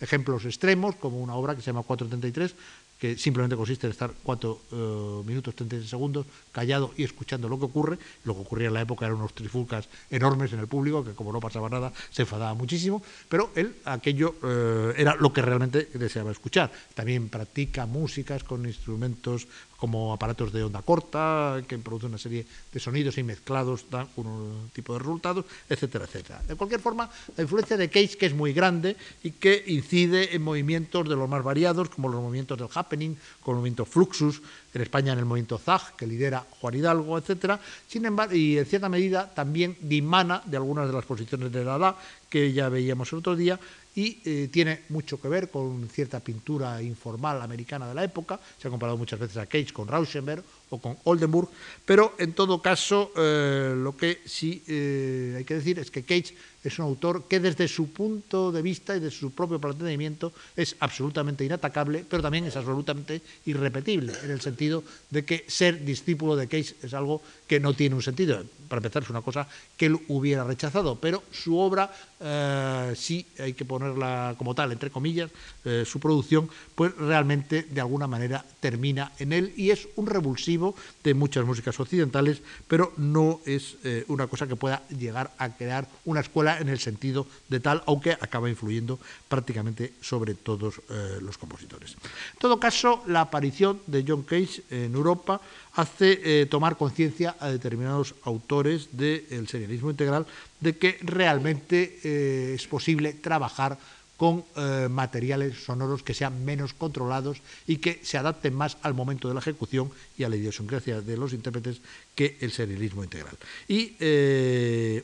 ejemplos 0.00 0.46
extremos, 0.46 0.94
como 0.96 1.20
una 1.20 1.34
obra 1.34 1.54
que 1.54 1.60
se 1.60 1.66
llama 1.66 1.82
433, 1.82 2.54
que 2.98 3.16
simplemente 3.16 3.54
consiste 3.54 3.86
en 3.86 3.92
estar 3.92 4.10
4 4.22 4.60
eh, 4.72 5.22
minutos 5.24 5.54
36 5.54 5.88
segundos 5.88 6.26
callado 6.50 6.92
y 6.96 7.04
escuchando 7.04 7.48
lo 7.48 7.58
que 7.58 7.66
ocurre. 7.66 7.98
Lo 8.24 8.34
que 8.34 8.40
ocurría 8.40 8.68
en 8.68 8.74
la 8.74 8.82
época 8.82 9.06
eran 9.06 9.18
unos 9.18 9.34
trifulcas 9.34 9.88
enormes 10.10 10.52
en 10.52 10.58
el 10.58 10.66
público, 10.66 11.04
que 11.04 11.12
como 11.12 11.32
no 11.32 11.38
pasaba 11.38 11.68
nada, 11.68 11.92
se 12.10 12.22
enfadaba 12.22 12.54
muchísimo, 12.54 13.02
pero 13.28 13.50
él 13.54 13.76
aquello 13.84 14.34
eh, 14.42 14.94
era 14.96 15.14
lo 15.14 15.32
que 15.32 15.42
realmente 15.42 15.88
deseaba 15.94 16.32
escuchar. 16.32 16.72
También 16.94 17.28
practica 17.28 17.86
músicas 17.86 18.42
con 18.42 18.66
instrumentos 18.66 19.46
como 19.78 20.12
aparatos 20.12 20.52
de 20.52 20.64
onda 20.64 20.82
corta, 20.82 21.62
que 21.66 21.78
producen 21.78 22.10
una 22.10 22.18
serie 22.18 22.44
de 22.44 22.80
sonidos 22.80 23.16
y 23.16 23.22
mezclados 23.22 23.86
dan 23.88 24.08
un 24.16 24.70
tipo 24.72 24.92
de 24.92 24.98
resultados, 24.98 25.44
etcétera, 25.70 26.04
etcétera. 26.04 26.42
De 26.42 26.56
cualquier 26.56 26.80
forma, 26.80 27.08
la 27.36 27.42
influencia 27.44 27.76
de 27.76 27.88
Cage, 27.88 28.18
que 28.18 28.26
es 28.26 28.34
muy 28.34 28.52
grande 28.52 28.96
y 29.22 29.30
que 29.30 29.62
incide 29.68 30.34
en 30.34 30.42
movimientos 30.42 31.08
de 31.08 31.14
los 31.14 31.28
más 31.28 31.44
variados, 31.44 31.88
como 31.90 32.08
los 32.08 32.20
movimientos 32.20 32.58
del 32.58 32.68
happening, 32.74 33.14
como 33.40 33.56
el 33.56 33.60
movimiento 33.60 33.84
fluxus, 33.86 34.42
en 34.74 34.82
España 34.82 35.12
en 35.12 35.20
el 35.20 35.24
movimiento 35.24 35.58
Zag, 35.58 35.94
que 35.96 36.06
lidera 36.06 36.44
Juan 36.60 36.74
Hidalgo, 36.74 37.16
etcétera, 37.16 37.60
sin 37.86 38.04
embargo, 38.04 38.34
y 38.34 38.58
en 38.58 38.66
cierta 38.66 38.88
medida 38.88 39.30
también 39.32 39.76
dimana 39.80 40.42
de 40.44 40.56
algunas 40.56 40.86
de 40.88 40.92
las 40.92 41.04
posiciones 41.04 41.52
de 41.52 41.64
Dada, 41.64 41.96
que 42.28 42.52
ya 42.52 42.68
veíamos 42.68 43.12
el 43.12 43.20
otro 43.20 43.36
día, 43.36 43.58
y 43.98 44.22
eh, 44.24 44.46
tiene 44.46 44.82
mucho 44.90 45.20
que 45.20 45.26
ver 45.26 45.50
con 45.50 45.88
cierta 45.88 46.20
pintura 46.20 46.80
informal 46.80 47.42
americana 47.42 47.88
de 47.88 47.96
la 47.96 48.04
época. 48.04 48.38
Se 48.56 48.68
ha 48.68 48.70
comparado 48.70 48.96
muchas 48.96 49.18
veces 49.18 49.38
a 49.38 49.46
Cage 49.46 49.72
con 49.72 49.88
Rauschenberg 49.88 50.44
o 50.70 50.78
con 50.78 50.96
Oldenburg, 51.04 51.48
pero 51.84 52.14
en 52.18 52.32
todo 52.32 52.60
caso 52.60 53.12
eh, 53.16 53.74
lo 53.76 53.96
que 53.96 54.20
sí 54.24 54.62
eh, 54.66 55.34
hay 55.38 55.44
que 55.44 55.54
decir 55.54 55.78
es 55.78 55.90
que 55.90 56.02
Cage 56.02 56.34
es 56.64 56.78
un 56.78 56.86
autor 56.86 57.24
que 57.28 57.40
desde 57.40 57.68
su 57.68 57.92
punto 57.92 58.50
de 58.52 58.62
vista 58.62 58.96
y 58.96 59.00
desde 59.00 59.16
su 59.16 59.30
propio 59.32 59.60
planteamiento 59.60 60.32
es 60.56 60.76
absolutamente 60.80 61.44
inatacable, 61.44 62.04
pero 62.08 62.22
también 62.22 62.44
es 62.44 62.56
absolutamente 62.56 63.22
irrepetible, 63.46 64.12
en 64.24 64.30
el 64.30 64.40
sentido 64.40 64.82
de 65.10 65.24
que 65.24 65.44
ser 65.46 65.84
discípulo 65.84 66.36
de 66.36 66.48
Cage 66.48 66.74
es 66.82 66.94
algo 66.94 67.22
que 67.46 67.60
no 67.60 67.74
tiene 67.74 67.94
un 67.94 68.02
sentido. 68.02 68.42
Para 68.68 68.80
empezar, 68.80 69.02
es 69.02 69.10
una 69.10 69.22
cosa 69.22 69.48
que 69.78 69.86
él 69.86 69.98
hubiera 70.08 70.44
rechazado, 70.44 70.96
pero 70.96 71.22
su 71.32 71.56
obra, 71.58 71.90
eh, 72.20 72.92
sí 72.94 73.24
hay 73.38 73.54
que 73.54 73.64
ponerla 73.64 74.34
como 74.36 74.54
tal, 74.54 74.72
entre 74.72 74.90
comillas, 74.90 75.30
eh, 75.64 75.84
su 75.86 76.00
producción, 76.00 76.50
pues 76.74 76.94
realmente 76.96 77.62
de 77.62 77.80
alguna 77.80 78.06
manera 78.06 78.44
termina 78.60 79.12
en 79.18 79.32
él 79.32 79.54
y 79.56 79.70
es 79.70 79.88
un 79.96 80.06
revulsivo 80.06 80.57
de 81.04 81.14
muchas 81.14 81.44
músicas 81.44 81.78
occidentales, 81.80 82.42
pero 82.66 82.92
no 82.96 83.40
es 83.44 83.76
eh, 83.84 84.04
una 84.08 84.26
cosa 84.26 84.46
que 84.46 84.56
pueda 84.56 84.82
llegar 84.88 85.32
a 85.38 85.56
crear 85.56 85.88
una 86.04 86.20
escuela 86.20 86.58
en 86.58 86.68
el 86.68 86.78
sentido 86.78 87.26
de 87.48 87.60
tal, 87.60 87.82
aunque 87.86 88.12
acaba 88.12 88.50
influyendo 88.50 88.98
prácticamente 89.28 89.92
sobre 90.00 90.34
todos 90.34 90.80
los 91.20 91.38
compositores. 91.38 91.92
En 91.92 92.38
todo 92.38 92.58
caso, 92.58 93.02
la 93.06 93.22
aparición 93.22 93.80
de 93.86 94.04
John 94.06 94.22
Cage 94.22 94.62
en 94.70 94.94
Europa 94.94 95.40
hace 95.74 96.20
eh, 96.24 96.46
tomar 96.46 96.76
conciencia 96.76 97.36
a 97.38 97.48
determinados 97.48 98.14
autores 98.24 98.88
del 98.92 99.46
serialismo 99.46 99.90
integral 99.90 100.26
de 100.60 100.76
que 100.76 100.98
realmente 101.02 102.00
eh, 102.02 102.52
es 102.54 102.66
posible 102.66 103.12
trabajar 103.12 103.78
con 104.18 104.44
eh, 104.56 104.88
materiales 104.90 105.64
sonoros 105.64 106.02
que 106.02 106.12
sean 106.12 106.44
menos 106.44 106.74
controlados 106.74 107.40
y 107.66 107.78
que 107.78 108.00
se 108.02 108.18
adapten 108.18 108.52
más 108.52 108.76
al 108.82 108.92
momento 108.92 109.28
de 109.28 109.34
la 109.34 109.40
ejecución 109.40 109.90
y 110.18 110.24
a 110.24 110.28
la 110.28 110.36
idiosincrasia 110.36 111.00
de 111.00 111.16
los 111.16 111.32
intérpretes 111.32 111.80
que 112.14 112.36
el 112.40 112.52
serialismo 112.52 113.02
integral. 113.02 113.38
Y 113.66 113.96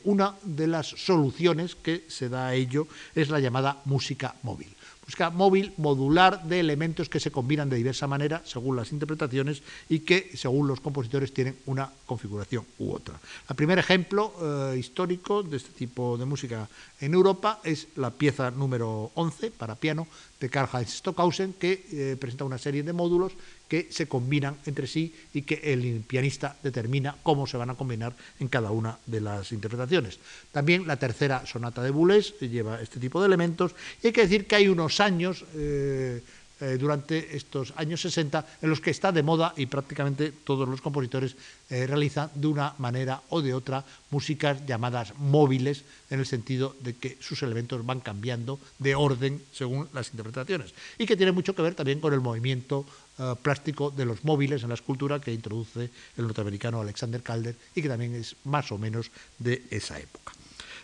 una 0.03 0.35
de 0.43 0.67
las 0.67 0.87
soluciones 0.87 1.75
que 1.75 2.05
se 2.07 2.29
da 2.29 2.47
a 2.47 2.53
ello 2.53 2.87
es 3.15 3.29
la 3.29 3.39
llamada 3.39 3.81
música 3.85 4.35
móvil 4.43 4.75
música 5.05 5.29
móvil 5.29 5.73
modular 5.77 6.43
de 6.43 6.59
elementos 6.59 7.09
que 7.09 7.19
se 7.19 7.31
combinan 7.31 7.69
de 7.69 7.77
diversa 7.77 8.07
manera 8.07 8.41
según 8.43 8.75
las 8.75 8.91
interpretaciones 8.91 9.61
y 9.87 9.99
que 9.99 10.31
según 10.35 10.67
los 10.67 10.81
compositores 10.81 11.33
tienen 11.33 11.55
una 11.65 11.91
configuración 12.05 12.65
u 12.79 12.91
otra. 12.91 13.19
El 13.47 13.55
primer 13.55 13.77
ejemplo 13.77 14.33
eh, 14.41 14.77
histórico 14.77 15.43
de 15.43 15.57
este 15.57 15.71
tipo 15.71 16.17
de 16.17 16.25
música 16.25 16.67
en 16.99 17.13
Europa 17.13 17.59
es 17.63 17.87
la 17.95 18.09
pieza 18.09 18.49
número 18.49 19.11
11 19.13 19.51
para 19.51 19.75
piano 19.75 20.07
de 20.39 20.49
Karl-Heinz 20.49 20.97
Stockhausen 20.97 21.53
que 21.53 21.85
eh, 21.91 22.17
presenta 22.19 22.43
una 22.43 22.57
serie 22.57 22.83
de 22.83 22.93
módulos 22.93 23.33
que 23.67 23.87
se 23.91 24.07
combinan 24.07 24.57
entre 24.65 24.87
sí 24.87 25.13
y 25.33 25.41
que 25.41 25.61
el 25.63 26.03
pianista 26.07 26.55
determina 26.61 27.15
cómo 27.23 27.47
se 27.47 27.57
van 27.57 27.69
a 27.69 27.75
combinar 27.75 28.15
en 28.39 28.47
cada 28.47 28.71
una 28.71 28.97
de 29.05 29.21
las 29.21 29.51
interpretaciones. 29.51 30.19
También 30.51 30.87
la 30.87 30.97
tercera 30.97 31.45
sonata 31.45 31.81
de 31.81 31.91
Boulez 31.91 32.37
lleva 32.39 32.81
este 32.81 32.99
tipo 32.99 33.19
de 33.19 33.27
elementos 33.27 33.75
y 34.01 34.07
hay 34.07 34.13
que 34.13 34.21
decir 34.21 34.47
que 34.47 34.55
hay 34.55 34.67
unos 34.67 34.99
años 34.99 35.45
eh, 35.55 36.21
eh, 36.61 36.77
durante 36.79 37.35
estos 37.35 37.73
años 37.75 37.99
60 37.99 38.61
en 38.61 38.69
los 38.69 38.79
que 38.79 38.89
está 38.89 39.11
de 39.11 39.23
moda 39.23 39.51
y 39.57 39.65
prácticamente 39.65 40.31
todos 40.31 40.69
los 40.69 40.79
compositores 40.79 41.35
eh, 41.69 41.85
realizan 41.85 42.31
de 42.33 42.47
una 42.47 42.73
manera 42.77 43.21
o 43.27 43.41
de 43.41 43.53
otra 43.53 43.83
músicas 44.09 44.65
llamadas 44.65 45.11
móviles 45.19 45.83
en 46.09 46.19
el 46.21 46.25
sentido 46.25 46.73
de 46.79 46.95
que 46.95 47.17
sus 47.19 47.43
elementos 47.43 47.85
van 47.85 47.99
cambiando 47.99 48.57
de 48.79 48.95
orden 48.95 49.43
según 49.51 49.89
las 49.91 50.11
interpretaciones 50.11 50.73
y 50.97 51.05
que 51.05 51.17
tiene 51.17 51.33
mucho 51.33 51.53
que 51.53 51.61
ver 51.61 51.75
también 51.75 51.99
con 51.99 52.13
el 52.13 52.21
movimiento 52.21 52.85
eh, 53.17 53.33
plástico 53.41 53.91
de 53.91 54.05
los 54.05 54.23
móviles 54.23 54.63
en 54.63 54.69
la 54.69 54.75
escultura 54.75 55.19
que 55.19 55.33
introduce 55.33 55.89
el 56.17 56.25
norteamericano 56.25 56.81
Alexander 56.81 57.21
Calder 57.21 57.55
y 57.73 57.81
que 57.81 57.89
también 57.89 58.15
es 58.15 58.35
más 58.45 58.71
o 58.71 58.77
menos 58.77 59.11
de 59.39 59.63
esa 59.69 59.99
época. 59.99 60.33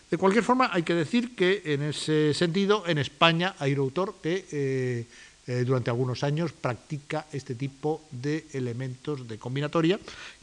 De 0.09 0.17
cualquier 0.17 0.43
forma, 0.43 0.69
hay 0.73 0.83
que 0.83 0.93
decir 0.93 1.35
que 1.35 1.61
en 1.65 1.83
ese 1.83 2.33
sentido, 2.33 2.83
en 2.85 2.97
España 2.97 3.55
hay 3.59 3.73
un 3.73 3.79
autor 3.79 4.15
que 4.21 4.45
eh, 5.47 5.63
durante 5.65 5.89
algunos 5.89 6.23
años 6.23 6.51
practica 6.51 7.25
este 7.31 7.55
tipo 7.55 8.03
de 8.11 8.45
elementos 8.53 9.27
de 9.27 9.39
combinatoria, 9.39 9.99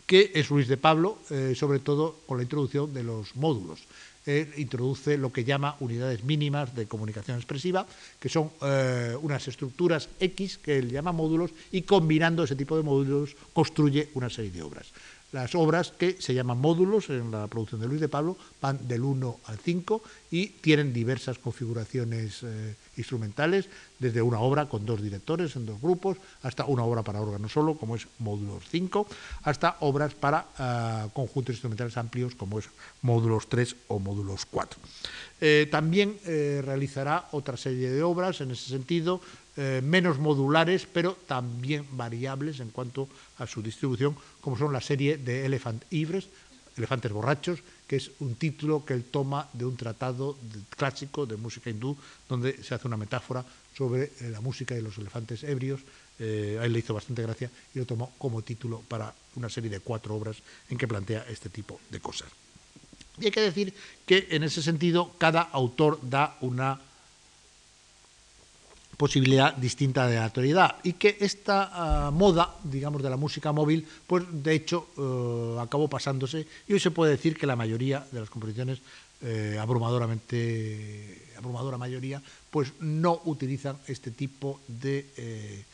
que 0.09 0.33
es 0.35 0.51
Luis 0.51 0.69
de 0.69 0.77
Pablo, 0.77 1.19
eh, 1.29 1.53
sobre 1.55 1.79
todo 1.81 2.21
con 2.27 2.39
la 2.39 2.43
introducción 2.43 2.93
de 2.93 3.05
los 3.05 3.37
módulos. 3.37 3.81
Introduce 4.57 5.17
lo 5.17 5.33
que 5.33 5.45
llama 5.45 5.77
unidades 5.81 6.25
mínimas 6.25 6.75
de 6.75 6.87
comunicación 6.87 7.37
expresiva, 7.37 7.87
que 8.21 8.29
son 8.29 8.51
eh, 8.63 9.17
unas 9.21 9.47
estructuras 9.49 10.09
X 10.21 10.59
que 10.59 10.79
él 10.79 10.91
llama 10.91 11.13
módulos, 11.13 11.51
y 11.73 11.83
combinando 11.83 12.45
ese 12.45 12.57
tipo 12.57 12.77
de 12.77 12.83
módulos 12.83 13.37
construye 13.53 14.11
una 14.15 14.31
serie 14.31 14.51
de 14.51 14.63
obras. 14.63 14.93
Las 15.31 15.55
obras 15.55 15.93
que 15.93 16.17
se 16.23 16.33
llaman 16.33 16.59
módulos 16.59 17.11
en 17.11 17.31
la 17.31 17.47
producción 17.49 17.83
de 17.83 17.87
Luis 17.87 18.01
de 18.01 18.09
Pablo 18.09 18.39
van 18.63 18.89
del 18.89 19.03
1 19.03 19.41
al 19.45 19.59
5 19.59 20.03
y 20.31 20.47
tienen 20.47 20.95
diversas 20.95 21.39
configuraciones 21.39 22.43
eh, 22.45 22.75
instrumentales, 22.97 23.69
desde 23.99 24.23
una 24.23 24.41
obra 24.41 24.71
con 24.71 24.87
dos 24.87 25.03
directores 25.03 25.55
en 25.57 25.67
dos 25.67 25.83
grupos, 25.83 26.17
hasta 26.43 26.65
una 26.65 26.83
obra 26.83 27.03
para 27.03 27.21
órgano 27.21 27.47
solo, 27.51 27.77
como 27.77 27.95
es 27.97 28.07
módulos 28.19 28.65
5, 28.71 29.07
hasta 29.43 29.77
obras 29.81 30.15
para 30.15 30.47
eh, 30.59 31.11
conjuntos 31.13 31.53
instrumentales 31.57 31.99
amplios, 31.99 32.35
como 32.35 32.59
es 32.59 32.71
módulos 33.03 33.51
3 33.51 33.77
o 33.89 33.99
módulos 33.99 34.47
4. 34.47 34.81
Eh, 35.41 35.69
también 35.71 36.19
realizará 36.25 37.29
otra 37.33 37.57
serie 37.57 37.91
de 37.91 38.03
obras 38.03 38.41
en 38.41 38.51
ese 38.51 38.71
sentido, 38.71 39.21
eh, 39.59 39.83
menos 39.83 40.21
modulares, 40.21 40.87
pero 40.87 41.19
también 41.27 41.85
variables 41.91 42.61
en 42.61 42.71
cuanto 42.71 43.09
a 43.39 43.47
su 43.47 43.61
distribución, 43.61 44.15
como 44.41 44.57
son 44.57 44.73
la 44.73 44.81
serie 44.81 45.19
de 45.19 45.45
Elephant 45.47 45.83
Ivres, 45.91 46.29
Elefantes 46.77 47.11
Borrachos, 47.11 47.59
que 47.89 47.97
es 47.97 48.13
un 48.21 48.37
título 48.37 48.85
que 48.85 48.95
él 48.95 49.03
toma 49.11 49.49
de 49.53 49.65
un 49.65 49.77
tratado 49.77 50.39
clásico 50.71 51.27
de 51.27 51.37
música 51.37 51.71
hindú, 51.71 51.97
donde 52.29 52.63
se 52.63 52.73
hace 52.73 52.87
una 52.87 52.97
metáfora 52.97 53.45
sobre 53.77 54.13
eh, 54.21 54.31
la 54.31 54.41
música 54.41 54.77
de 54.77 54.83
los 54.83 54.97
elefantes 54.99 55.43
ebrios. 55.43 55.81
Eh, 56.21 56.59
a 56.61 56.65
él 56.65 56.73
le 56.73 56.79
hizo 56.79 56.95
bastante 56.95 57.23
gracia 57.23 57.51
y 57.75 57.81
lo 57.81 57.85
tomó 57.85 58.13
como 58.17 58.43
título 58.43 58.83
para 58.87 59.13
una 59.35 59.49
serie 59.49 59.71
de 59.71 59.81
cuatro 59.81 60.15
obras 60.15 60.37
en 60.71 60.79
que 60.79 60.87
plantea 60.87 61.27
este 61.29 61.49
tipo 61.49 61.81
de 61.91 61.99
cosas. 61.99 62.29
Y 63.21 63.27
hay 63.27 63.31
que 63.33 63.41
decir 63.41 63.75
que 64.07 64.29
en 64.31 64.45
ese 64.45 64.63
sentido 64.63 65.15
cada 65.19 65.43
autor 65.43 65.99
da 66.03 66.37
una 66.43 66.81
posibilidad 68.99 69.55
distinta 69.55 70.09
de 70.09 70.19
aleatoriedad 70.19 70.77
y 70.83 70.95
que 70.95 71.17
esta 71.21 71.71
ah, 71.73 72.11
moda, 72.11 72.57
digamos, 72.65 73.01
de 73.01 73.09
la 73.09 73.17
música 73.17 73.53
móvil, 73.53 73.87
pues 74.07 74.25
de 74.29 74.55
hecho 74.55 74.89
eh, 74.99 75.57
acabó 75.63 75.89
pasándose. 75.89 76.47
Y 76.67 76.73
hoy 76.75 76.81
se 76.81 76.91
puede 76.91 77.13
decir 77.13 77.39
que 77.39 77.47
la 77.47 77.55
mayoría 77.55 78.05
de 78.11 78.21
las 78.21 78.29
composiciones, 78.29 78.81
eh, 79.23 79.57
abrumadoramente, 79.59 81.31
abrumadora 81.39 81.79
mayoría, 81.79 82.21
pues 82.51 82.73
no 82.81 83.23
utilizan 83.25 83.79
este 83.87 84.11
tipo 84.11 84.61
de 84.67 85.07
eh, 85.17 85.65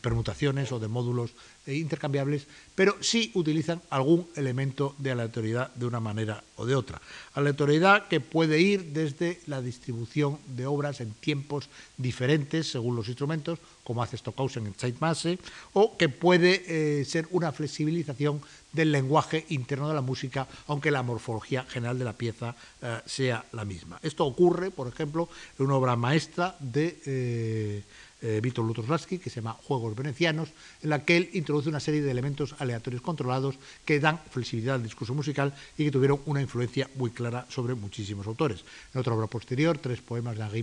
permutaciones 0.00 0.72
o 0.72 0.78
de 0.78 0.88
módulos 0.88 1.32
intercambiables, 1.66 2.46
pero 2.74 2.96
sí 3.00 3.30
utilizan 3.34 3.82
algún 3.90 4.26
elemento 4.36 4.94
de 4.98 5.10
aleatoriedad 5.12 5.74
de 5.74 5.86
una 5.86 6.00
manera 6.00 6.42
o 6.56 6.66
de 6.66 6.74
otra. 6.74 7.00
Aleatoriedad 7.34 8.08
que 8.08 8.20
puede 8.20 8.60
ir 8.60 8.92
desde 8.92 9.40
la 9.46 9.62
distribución 9.62 10.38
de 10.46 10.66
obras 10.66 11.00
en 11.00 11.12
tiempos 11.12 11.68
diferentes 11.96 12.70
según 12.70 12.96
los 12.96 13.08
instrumentos, 13.08 13.58
como 13.84 14.02
hace 14.02 14.16
Stockhausen 14.16 14.66
en 14.66 14.74
Zeitmasse, 14.74 15.38
o 15.72 15.96
que 15.96 16.08
puede 16.08 16.64
eh, 16.66 17.04
ser 17.04 17.26
una 17.30 17.52
flexibilización 17.52 18.40
del 18.72 18.92
lenguaje 18.92 19.46
interno 19.48 19.88
de 19.88 19.94
la 19.94 20.02
música, 20.02 20.46
aunque 20.66 20.90
la 20.90 21.02
morfología 21.02 21.64
general 21.64 21.98
de 21.98 22.04
la 22.04 22.12
pieza 22.12 22.54
eh, 22.82 23.00
sea 23.06 23.44
la 23.52 23.64
misma. 23.64 23.98
Esto 24.02 24.26
ocurre, 24.26 24.70
por 24.70 24.88
ejemplo, 24.88 25.28
en 25.58 25.66
una 25.66 25.76
obra 25.76 25.96
maestra 25.96 26.56
de 26.60 27.84
eh, 28.22 28.40
Víctor 28.42 28.64
Lutoslawski, 28.64 29.18
que 29.18 29.30
se 29.30 29.36
llama 29.36 29.54
Juegos 29.54 29.94
Venecianos, 29.94 30.50
en 30.82 30.90
la 30.90 31.04
que 31.04 31.16
él 31.16 31.30
introduce 31.34 31.68
una 31.68 31.80
serie 31.80 32.02
de 32.02 32.10
elementos 32.10 32.54
aleatorios 32.58 33.02
controlados 33.02 33.56
que 33.84 34.00
dan 34.00 34.20
flexibilidad 34.30 34.76
al 34.76 34.82
discurso 34.82 35.14
musical 35.14 35.54
y 35.76 35.84
que 35.84 35.90
tuvieron 35.90 36.20
una 36.26 36.40
influencia 36.40 36.88
muy 36.96 37.10
clara 37.10 37.46
sobre 37.48 37.74
muchísimos 37.74 38.26
autores. 38.26 38.64
En 38.94 39.00
otra 39.00 39.14
obra 39.14 39.26
posterior, 39.26 39.78
tres 39.78 40.00
poemas 40.00 40.36
de 40.36 40.44
Henri 40.44 40.62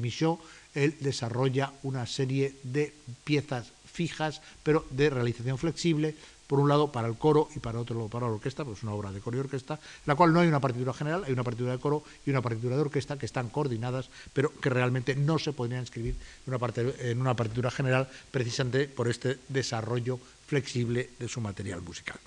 él 0.75 0.95
desarrolla 0.99 1.71
una 1.83 2.05
serie 2.05 2.55
de 2.63 2.93
piezas 3.23 3.71
fijas, 3.85 4.41
pero 4.61 4.85
de 4.89 5.09
realización 5.09 5.57
flexible, 5.57 6.15
por 6.47 6.59
un 6.59 6.69
lado 6.69 6.91
para 6.91 7.07
el 7.07 7.15
coro 7.17 7.49
y 7.55 7.59
para 7.59 7.79
otro 7.79 7.95
lado 7.95 8.09
para 8.09 8.27
la 8.27 8.33
orquesta, 8.33 8.63
pues 8.63 8.77
es 8.79 8.83
una 8.83 8.93
obra 8.93 9.11
de 9.11 9.19
coro 9.19 9.37
y 9.37 9.39
orquesta, 9.39 9.75
en 9.75 10.05
la 10.05 10.15
cual 10.15 10.33
no 10.33 10.39
hay 10.39 10.47
una 10.47 10.59
partitura 10.59 10.93
general, 10.93 11.23
hay 11.25 11.33
una 11.33 11.43
partitura 11.43 11.71
de 11.71 11.79
coro 11.79 12.03
y 12.25 12.29
una 12.29 12.41
partitura 12.41 12.75
de 12.75 12.81
orquesta 12.81 13.17
que 13.17 13.25
están 13.25 13.49
coordinadas, 13.49 14.09
pero 14.33 14.51
que 14.59 14.69
realmente 14.69 15.15
no 15.15 15.39
se 15.39 15.53
podrían 15.53 15.83
escribir 15.83 16.15
en 16.45 16.53
una, 16.53 16.73
en 16.99 17.21
una 17.21 17.35
partitura 17.35 17.71
general 17.71 18.07
precisamente 18.31 18.87
por 18.87 19.07
este 19.07 19.39
desarrollo 19.49 20.19
flexible 20.45 21.09
de 21.19 21.27
su 21.27 21.41
material 21.41 21.81
musical. 21.81 22.19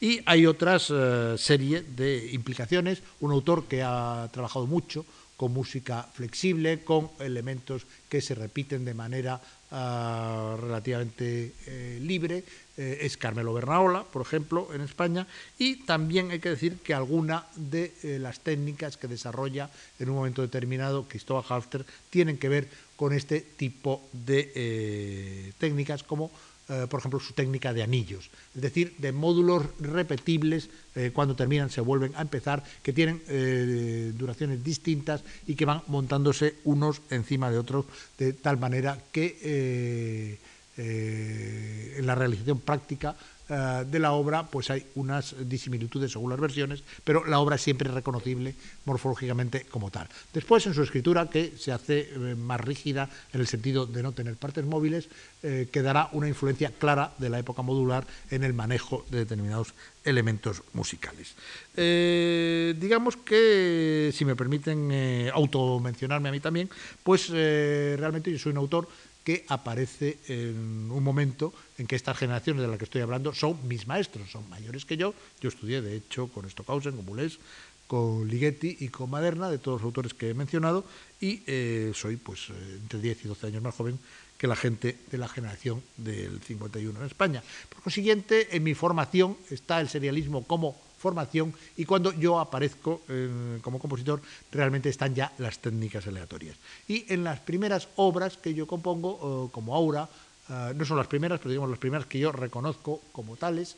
Y 0.00 0.20
hay 0.24 0.46
otras 0.46 0.90
eh, 0.90 1.34
serie 1.36 1.82
de 1.82 2.30
implicaciones, 2.32 3.02
un 3.20 3.32
autor 3.32 3.64
que 3.64 3.82
ha 3.82 4.28
trabajado 4.32 4.66
mucho 4.66 5.04
con 5.36 5.52
música 5.52 6.02
flexible, 6.02 6.82
con 6.82 7.10
elementos 7.20 7.86
que 8.08 8.20
se 8.20 8.34
repiten 8.34 8.84
de 8.84 8.94
manera 8.94 9.36
uh, 9.36 10.56
relativamente 10.56 11.52
eh, 11.66 11.98
libre. 12.00 12.42
Eh, 12.76 12.98
es 13.02 13.16
Carmelo 13.16 13.52
Bernaola, 13.52 14.04
por 14.04 14.22
ejemplo, 14.22 14.68
en 14.72 14.80
España, 14.82 15.26
y 15.58 15.76
también 15.84 16.30
hay 16.30 16.40
que 16.40 16.50
decir 16.50 16.78
que 16.78 16.94
alguna 16.94 17.46
de 17.56 17.92
eh, 18.02 18.18
las 18.18 18.40
técnicas 18.40 18.96
que 18.96 19.08
desarrolla 19.08 19.70
en 19.98 20.10
un 20.10 20.16
momento 20.16 20.42
determinado 20.42 21.08
Cristóbal 21.08 21.44
Halfter 21.48 21.84
tienen 22.10 22.38
que 22.38 22.48
ver 22.48 22.68
con 22.96 23.12
este 23.12 23.40
tipo 23.40 24.02
de 24.12 25.52
técnicas 25.58 26.02
como 26.02 26.30
eh, 26.68 26.88
por 26.90 26.98
ejemplo, 26.98 27.20
su 27.20 27.32
técnica 27.32 27.72
de 27.72 27.84
anillos, 27.84 28.28
es 28.52 28.60
decir, 28.60 28.96
de 28.98 29.12
módulos 29.12 29.66
repetibles, 29.78 30.68
eh, 30.96 31.12
cuando 31.14 31.36
terminan 31.36 31.70
se 31.70 31.80
vuelven 31.80 32.12
a 32.16 32.22
empezar, 32.22 32.64
que 32.82 32.92
tienen 32.92 33.22
eh, 33.28 34.12
duraciones 34.16 34.64
distintas 34.64 35.22
y 35.46 35.54
que 35.54 35.64
van 35.64 35.82
montándose 35.86 36.56
unos 36.64 37.02
encima 37.10 37.52
de 37.52 37.58
otros, 37.58 37.86
de 38.18 38.32
tal 38.32 38.58
manera 38.58 38.98
que 39.12 40.40
en 40.76 42.04
la 42.04 42.16
realización 42.16 42.58
práctica 42.58 43.14
uh, 43.48 43.84
de 43.84 43.98
la 43.98 44.12
obra 44.12 44.46
pues 44.46 44.70
hay 44.70 44.86
unas 44.94 45.34
disimilitudes 45.48 46.12
según 46.12 46.30
las 46.30 46.40
versiones, 46.40 46.82
pero 47.04 47.24
la 47.24 47.38
obra 47.38 47.56
es 47.56 47.62
siempre 47.62 47.90
reconocible 47.90 48.54
morfológicamente 48.84 49.66
como 49.70 49.90
tal. 49.90 50.08
Después, 50.32 50.66
en 50.66 50.74
su 50.74 50.82
escritura, 50.82 51.28
que 51.28 51.52
se 51.58 51.72
hace 51.72 52.08
eh, 52.12 52.34
más 52.34 52.60
rígida 52.60 53.08
en 53.32 53.40
el 53.40 53.46
sentido 53.46 53.86
de 53.86 54.02
no 54.02 54.12
tener 54.12 54.36
partes 54.36 54.64
móviles, 54.64 55.08
eh, 55.42 55.68
quedará 55.70 56.08
una 56.12 56.28
influencia 56.28 56.70
clara 56.70 57.12
de 57.18 57.30
la 57.30 57.38
época 57.38 57.62
modular 57.62 58.06
en 58.30 58.44
el 58.44 58.52
manejo 58.52 59.04
de 59.10 59.18
determinados 59.18 59.74
elementos 60.06 60.62
musicales. 60.72 61.34
Eh, 61.76 62.74
digamos 62.78 63.16
que, 63.16 64.10
si 64.14 64.24
me 64.24 64.36
permiten 64.36 64.88
eh, 64.92 65.30
automencionarme 65.34 66.28
a 66.28 66.32
mí 66.32 66.40
también, 66.40 66.70
pues 67.02 67.30
eh, 67.34 67.96
realmente 67.98 68.30
yo 68.30 68.38
soy 68.38 68.52
un 68.52 68.58
autor 68.58 68.88
que 69.26 69.44
aparece 69.48 70.18
en 70.28 70.88
un 70.88 71.02
momento 71.02 71.52
en 71.78 71.88
que 71.88 71.96
estas 71.96 72.16
generaciones 72.16 72.62
de 72.62 72.68
las 72.68 72.78
que 72.78 72.84
estoy 72.84 73.02
hablando 73.02 73.34
son 73.34 73.58
mis 73.66 73.88
maestros, 73.88 74.30
son 74.30 74.48
mayores 74.48 74.84
que 74.84 74.96
yo. 74.96 75.14
Yo 75.40 75.48
estudié, 75.48 75.82
de 75.82 75.96
hecho, 75.96 76.28
con 76.28 76.48
Stockhausen, 76.48 76.94
con 76.94 77.04
Boulez, 77.04 77.40
con 77.88 78.28
Ligeti 78.28 78.76
y 78.78 78.88
con 78.88 79.10
Maderna, 79.10 79.50
de 79.50 79.58
todos 79.58 79.80
los 79.80 79.86
autores 79.86 80.14
que 80.14 80.30
he 80.30 80.34
mencionado, 80.34 80.84
y 81.20 81.42
eh, 81.48 81.90
soy 81.92 82.14
pues 82.14 82.50
eh, 82.50 82.78
entre 82.80 83.00
10 83.00 83.24
y 83.24 83.28
12 83.28 83.46
años 83.48 83.62
más 83.64 83.74
joven 83.74 83.98
que 84.38 84.46
la 84.46 84.54
gente 84.54 84.96
de 85.10 85.18
la 85.18 85.26
generación 85.26 85.82
del 85.96 86.40
51 86.40 86.96
en 87.00 87.06
España. 87.06 87.42
Por 87.68 87.82
consiguiente, 87.82 88.54
en 88.56 88.62
mi 88.62 88.74
formación 88.74 89.36
está 89.50 89.80
el 89.80 89.88
serialismo 89.88 90.46
como 90.46 90.80
formación 90.98 91.52
y 91.76 91.84
cuando 91.84 92.12
yo 92.12 92.38
aparezco 92.38 93.02
eh, 93.08 93.58
como 93.62 93.78
compositor 93.78 94.20
realmente 94.50 94.88
están 94.88 95.14
ya 95.14 95.32
las 95.38 95.58
técnicas 95.58 96.06
aleatorias. 96.06 96.56
Y 96.88 97.04
en 97.12 97.24
las 97.24 97.40
primeras 97.40 97.88
obras 97.96 98.36
que 98.36 98.54
yo 98.54 98.66
compongo, 98.66 99.46
eh, 99.46 99.52
como 99.52 99.74
Aura, 99.74 100.08
eh, 100.48 100.72
no 100.74 100.84
son 100.84 100.96
las 100.96 101.06
primeras, 101.06 101.38
pero 101.38 101.50
digamos 101.50 101.70
las 101.70 101.78
primeras 101.78 102.06
que 102.06 102.18
yo 102.18 102.32
reconozco 102.32 103.00
como 103.12 103.36
tales, 103.36 103.76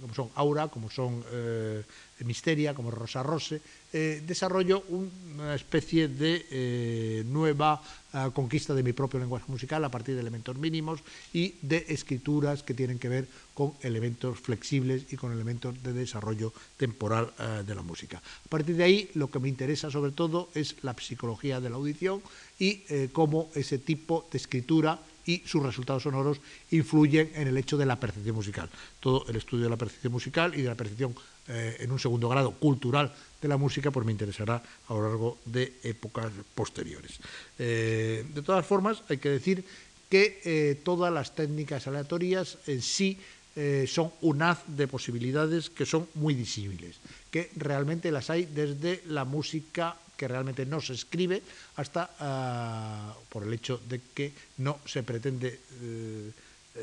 como 0.00 0.14
son 0.14 0.30
Aura, 0.34 0.68
como 0.68 0.90
son 0.90 1.22
Misteria, 2.24 2.74
como 2.74 2.90
Rosa 2.90 3.22
Rose, 3.22 3.60
eh, 3.92 4.22
desarrollo 4.26 4.84
una 4.88 5.54
especie 5.54 6.08
de 6.08 6.46
eh, 6.50 7.24
nueva 7.26 7.82
uh, 8.12 8.30
conquista 8.30 8.74
de 8.74 8.82
mi 8.82 8.92
propio 8.92 9.20
lenguaje 9.20 9.46
musical 9.48 9.84
a 9.84 9.90
partir 9.90 10.14
de 10.14 10.20
elementos 10.20 10.56
mínimos 10.56 11.00
y 11.32 11.54
de 11.62 11.86
escrituras 11.88 12.62
que 12.62 12.74
tienen 12.74 12.98
que 12.98 13.08
ver 13.08 13.28
con 13.54 13.74
elementos 13.82 14.38
flexibles 14.38 15.12
y 15.12 15.16
con 15.16 15.32
elementos 15.32 15.80
de 15.82 15.92
desarrollo 15.92 16.52
temporal 16.76 17.32
uh, 17.38 17.62
de 17.62 17.74
la 17.74 17.82
música. 17.82 18.18
A 18.18 18.48
partir 18.48 18.76
de 18.76 18.84
ahí, 18.84 19.10
lo 19.14 19.30
que 19.30 19.38
me 19.38 19.48
interesa 19.48 19.90
sobre 19.90 20.12
todo 20.12 20.50
es 20.54 20.76
la 20.82 20.94
psicología 20.94 21.60
de 21.60 21.70
la 21.70 21.76
audición 21.76 22.22
y 22.58 22.82
eh, 22.88 23.08
cómo 23.12 23.50
ese 23.54 23.78
tipo 23.78 24.26
de 24.30 24.38
escritura 24.38 25.00
y 25.26 25.42
sus 25.46 25.62
resultados 25.62 26.02
sonoros 26.02 26.40
influyen 26.70 27.30
en 27.34 27.48
el 27.48 27.56
hecho 27.56 27.76
de 27.76 27.86
la 27.86 27.98
percepción 27.98 28.36
musical. 28.36 28.68
Todo 29.00 29.24
el 29.28 29.36
estudio 29.36 29.64
de 29.64 29.70
la 29.70 29.76
percepción 29.76 30.12
musical 30.12 30.54
y 30.54 30.62
de 30.62 30.68
la 30.68 30.74
percepción 30.74 31.14
eh, 31.46 31.76
en 31.80 31.92
un 31.92 31.98
segundo 31.98 32.28
grado 32.28 32.52
cultural 32.52 33.12
de 33.40 33.48
la 33.48 33.58
música, 33.58 33.90
pues 33.90 34.06
me 34.06 34.12
interesará 34.12 34.62
a 34.88 34.94
lo 34.94 35.02
largo 35.02 35.38
de 35.44 35.74
épocas 35.82 36.32
posteriores. 36.54 37.20
Eh, 37.58 38.24
de 38.32 38.42
todas 38.42 38.64
formas, 38.64 39.02
hay 39.10 39.18
que 39.18 39.28
decir 39.28 39.64
que 40.08 40.40
eh, 40.44 40.80
todas 40.82 41.12
las 41.12 41.34
técnicas 41.34 41.86
aleatorias 41.86 42.58
en 42.66 42.82
sí 42.82 43.18
son 43.86 44.10
un 44.22 44.42
haz 44.42 44.66
de 44.66 44.88
posibilidades 44.88 45.70
que 45.70 45.86
son 45.86 46.08
muy 46.14 46.34
disímiles, 46.34 46.96
que 47.30 47.50
realmente 47.54 48.10
las 48.10 48.28
hay 48.28 48.46
desde 48.46 49.00
la 49.06 49.24
música 49.24 49.94
que 50.16 50.26
realmente 50.26 50.66
no 50.66 50.80
se 50.80 50.94
escribe 50.94 51.40
hasta 51.76 52.10
uh, 52.18 53.30
por 53.30 53.44
el 53.44 53.52
hecho 53.52 53.80
de 53.88 54.00
que 54.12 54.32
no 54.58 54.80
se 54.84 55.04
pretende 55.04 55.60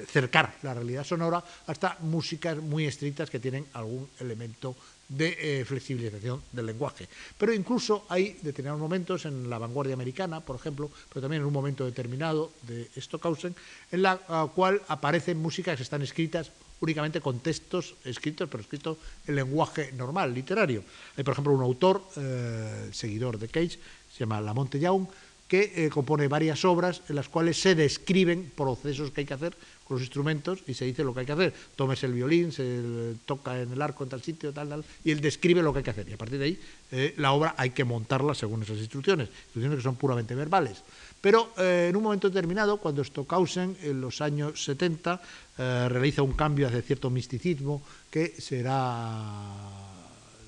cercar 0.08 0.56
la 0.64 0.74
realidad 0.74 1.04
sonora 1.04 1.44
hasta 1.68 1.98
músicas 2.02 2.58
muy 2.58 2.86
estrictas 2.86 3.30
que 3.30 3.40
tienen 3.40 3.66
algún 3.74 4.08
elemento 4.20 4.76
de 5.12 5.36
eh, 5.40 5.66
flexibilización 5.66 6.42
del 6.52 6.66
lenguaje. 6.66 7.08
Pero 7.38 7.54
incluso 7.54 8.06
hay 8.08 8.40
determinados 8.42 8.80
momentos 8.80 9.26
en 9.26 9.50
la 9.50 9.60
vanguardia 9.60 9.94
americana, 9.94 10.40
por 10.40 10.56
ejemplo, 10.56 10.90
pero 11.10 11.22
también 11.22 11.42
en 11.42 11.48
un 11.48 11.54
momento 11.54 11.86
determinado 11.86 12.52
de 12.64 12.90
Stockhausen, 12.98 13.54
en 13.92 14.02
la 14.02 14.16
uh, 14.16 14.48
cual 14.56 14.82
aparecen 14.88 15.38
músicas 15.38 15.76
que 15.76 15.84
están 15.84 16.02
escritas 16.02 16.52
únicamente 16.80 17.22
con 17.22 17.40
textos 17.40 17.94
escritos, 18.06 18.50
pero 18.50 18.62
escritos 18.64 18.98
en 19.28 19.36
lenguaje 19.36 19.92
normal, 19.92 20.34
literario. 20.34 20.84
Hay, 21.16 21.24
por 21.24 21.34
ejemplo, 21.34 21.54
un 21.54 21.62
autor, 21.62 22.02
eh, 22.16 22.90
seguidor 22.92 23.38
de 23.38 23.50
Cage, 23.50 23.78
se 24.12 24.20
llama 24.20 24.42
Lamonte 24.42 24.80
Young, 24.80 25.06
que 25.52 25.74
eh, 25.76 25.90
compone 25.90 26.30
varias 26.30 26.64
obras 26.64 27.02
en 27.10 27.18
las 27.18 27.28
cuales 27.28 27.60
se 27.60 27.76
describen 27.76 28.54
procesos 28.56 29.12
que 29.12 29.20
hay 29.20 29.28
que 29.28 29.34
hacer 29.34 29.54
con 29.84 29.96
los 29.96 30.02
instrumentos 30.02 30.64
y 30.66 30.74
se 30.74 30.86
dice 30.86 31.04
lo 31.04 31.14
que 31.14 31.20
hay 31.20 31.26
que 31.26 31.34
hacer. 31.34 31.54
Tomes 31.76 32.02
el 32.06 32.14
violín, 32.14 32.54
se 32.54 33.16
toca 33.26 33.60
en 33.60 33.74
el 33.74 33.82
arco 33.82 34.06
en 34.06 34.12
tal 34.12 34.22
sitio, 34.22 34.54
tal, 34.54 34.70
tal, 34.70 34.86
y 35.04 35.12
él 35.12 35.20
describe 35.20 35.62
lo 35.62 35.74
que 35.74 35.80
hay 35.80 35.84
que 35.84 35.90
hacer. 35.90 36.08
Y 36.08 36.14
a 36.14 36.18
partir 36.18 36.40
de 36.40 36.46
ahí, 36.46 36.60
eh, 36.94 37.16
la 37.18 37.34
obra 37.34 37.54
hay 37.58 37.72
que 37.72 37.84
montarla 37.84 38.34
según 38.34 38.64
esas 38.64 38.78
instrucciones, 38.78 39.28
instrucciones 39.28 39.76
que 39.80 39.84
son 39.84 39.98
puramente 39.98 40.36
verbales. 40.36 40.84
Pero 41.20 41.52
eh, 41.58 41.88
en 41.90 41.98
un 41.98 42.04
momento 42.04 42.30
determinado, 42.30 42.78
cuando 42.78 43.04
Stockhausen, 43.04 43.76
en 43.84 44.00
los 44.00 44.22
años 44.22 44.64
70, 44.64 45.22
eh, 45.58 45.90
realiza 45.90 46.22
un 46.22 46.32
cambio 46.32 46.68
hacia 46.68 46.82
cierto 46.82 47.10
misticismo 47.10 47.82
que 48.10 48.40
será 48.40 49.44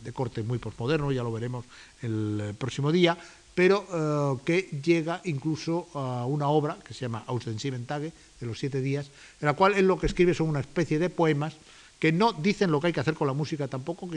de 0.01 0.13
corte 0.13 0.43
muy 0.43 0.59
postmoderno, 0.59 1.11
ya 1.11 1.23
lo 1.23 1.31
veremos 1.33 1.65
el 2.01 2.55
próximo 2.57 2.89
día, 2.89 3.17
pero 3.55 3.85
uh, 3.89 4.43
que 4.43 4.69
llega 4.83 5.21
incluso 5.25 5.87
a 5.93 6.25
una 6.25 6.47
obra 6.47 6.77
que 6.85 6.93
se 6.93 7.01
llama 7.01 7.23
Austensiven 7.27 7.85
Tage, 7.85 8.11
de 8.39 8.45
los 8.45 8.59
siete 8.59 8.81
días, 8.81 9.07
en 9.39 9.45
la 9.45 9.53
cual 9.53 9.73
él 9.75 9.87
lo 9.87 9.99
que 9.99 10.07
escribe 10.07 10.33
son 10.33 10.49
una 10.49 10.59
especie 10.59 10.99
de 10.99 11.09
poemas 11.09 11.55
que 12.03 12.11
no 12.11 12.33
dicen 12.33 12.69
lo 12.69 12.81
que 12.81 12.87
hay 12.87 12.93
que 12.93 12.99
hacer 12.99 13.13
con 13.13 13.27
la 13.27 13.33
música 13.33 13.69
tampoco, 13.69 14.09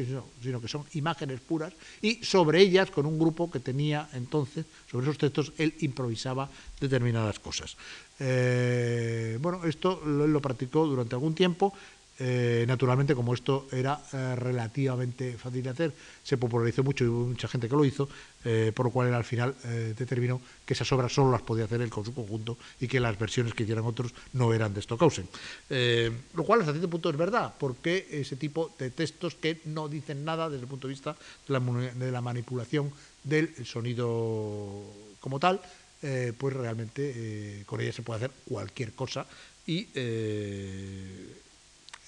sino 0.42 0.60
que 0.60 0.66
son 0.66 0.84
imágenes 0.94 1.38
puras, 1.38 1.72
y 2.02 2.16
sobre 2.24 2.60
ellas, 2.60 2.90
con 2.90 3.06
un 3.06 3.16
grupo 3.16 3.48
que 3.48 3.60
tenía 3.60 4.08
entonces, 4.12 4.66
sobre 4.90 5.06
esos 5.06 5.18
textos, 5.18 5.52
él 5.56 5.72
improvisaba 5.78 6.50
determinadas 6.80 7.38
cosas. 7.38 7.76
Eh, 8.18 9.38
bueno, 9.40 9.64
esto 9.64 10.02
lo, 10.04 10.26
lo 10.26 10.40
practicó 10.40 10.84
durante 10.84 11.14
algún 11.14 11.36
tiempo, 11.36 11.72
eh, 12.18 12.64
naturalmente, 12.66 13.14
como 13.14 13.34
esto 13.34 13.68
era 13.70 14.00
eh, 14.12 14.36
relativamente 14.36 15.36
fácil 15.36 15.62
de 15.62 15.70
hacer, 15.70 15.92
se 16.22 16.38
popularizó 16.38 16.82
mucho 16.82 17.04
y 17.04 17.08
hubo 17.08 17.26
mucha 17.26 17.46
gente 17.46 17.68
que 17.68 17.76
lo 17.76 17.84
hizo, 17.84 18.08
eh, 18.44 18.72
por 18.74 18.86
lo 18.86 18.92
cual 18.92 19.08
él 19.08 19.14
al 19.14 19.24
final 19.24 19.54
determinó 19.96 20.40
que 20.64 20.72
esas 20.74 20.90
obras 20.92 21.12
solo 21.12 21.30
las 21.30 21.42
podía 21.42 21.64
hacer 21.64 21.80
él 21.82 21.90
con 21.90 22.04
su 22.04 22.14
conjunto 22.14 22.56
y 22.80 22.88
que 22.88 23.00
las 23.00 23.18
versiones 23.18 23.52
que 23.52 23.64
hicieran 23.64 23.84
otros 23.84 24.12
no 24.32 24.54
eran 24.54 24.72
de 24.72 24.80
Stockhausen. 24.80 25.28
Eh, 25.68 26.10
lo 26.34 26.44
cual 26.44 26.60
hasta 26.60 26.72
cierto 26.72 26.88
punto 26.88 27.10
es 27.10 27.16
verdad, 27.16 27.54
porque 27.58 28.06
ese 28.10 28.36
tipo 28.36 28.74
de 28.78 28.90
textos 28.90 29.34
que 29.34 29.60
no 29.66 29.88
dicen 29.88 30.24
nada 30.24 30.48
desde 30.48 30.62
el 30.62 30.68
punto 30.68 30.88
de 30.88 30.92
vista 30.92 31.16
de 31.46 31.52
la, 31.52 31.60
de 31.60 32.12
la 32.12 32.20
manipulación 32.20 32.92
del 33.24 33.54
sonido 33.66 34.84
como 35.20 35.38
tal, 35.38 35.60
pues 36.38 36.54
realmente 36.54 37.64
con 37.66 37.80
ella 37.80 37.92
se 37.92 38.02
puede 38.02 38.18
hacer 38.18 38.30
cualquier 38.46 38.92
cosa 38.92 39.26
y 39.66 39.88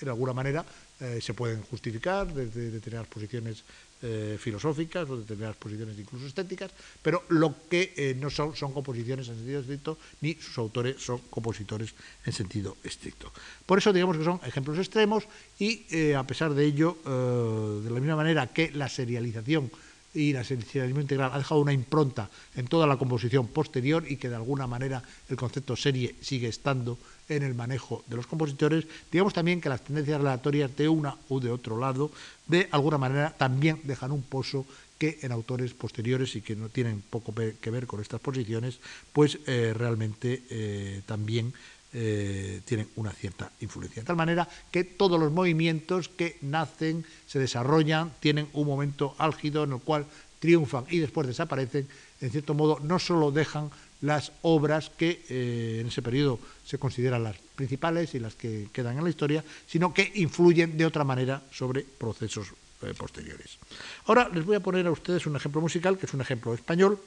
de 0.05 0.11
alguna 0.11 0.32
manera 0.32 0.64
eh, 1.01 1.20
se 1.20 1.34
pueden 1.34 1.62
justificar 1.62 2.32
desde 2.32 2.70
determinadas 2.70 3.09
posiciones 3.09 3.64
eh, 4.03 4.36
filosóficas 4.38 5.09
o 5.11 5.16
determinadas 5.16 5.57
posiciones 5.57 5.99
incluso 5.99 6.26
estéticas, 6.26 6.70
pero 7.03 7.24
lo 7.30 7.55
que 7.68 7.94
eh, 7.96 8.16
no 8.18 8.30
son 8.30 8.55
son 8.55 8.72
composiciones 8.72 9.28
en 9.28 9.36
sentido 9.36 9.61
estricto, 9.61 9.99
ni 10.20 10.34
sus 10.34 10.59
autores 10.59 11.03
son 11.03 11.18
compositores 11.30 11.94
en 12.24 12.32
sentido 12.32 12.76
estricto. 12.84 13.32
Por 13.66 13.78
eso 13.78 13.92
digamos 13.92 14.16
que 14.16 14.24
son 14.24 14.40
ejemplos 14.46 14.78
extremos 14.78 15.24
y 15.59 16.12
a 16.12 16.22
pesar 16.24 16.55
de 16.55 16.64
ello, 16.64 16.96
de 17.05 17.90
la 17.90 18.01
misma 18.01 18.16
manera 18.16 18.46
que 18.46 18.70
la 18.70 18.88
serialización 18.88 19.70
y 20.14 20.32
la 20.32 20.42
serialismo 20.42 21.01
integral 21.01 21.30
ha 21.32 21.38
dejado 21.38 21.61
una 21.61 21.72
impronta 21.72 22.30
en 22.57 22.66
toda 22.66 22.86
la 22.86 22.96
composición 22.96 23.49
posterior 23.49 24.05
y 24.09 24.16
que 24.16 24.28
de 24.28 24.36
alguna 24.36 24.66
manera 24.66 25.03
el 25.28 25.36
concepto 25.36 25.76
serie 25.76 26.16
sigue 26.20 26.49
estando 26.49 26.99
en 27.29 27.43
el 27.43 27.55
manejo 27.55 28.05
de 28.07 28.16
los 28.16 28.26
compositores, 28.26 28.87
digamos 29.11 29.35
también 29.35 29.61
que 29.61 29.68
las 29.68 29.85
tendencias 29.85 30.18
relatorias 30.18 30.74
de 30.76 30.89
una 30.89 31.16
u 31.29 31.41
de 31.41 31.51
otro 31.51 31.79
lado, 31.79 32.11
de 32.47 32.68
alguna 32.70 32.99
manera 32.99 33.35
también 33.37 33.81
dejan 33.85 34.12
un 34.12 34.22
pozo 34.22 34.66
que 34.99 35.18
en 35.22 35.33
autores 35.33 35.74
posteriores 35.74 36.35
y 36.35 36.43
que 36.43 36.57
no 36.57 36.68
tienen 36.68 37.03
poco 37.09 37.33
que 37.35 37.70
ver 37.70 37.87
con 37.87 38.01
estas 38.01 38.20
posiciones, 38.20 38.81
pues 39.12 39.39
eh, 39.47 39.72
realmente 39.76 40.43
eh, 40.51 41.03
también 41.07 41.53
eh, 41.93 42.61
tienen 42.64 42.89
una 42.97 43.12
cierta 43.12 43.51
influencia. 43.61 44.03
De 44.03 44.07
tal 44.07 44.16
manera 44.16 44.49
que 44.70 44.85
todos 44.85 45.18
los 45.18 45.33
movimientos 45.33 46.09
que 46.09 46.37
nacen, 46.43 47.07
se 47.26 47.39
desarrollan, 47.39 48.12
tienen 48.20 48.49
un 48.53 48.66
momento 48.66 49.14
álgido 49.18 49.64
en 49.64 49.72
el 49.72 49.81
cual 49.81 50.05
triunfan 50.39 50.85
y 50.91 50.99
después 50.99 51.26
desaparecen, 51.26 51.89
en 52.20 52.31
cierto 52.31 52.55
modo 52.55 52.79
no 52.81 52.99
solo 52.99 53.31
dejan 53.31 53.70
las 54.01 54.32
obras 54.42 54.90
que 54.90 55.24
eh, 55.28 55.78
en 55.80 55.88
ese 55.88 56.03
periodo 56.03 56.38
se 56.64 56.78
consideran 56.78 57.24
las 57.24 57.36
principales 57.57 58.14
y 58.14 58.20
las 58.20 58.34
que 58.34 58.68
quedan 58.72 58.99
en 58.99 59.05
la 59.05 59.11
historia, 59.11 59.44
sino 59.66 59.92
que 59.92 60.12
influyen 60.16 60.76
de 60.76 60.86
otra 60.86 61.05
manera 61.05 61.42
sobre 61.51 61.82
procesos 61.82 62.49
eh, 62.82 62.94
posteriores. 62.96 63.59
Ahora 64.07 64.28
les 64.32 64.44
voy 64.44 64.57
a 64.57 64.61
poner 64.61 64.86
a 64.86 64.92
ustedes 64.92 65.26
un 65.26 65.36
ejemplo 65.36 65.61
musical, 65.61 65.99
que 65.99 66.07
es 66.07 66.14
un 66.14 66.20
ejemplo 66.20 66.55
español, 66.55 67.01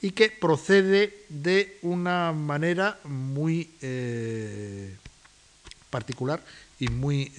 y 0.00 0.10
que 0.10 0.30
procede 0.30 1.24
de 1.28 1.78
una 1.82 2.32
manera 2.32 2.98
muy 3.04 3.70
eh, 3.80 4.96
particular 5.90 6.42
y 6.80 6.88
muy 6.88 7.30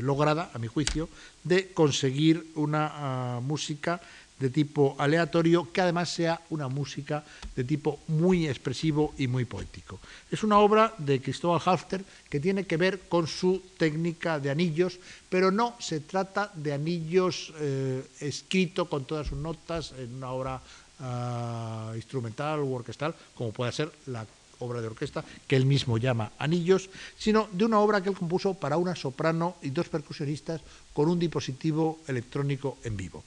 lograda, 0.00 0.50
a 0.54 0.58
mi 0.58 0.66
juicio, 0.66 1.10
de 1.44 1.68
conseguir 1.72 2.46
una 2.54 2.90
ah, 2.90 3.40
música 3.40 4.00
de 4.38 4.50
tipo 4.50 4.94
aleatorio, 4.98 5.70
que 5.72 5.80
además 5.80 6.10
sea 6.10 6.40
una 6.50 6.68
música 6.68 7.24
de 7.56 7.64
tipo 7.64 8.00
muy 8.08 8.46
expresivo 8.46 9.14
y 9.18 9.26
muy 9.26 9.44
poético. 9.44 9.98
Es 10.30 10.42
una 10.42 10.58
obra 10.58 10.94
de 10.98 11.20
Cristóbal 11.20 11.60
Halfter 11.64 12.04
que 12.28 12.40
tiene 12.40 12.64
que 12.64 12.76
ver 12.76 13.08
con 13.08 13.26
su 13.26 13.62
técnica 13.76 14.38
de 14.38 14.50
anillos, 14.50 14.98
pero 15.28 15.50
no 15.50 15.74
se 15.78 16.00
trata 16.00 16.52
de 16.54 16.72
anillos 16.72 17.52
eh, 17.58 18.06
escrito 18.20 18.88
con 18.88 19.04
todas 19.04 19.26
sus 19.26 19.38
notas 19.38 19.92
en 19.98 20.14
una 20.14 20.30
obra 20.30 20.60
ah, 21.00 21.92
instrumental 21.96 22.60
o 22.60 22.70
orquestal, 22.70 23.14
como 23.34 23.52
puede 23.52 23.72
ser 23.72 23.90
la 24.06 24.24
obra 24.60 24.80
de 24.80 24.88
orquesta 24.88 25.24
que 25.46 25.56
él 25.56 25.66
mismo 25.66 25.98
llama 25.98 26.32
Anillos, 26.38 26.90
sino 27.16 27.48
de 27.52 27.64
una 27.64 27.80
obra 27.80 28.02
que 28.02 28.10
él 28.10 28.16
compuso 28.16 28.54
para 28.54 28.76
una 28.76 28.96
soprano 28.96 29.56
y 29.62 29.70
dos 29.70 29.88
percusionistas 29.88 30.60
con 30.92 31.08
un 31.08 31.18
dispositivo 31.18 32.00
electrónico 32.06 32.78
en 32.82 32.96
vivo. 32.96 33.22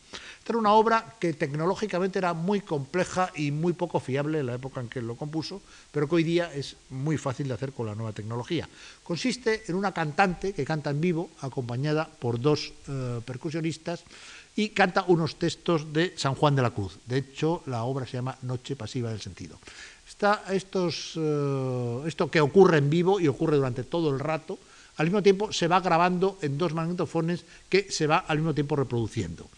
Era 0.51 0.57
una 0.57 0.73
obra 0.73 1.15
que 1.17 1.31
tecnológicamente 1.31 2.19
era 2.19 2.33
muy 2.33 2.59
compleja 2.59 3.31
y 3.37 3.51
muy 3.51 3.71
poco 3.71 4.01
fiable 4.01 4.39
en 4.39 4.47
la 4.47 4.55
época 4.55 4.81
en 4.81 4.89
que 4.89 5.01
lo 5.01 5.15
compuso, 5.15 5.61
pero 5.93 6.09
que 6.09 6.15
hoy 6.15 6.25
día 6.25 6.51
es 6.53 6.75
muy 6.89 7.17
fácil 7.17 7.47
de 7.47 7.53
hacer 7.53 7.71
con 7.71 7.85
la 7.85 7.95
nueva 7.95 8.11
tecnología. 8.11 8.67
Consiste 9.01 9.63
en 9.71 9.75
una 9.75 9.93
cantante 9.93 10.51
que 10.51 10.65
canta 10.65 10.89
en 10.89 10.99
vivo, 10.99 11.29
acompañada 11.39 12.03
por 12.03 12.37
dos 12.41 12.73
eh, 12.89 13.21
percusionistas, 13.23 14.03
y 14.57 14.75
canta 14.75 15.05
unos 15.07 15.39
textos 15.39 15.93
de 15.93 16.11
San 16.17 16.35
Juan 16.35 16.57
de 16.57 16.63
la 16.63 16.71
Cruz. 16.71 16.99
De 17.05 17.19
hecho, 17.19 17.63
la 17.67 17.85
obra 17.85 18.05
se 18.05 18.17
llama 18.17 18.37
Noche 18.41 18.75
Pasiva 18.75 19.09
del 19.09 19.21
Sentido 19.21 19.57
eh, 20.21 22.03
esto 22.05 22.31
que 22.31 22.41
ocurre 22.41 22.77
en 22.77 22.89
vivo 22.89 23.19
y 23.19 23.27
ocurre 23.27 23.57
durante 23.57 23.83
todo 23.83 24.09
el 24.09 24.19
rato, 24.19 24.59
al 24.97 25.07
mismo 25.07 25.23
tiempo 25.23 25.51
se 25.51 25.67
va 25.67 25.79
grabando 25.79 26.37
en 26.41 26.57
dos 26.57 26.73
magnetofones 26.73 27.45
que 27.69 27.91
se 27.91 28.07
va 28.07 28.17
al 28.17 28.37
mismo 28.37 28.53
tiempo 28.53 28.75
reproduciendo. 28.75 29.49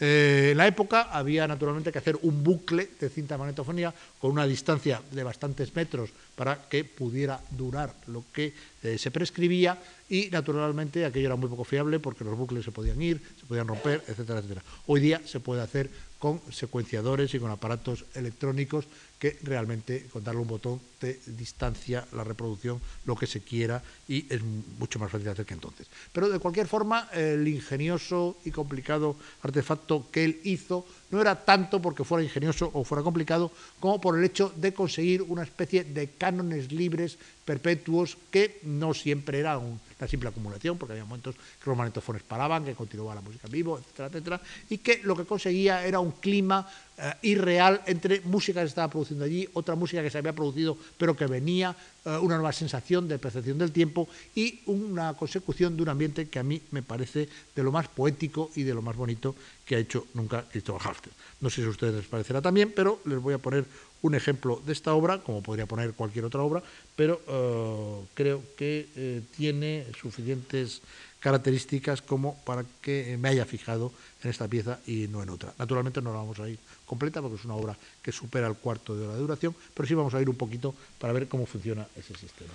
Eh, 0.00 0.50
en 0.52 0.56
la 0.56 0.66
época 0.68 1.10
había 1.10 1.48
naturalmente 1.48 1.90
que 1.90 1.98
hacer 1.98 2.16
un 2.22 2.44
bucle 2.44 2.88
de 3.00 3.08
cinta 3.08 3.36
magnetofonía 3.36 3.92
con 4.20 4.30
una 4.30 4.46
distancia 4.46 5.02
de 5.10 5.24
bastantes 5.24 5.74
metros 5.74 6.10
para 6.36 6.68
que 6.68 6.84
pudiera 6.84 7.40
durar 7.50 7.92
lo 8.06 8.24
que 8.32 8.54
eh, 8.84 8.96
se 8.96 9.10
prescribía 9.10 9.76
y 10.08 10.30
naturalmente 10.30 11.04
aquello 11.04 11.26
era 11.26 11.36
muy 11.36 11.48
poco 11.48 11.64
fiable 11.64 11.98
porque 11.98 12.22
los 12.22 12.38
bucles 12.38 12.64
se 12.64 12.70
podían 12.70 13.02
ir, 13.02 13.20
se 13.40 13.46
podían 13.46 13.66
romper, 13.66 14.04
etcétera, 14.06 14.38
etcétera. 14.38 14.62
Hoy 14.86 15.00
día 15.00 15.20
se 15.26 15.40
puede 15.40 15.62
hacer 15.62 15.90
con 16.20 16.40
secuenciadores 16.50 17.34
y 17.34 17.40
con 17.40 17.50
aparatos 17.50 18.04
electrónicos 18.14 18.86
que 19.18 19.38
realmente 19.42 20.06
con 20.12 20.22
darle 20.22 20.40
un 20.40 20.48
botón 20.48 20.80
te 20.98 21.20
distancia 21.26 22.06
la 22.12 22.24
reproducción 22.24 22.80
lo 23.04 23.16
que 23.16 23.26
se 23.26 23.40
quiera 23.40 23.82
y 24.06 24.26
es 24.32 24.42
mucho 24.42 24.98
más 24.98 25.10
fácil 25.10 25.24
de 25.24 25.32
hacer 25.32 25.46
que 25.46 25.54
entonces. 25.54 25.86
Pero 26.12 26.28
de 26.28 26.38
cualquier 26.38 26.66
forma, 26.66 27.08
el 27.12 27.46
ingenioso 27.46 28.36
y 28.44 28.50
complicado 28.50 29.16
artefacto 29.42 30.06
que 30.10 30.24
él 30.24 30.40
hizo 30.44 30.86
no 31.10 31.20
era 31.20 31.44
tanto 31.44 31.80
porque 31.80 32.04
fuera 32.04 32.22
ingenioso 32.22 32.70
o 32.74 32.84
fuera 32.84 33.02
complicado, 33.02 33.50
como 33.80 34.00
por 34.00 34.18
el 34.18 34.24
hecho 34.24 34.52
de 34.56 34.74
conseguir 34.74 35.22
una 35.22 35.42
especie 35.42 35.84
de 35.84 36.10
cánones 36.10 36.70
libres 36.70 37.18
perpetuos 37.44 38.18
que 38.30 38.60
no 38.64 38.92
siempre 38.92 39.38
eran 39.38 39.80
una 39.98 40.08
simple 40.08 40.28
acumulación, 40.28 40.76
porque 40.76 40.92
había 40.92 41.06
momentos 41.06 41.34
que 41.34 41.70
los 41.70 41.76
magnetofones 41.76 42.22
paraban, 42.22 42.64
que 42.64 42.74
continuaba 42.74 43.14
la 43.14 43.22
música 43.22 43.46
en 43.46 43.52
vivo, 43.52 43.78
etcétera, 43.78 44.08
etcétera, 44.08 44.40
y 44.68 44.78
que 44.78 45.00
lo 45.02 45.16
que 45.16 45.24
conseguía 45.24 45.84
era 45.84 45.98
un 45.98 46.12
clima 46.12 46.68
eh, 46.98 47.14
irreal 47.22 47.80
entre 47.86 48.20
música 48.22 48.60
que 48.60 48.66
se 48.66 48.70
estaba 48.70 48.90
produciendo 48.90 49.24
allí, 49.24 49.48
otra 49.54 49.74
música 49.74 50.02
que 50.02 50.10
se 50.10 50.18
había 50.18 50.34
producido 50.34 50.76
pero 50.96 51.14
que 51.14 51.26
venía, 51.26 51.74
eh, 52.04 52.18
una 52.18 52.34
nueva 52.34 52.52
sensación 52.52 53.06
de 53.06 53.18
percepción 53.18 53.56
del 53.56 53.70
tiempo 53.70 54.08
y 54.34 54.60
una 54.66 55.14
consecución 55.14 55.76
de 55.76 55.82
un 55.82 55.88
ambiente 55.90 56.28
que 56.28 56.38
a 56.38 56.42
mí 56.42 56.60
me 56.72 56.82
parece 56.82 57.28
de 57.54 57.62
lo 57.62 57.70
más 57.70 57.88
poético 57.88 58.50
y 58.56 58.62
de 58.64 58.74
lo 58.74 58.82
más 58.82 58.96
bonito 58.96 59.34
que 59.64 59.76
ha 59.76 59.78
hecho 59.78 60.06
nunca 60.14 60.44
Cristóbal 60.48 60.82
Halfter. 60.84 61.12
No 61.40 61.50
sé 61.50 61.60
si 61.60 61.66
a 61.66 61.70
ustedes 61.70 61.94
les 61.94 62.06
parecerá 62.06 62.42
también, 62.42 62.72
pero 62.74 63.00
les 63.04 63.20
voy 63.20 63.34
a 63.34 63.38
poner 63.38 63.64
un 64.02 64.14
ejemplo 64.14 64.62
de 64.64 64.72
esta 64.72 64.94
obra, 64.94 65.18
como 65.18 65.42
podría 65.42 65.66
poner 65.66 65.92
cualquier 65.92 66.24
otra 66.24 66.42
obra, 66.42 66.62
pero 66.96 67.20
eh, 67.26 68.06
creo 68.14 68.42
que 68.56 69.22
tiene 69.36 69.86
suficientes 70.00 70.82
características 71.20 72.02
como 72.02 72.36
para 72.44 72.64
que 72.80 73.16
me 73.18 73.28
haya 73.28 73.44
fijado 73.44 73.92
en 74.22 74.30
esta 74.30 74.46
pieza 74.46 74.78
y 74.86 75.08
no 75.08 75.22
en 75.22 75.30
otra. 75.30 75.52
Naturalmente 75.58 76.00
no 76.00 76.12
la 76.12 76.18
vamos 76.18 76.38
a 76.38 76.48
ir 76.48 76.58
completa 76.86 77.20
porque 77.20 77.36
es 77.36 77.44
una 77.44 77.54
obra 77.54 77.76
que 78.02 78.12
supera 78.12 78.46
el 78.46 78.54
cuarto 78.54 78.96
de 78.96 79.04
hora 79.04 79.14
de 79.14 79.20
duración, 79.20 79.54
pero 79.74 79.88
sí 79.88 79.94
vamos 79.94 80.14
a 80.14 80.20
ir 80.20 80.28
un 80.28 80.36
poquito 80.36 80.74
para 80.98 81.12
ver 81.12 81.28
cómo 81.28 81.46
funciona 81.46 81.86
ese 81.96 82.14
sistema. 82.14 82.52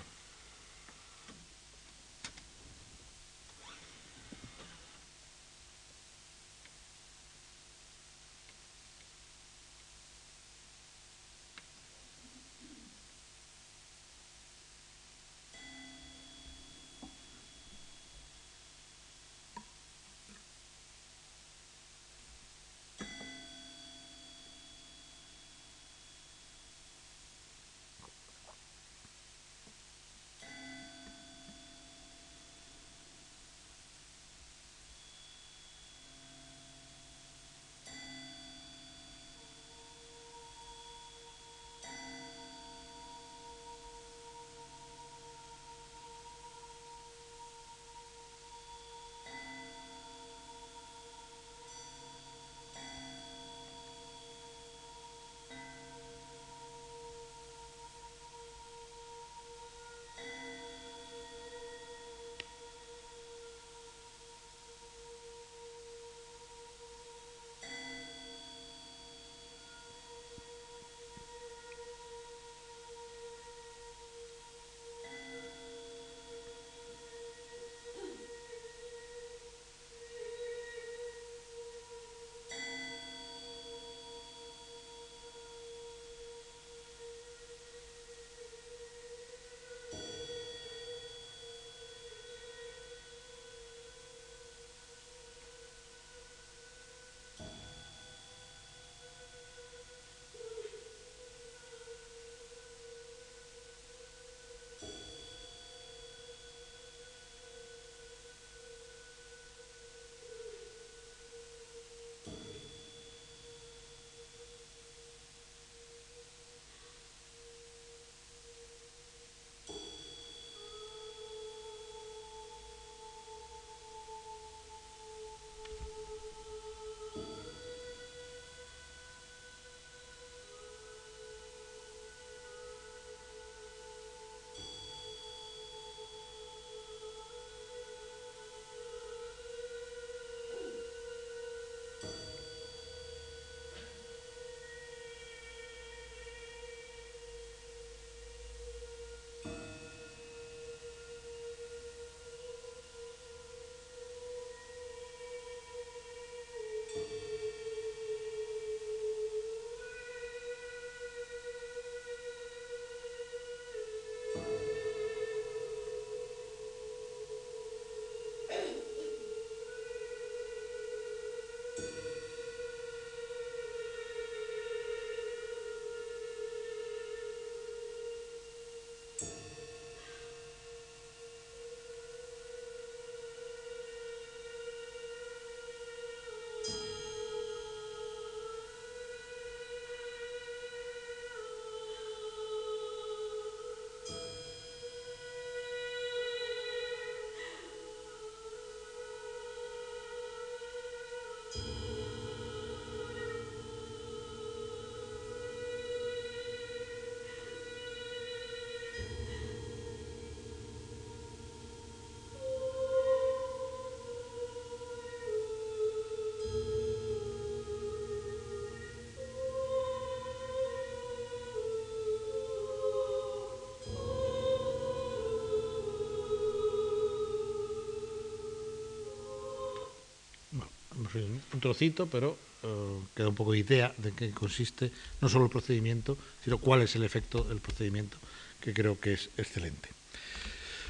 Un 231.16 231.60
trocito, 231.60 232.08
pero 232.08 232.38
eh, 232.64 233.00
queda 233.16 233.28
un 233.28 233.36
poco 233.36 233.52
de 233.52 233.60
idea 233.60 233.94
de 233.98 234.14
qué 234.14 234.32
consiste 234.32 234.92
no 235.20 235.28
solo 235.28 235.46
el 235.46 235.52
procedimiento, 235.52 236.18
sino 236.44 236.58
cuál 236.58 236.82
es 236.82 236.96
el 236.96 237.04
efecto 237.04 237.44
del 237.44 237.60
procedimiento, 237.60 238.18
que 238.62 238.74
creo 238.74 239.00
que 239.00 239.14
es 239.14 239.30
excelente. 239.38 239.90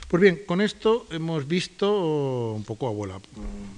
Pues 0.08 0.22
bien, 0.22 0.44
con 0.46 0.62
esto 0.62 1.08
hemos 1.10 1.48
visto 1.48 2.52
un 2.54 2.64
poco 2.64 2.86
a 2.86 2.90
abuela 2.90 3.20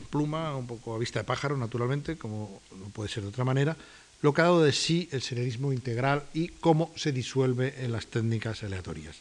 pluma, 0.09 0.55
un 0.57 0.67
poco 0.67 0.93
a 0.93 0.99
vista 0.99 1.19
de 1.19 1.23
pájaro, 1.23 1.55
naturalmente, 1.55 2.17
como 2.17 2.61
no 2.71 2.89
puede 2.89 3.09
ser 3.09 3.23
de 3.23 3.29
otra 3.29 3.45
manera, 3.45 3.77
lo 4.21 4.33
que 4.33 4.41
ha 4.41 4.45
dado 4.45 4.63
de 4.63 4.73
sí 4.73 5.07
el 5.11 5.21
serialismo 5.21 5.71
integral 5.71 6.25
y 6.33 6.49
cómo 6.49 6.91
se 6.97 7.13
disuelve 7.13 7.75
en 7.85 7.93
las 7.93 8.07
técnicas 8.07 8.63
aleatorias. 8.63 9.15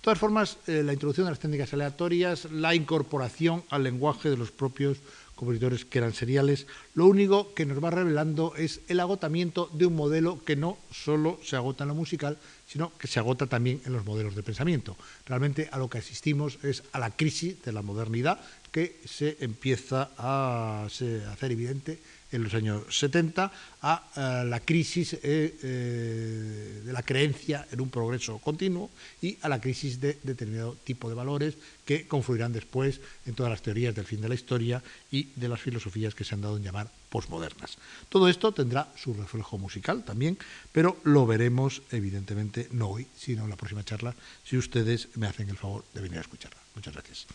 De 0.00 0.04
todas 0.04 0.18
formas, 0.18 0.56
eh, 0.66 0.82
la 0.82 0.94
introducción 0.94 1.26
de 1.26 1.32
las 1.32 1.40
técnicas 1.40 1.74
aleatorias, 1.74 2.50
la 2.50 2.74
incorporación 2.74 3.62
al 3.68 3.82
lenguaje 3.82 4.30
de 4.30 4.38
los 4.38 4.50
propios 4.50 4.96
compositores 5.34 5.84
que 5.84 5.98
eran 5.98 6.14
seriales, 6.14 6.66
lo 6.94 7.04
único 7.04 7.52
que 7.52 7.66
nos 7.66 7.84
va 7.84 7.90
revelando 7.90 8.54
es 8.56 8.80
el 8.88 8.98
agotamiento 9.00 9.68
de 9.74 9.84
un 9.84 9.96
modelo 9.96 10.42
que 10.42 10.56
no 10.56 10.78
solo 10.90 11.38
se 11.44 11.56
agota 11.56 11.84
en 11.84 11.88
lo 11.88 11.94
musical, 11.94 12.38
sino 12.66 12.96
que 12.96 13.08
se 13.08 13.18
agota 13.18 13.46
también 13.46 13.82
en 13.84 13.92
los 13.92 14.06
modelos 14.06 14.34
de 14.34 14.42
pensamiento. 14.42 14.96
Realmente 15.26 15.68
a 15.70 15.76
lo 15.76 15.90
que 15.90 15.98
asistimos 15.98 16.58
es 16.62 16.82
a 16.92 16.98
la 16.98 17.10
crisis 17.10 17.62
de 17.62 17.72
la 17.72 17.82
modernidad 17.82 18.40
que 18.72 19.02
se 19.04 19.36
empieza 19.40 20.12
a 20.16 20.86
hacer 20.86 21.52
evidente 21.52 21.98
en 22.32 22.44
los 22.44 22.54
años 22.54 22.82
70 22.90 23.52
a, 23.82 24.10
eh, 24.16 24.44
la 24.46 24.60
crisis 24.60 25.14
eh, 25.14 25.18
eh, 25.22 26.82
de 26.84 26.92
la 26.92 27.02
creencia 27.02 27.66
en 27.70 27.80
un 27.80 27.90
progreso 27.90 28.38
continuo 28.38 28.90
y 29.20 29.38
a 29.42 29.48
la 29.48 29.60
crisis 29.60 30.00
de 30.00 30.18
determinado 30.22 30.76
tipo 30.84 31.08
de 31.08 31.14
valores 31.14 31.56
que 31.84 32.06
confluirán 32.06 32.52
después 32.52 33.00
en 33.26 33.34
todas 33.34 33.50
las 33.50 33.62
teorías 33.62 33.94
del 33.94 34.06
fin 34.06 34.20
de 34.20 34.28
la 34.28 34.34
historia 34.34 34.82
y 35.10 35.28
de 35.34 35.48
las 35.48 35.60
filosofías 35.60 36.14
que 36.14 36.24
se 36.24 36.34
han 36.34 36.42
dado 36.42 36.56
en 36.56 36.62
llamar 36.62 36.90
posmodernas. 37.08 37.78
Todo 38.08 38.28
esto 38.28 38.52
tendrá 38.52 38.92
su 38.96 39.14
reflejo 39.14 39.58
musical 39.58 40.04
también, 40.04 40.38
pero 40.72 40.98
lo 41.04 41.26
veremos 41.26 41.82
evidentemente 41.90 42.68
no 42.70 42.88
hoy, 42.88 43.06
sino 43.16 43.44
en 43.44 43.50
la 43.50 43.56
próxima 43.56 43.84
charla, 43.84 44.14
si 44.44 44.56
ustedes 44.56 45.08
me 45.16 45.26
hacen 45.26 45.48
el 45.48 45.56
favor 45.56 45.84
de 45.92 46.00
venir 46.00 46.18
a 46.18 46.22
escucharla. 46.22 46.60
Muchas 46.74 46.94
gracias. 46.94 47.26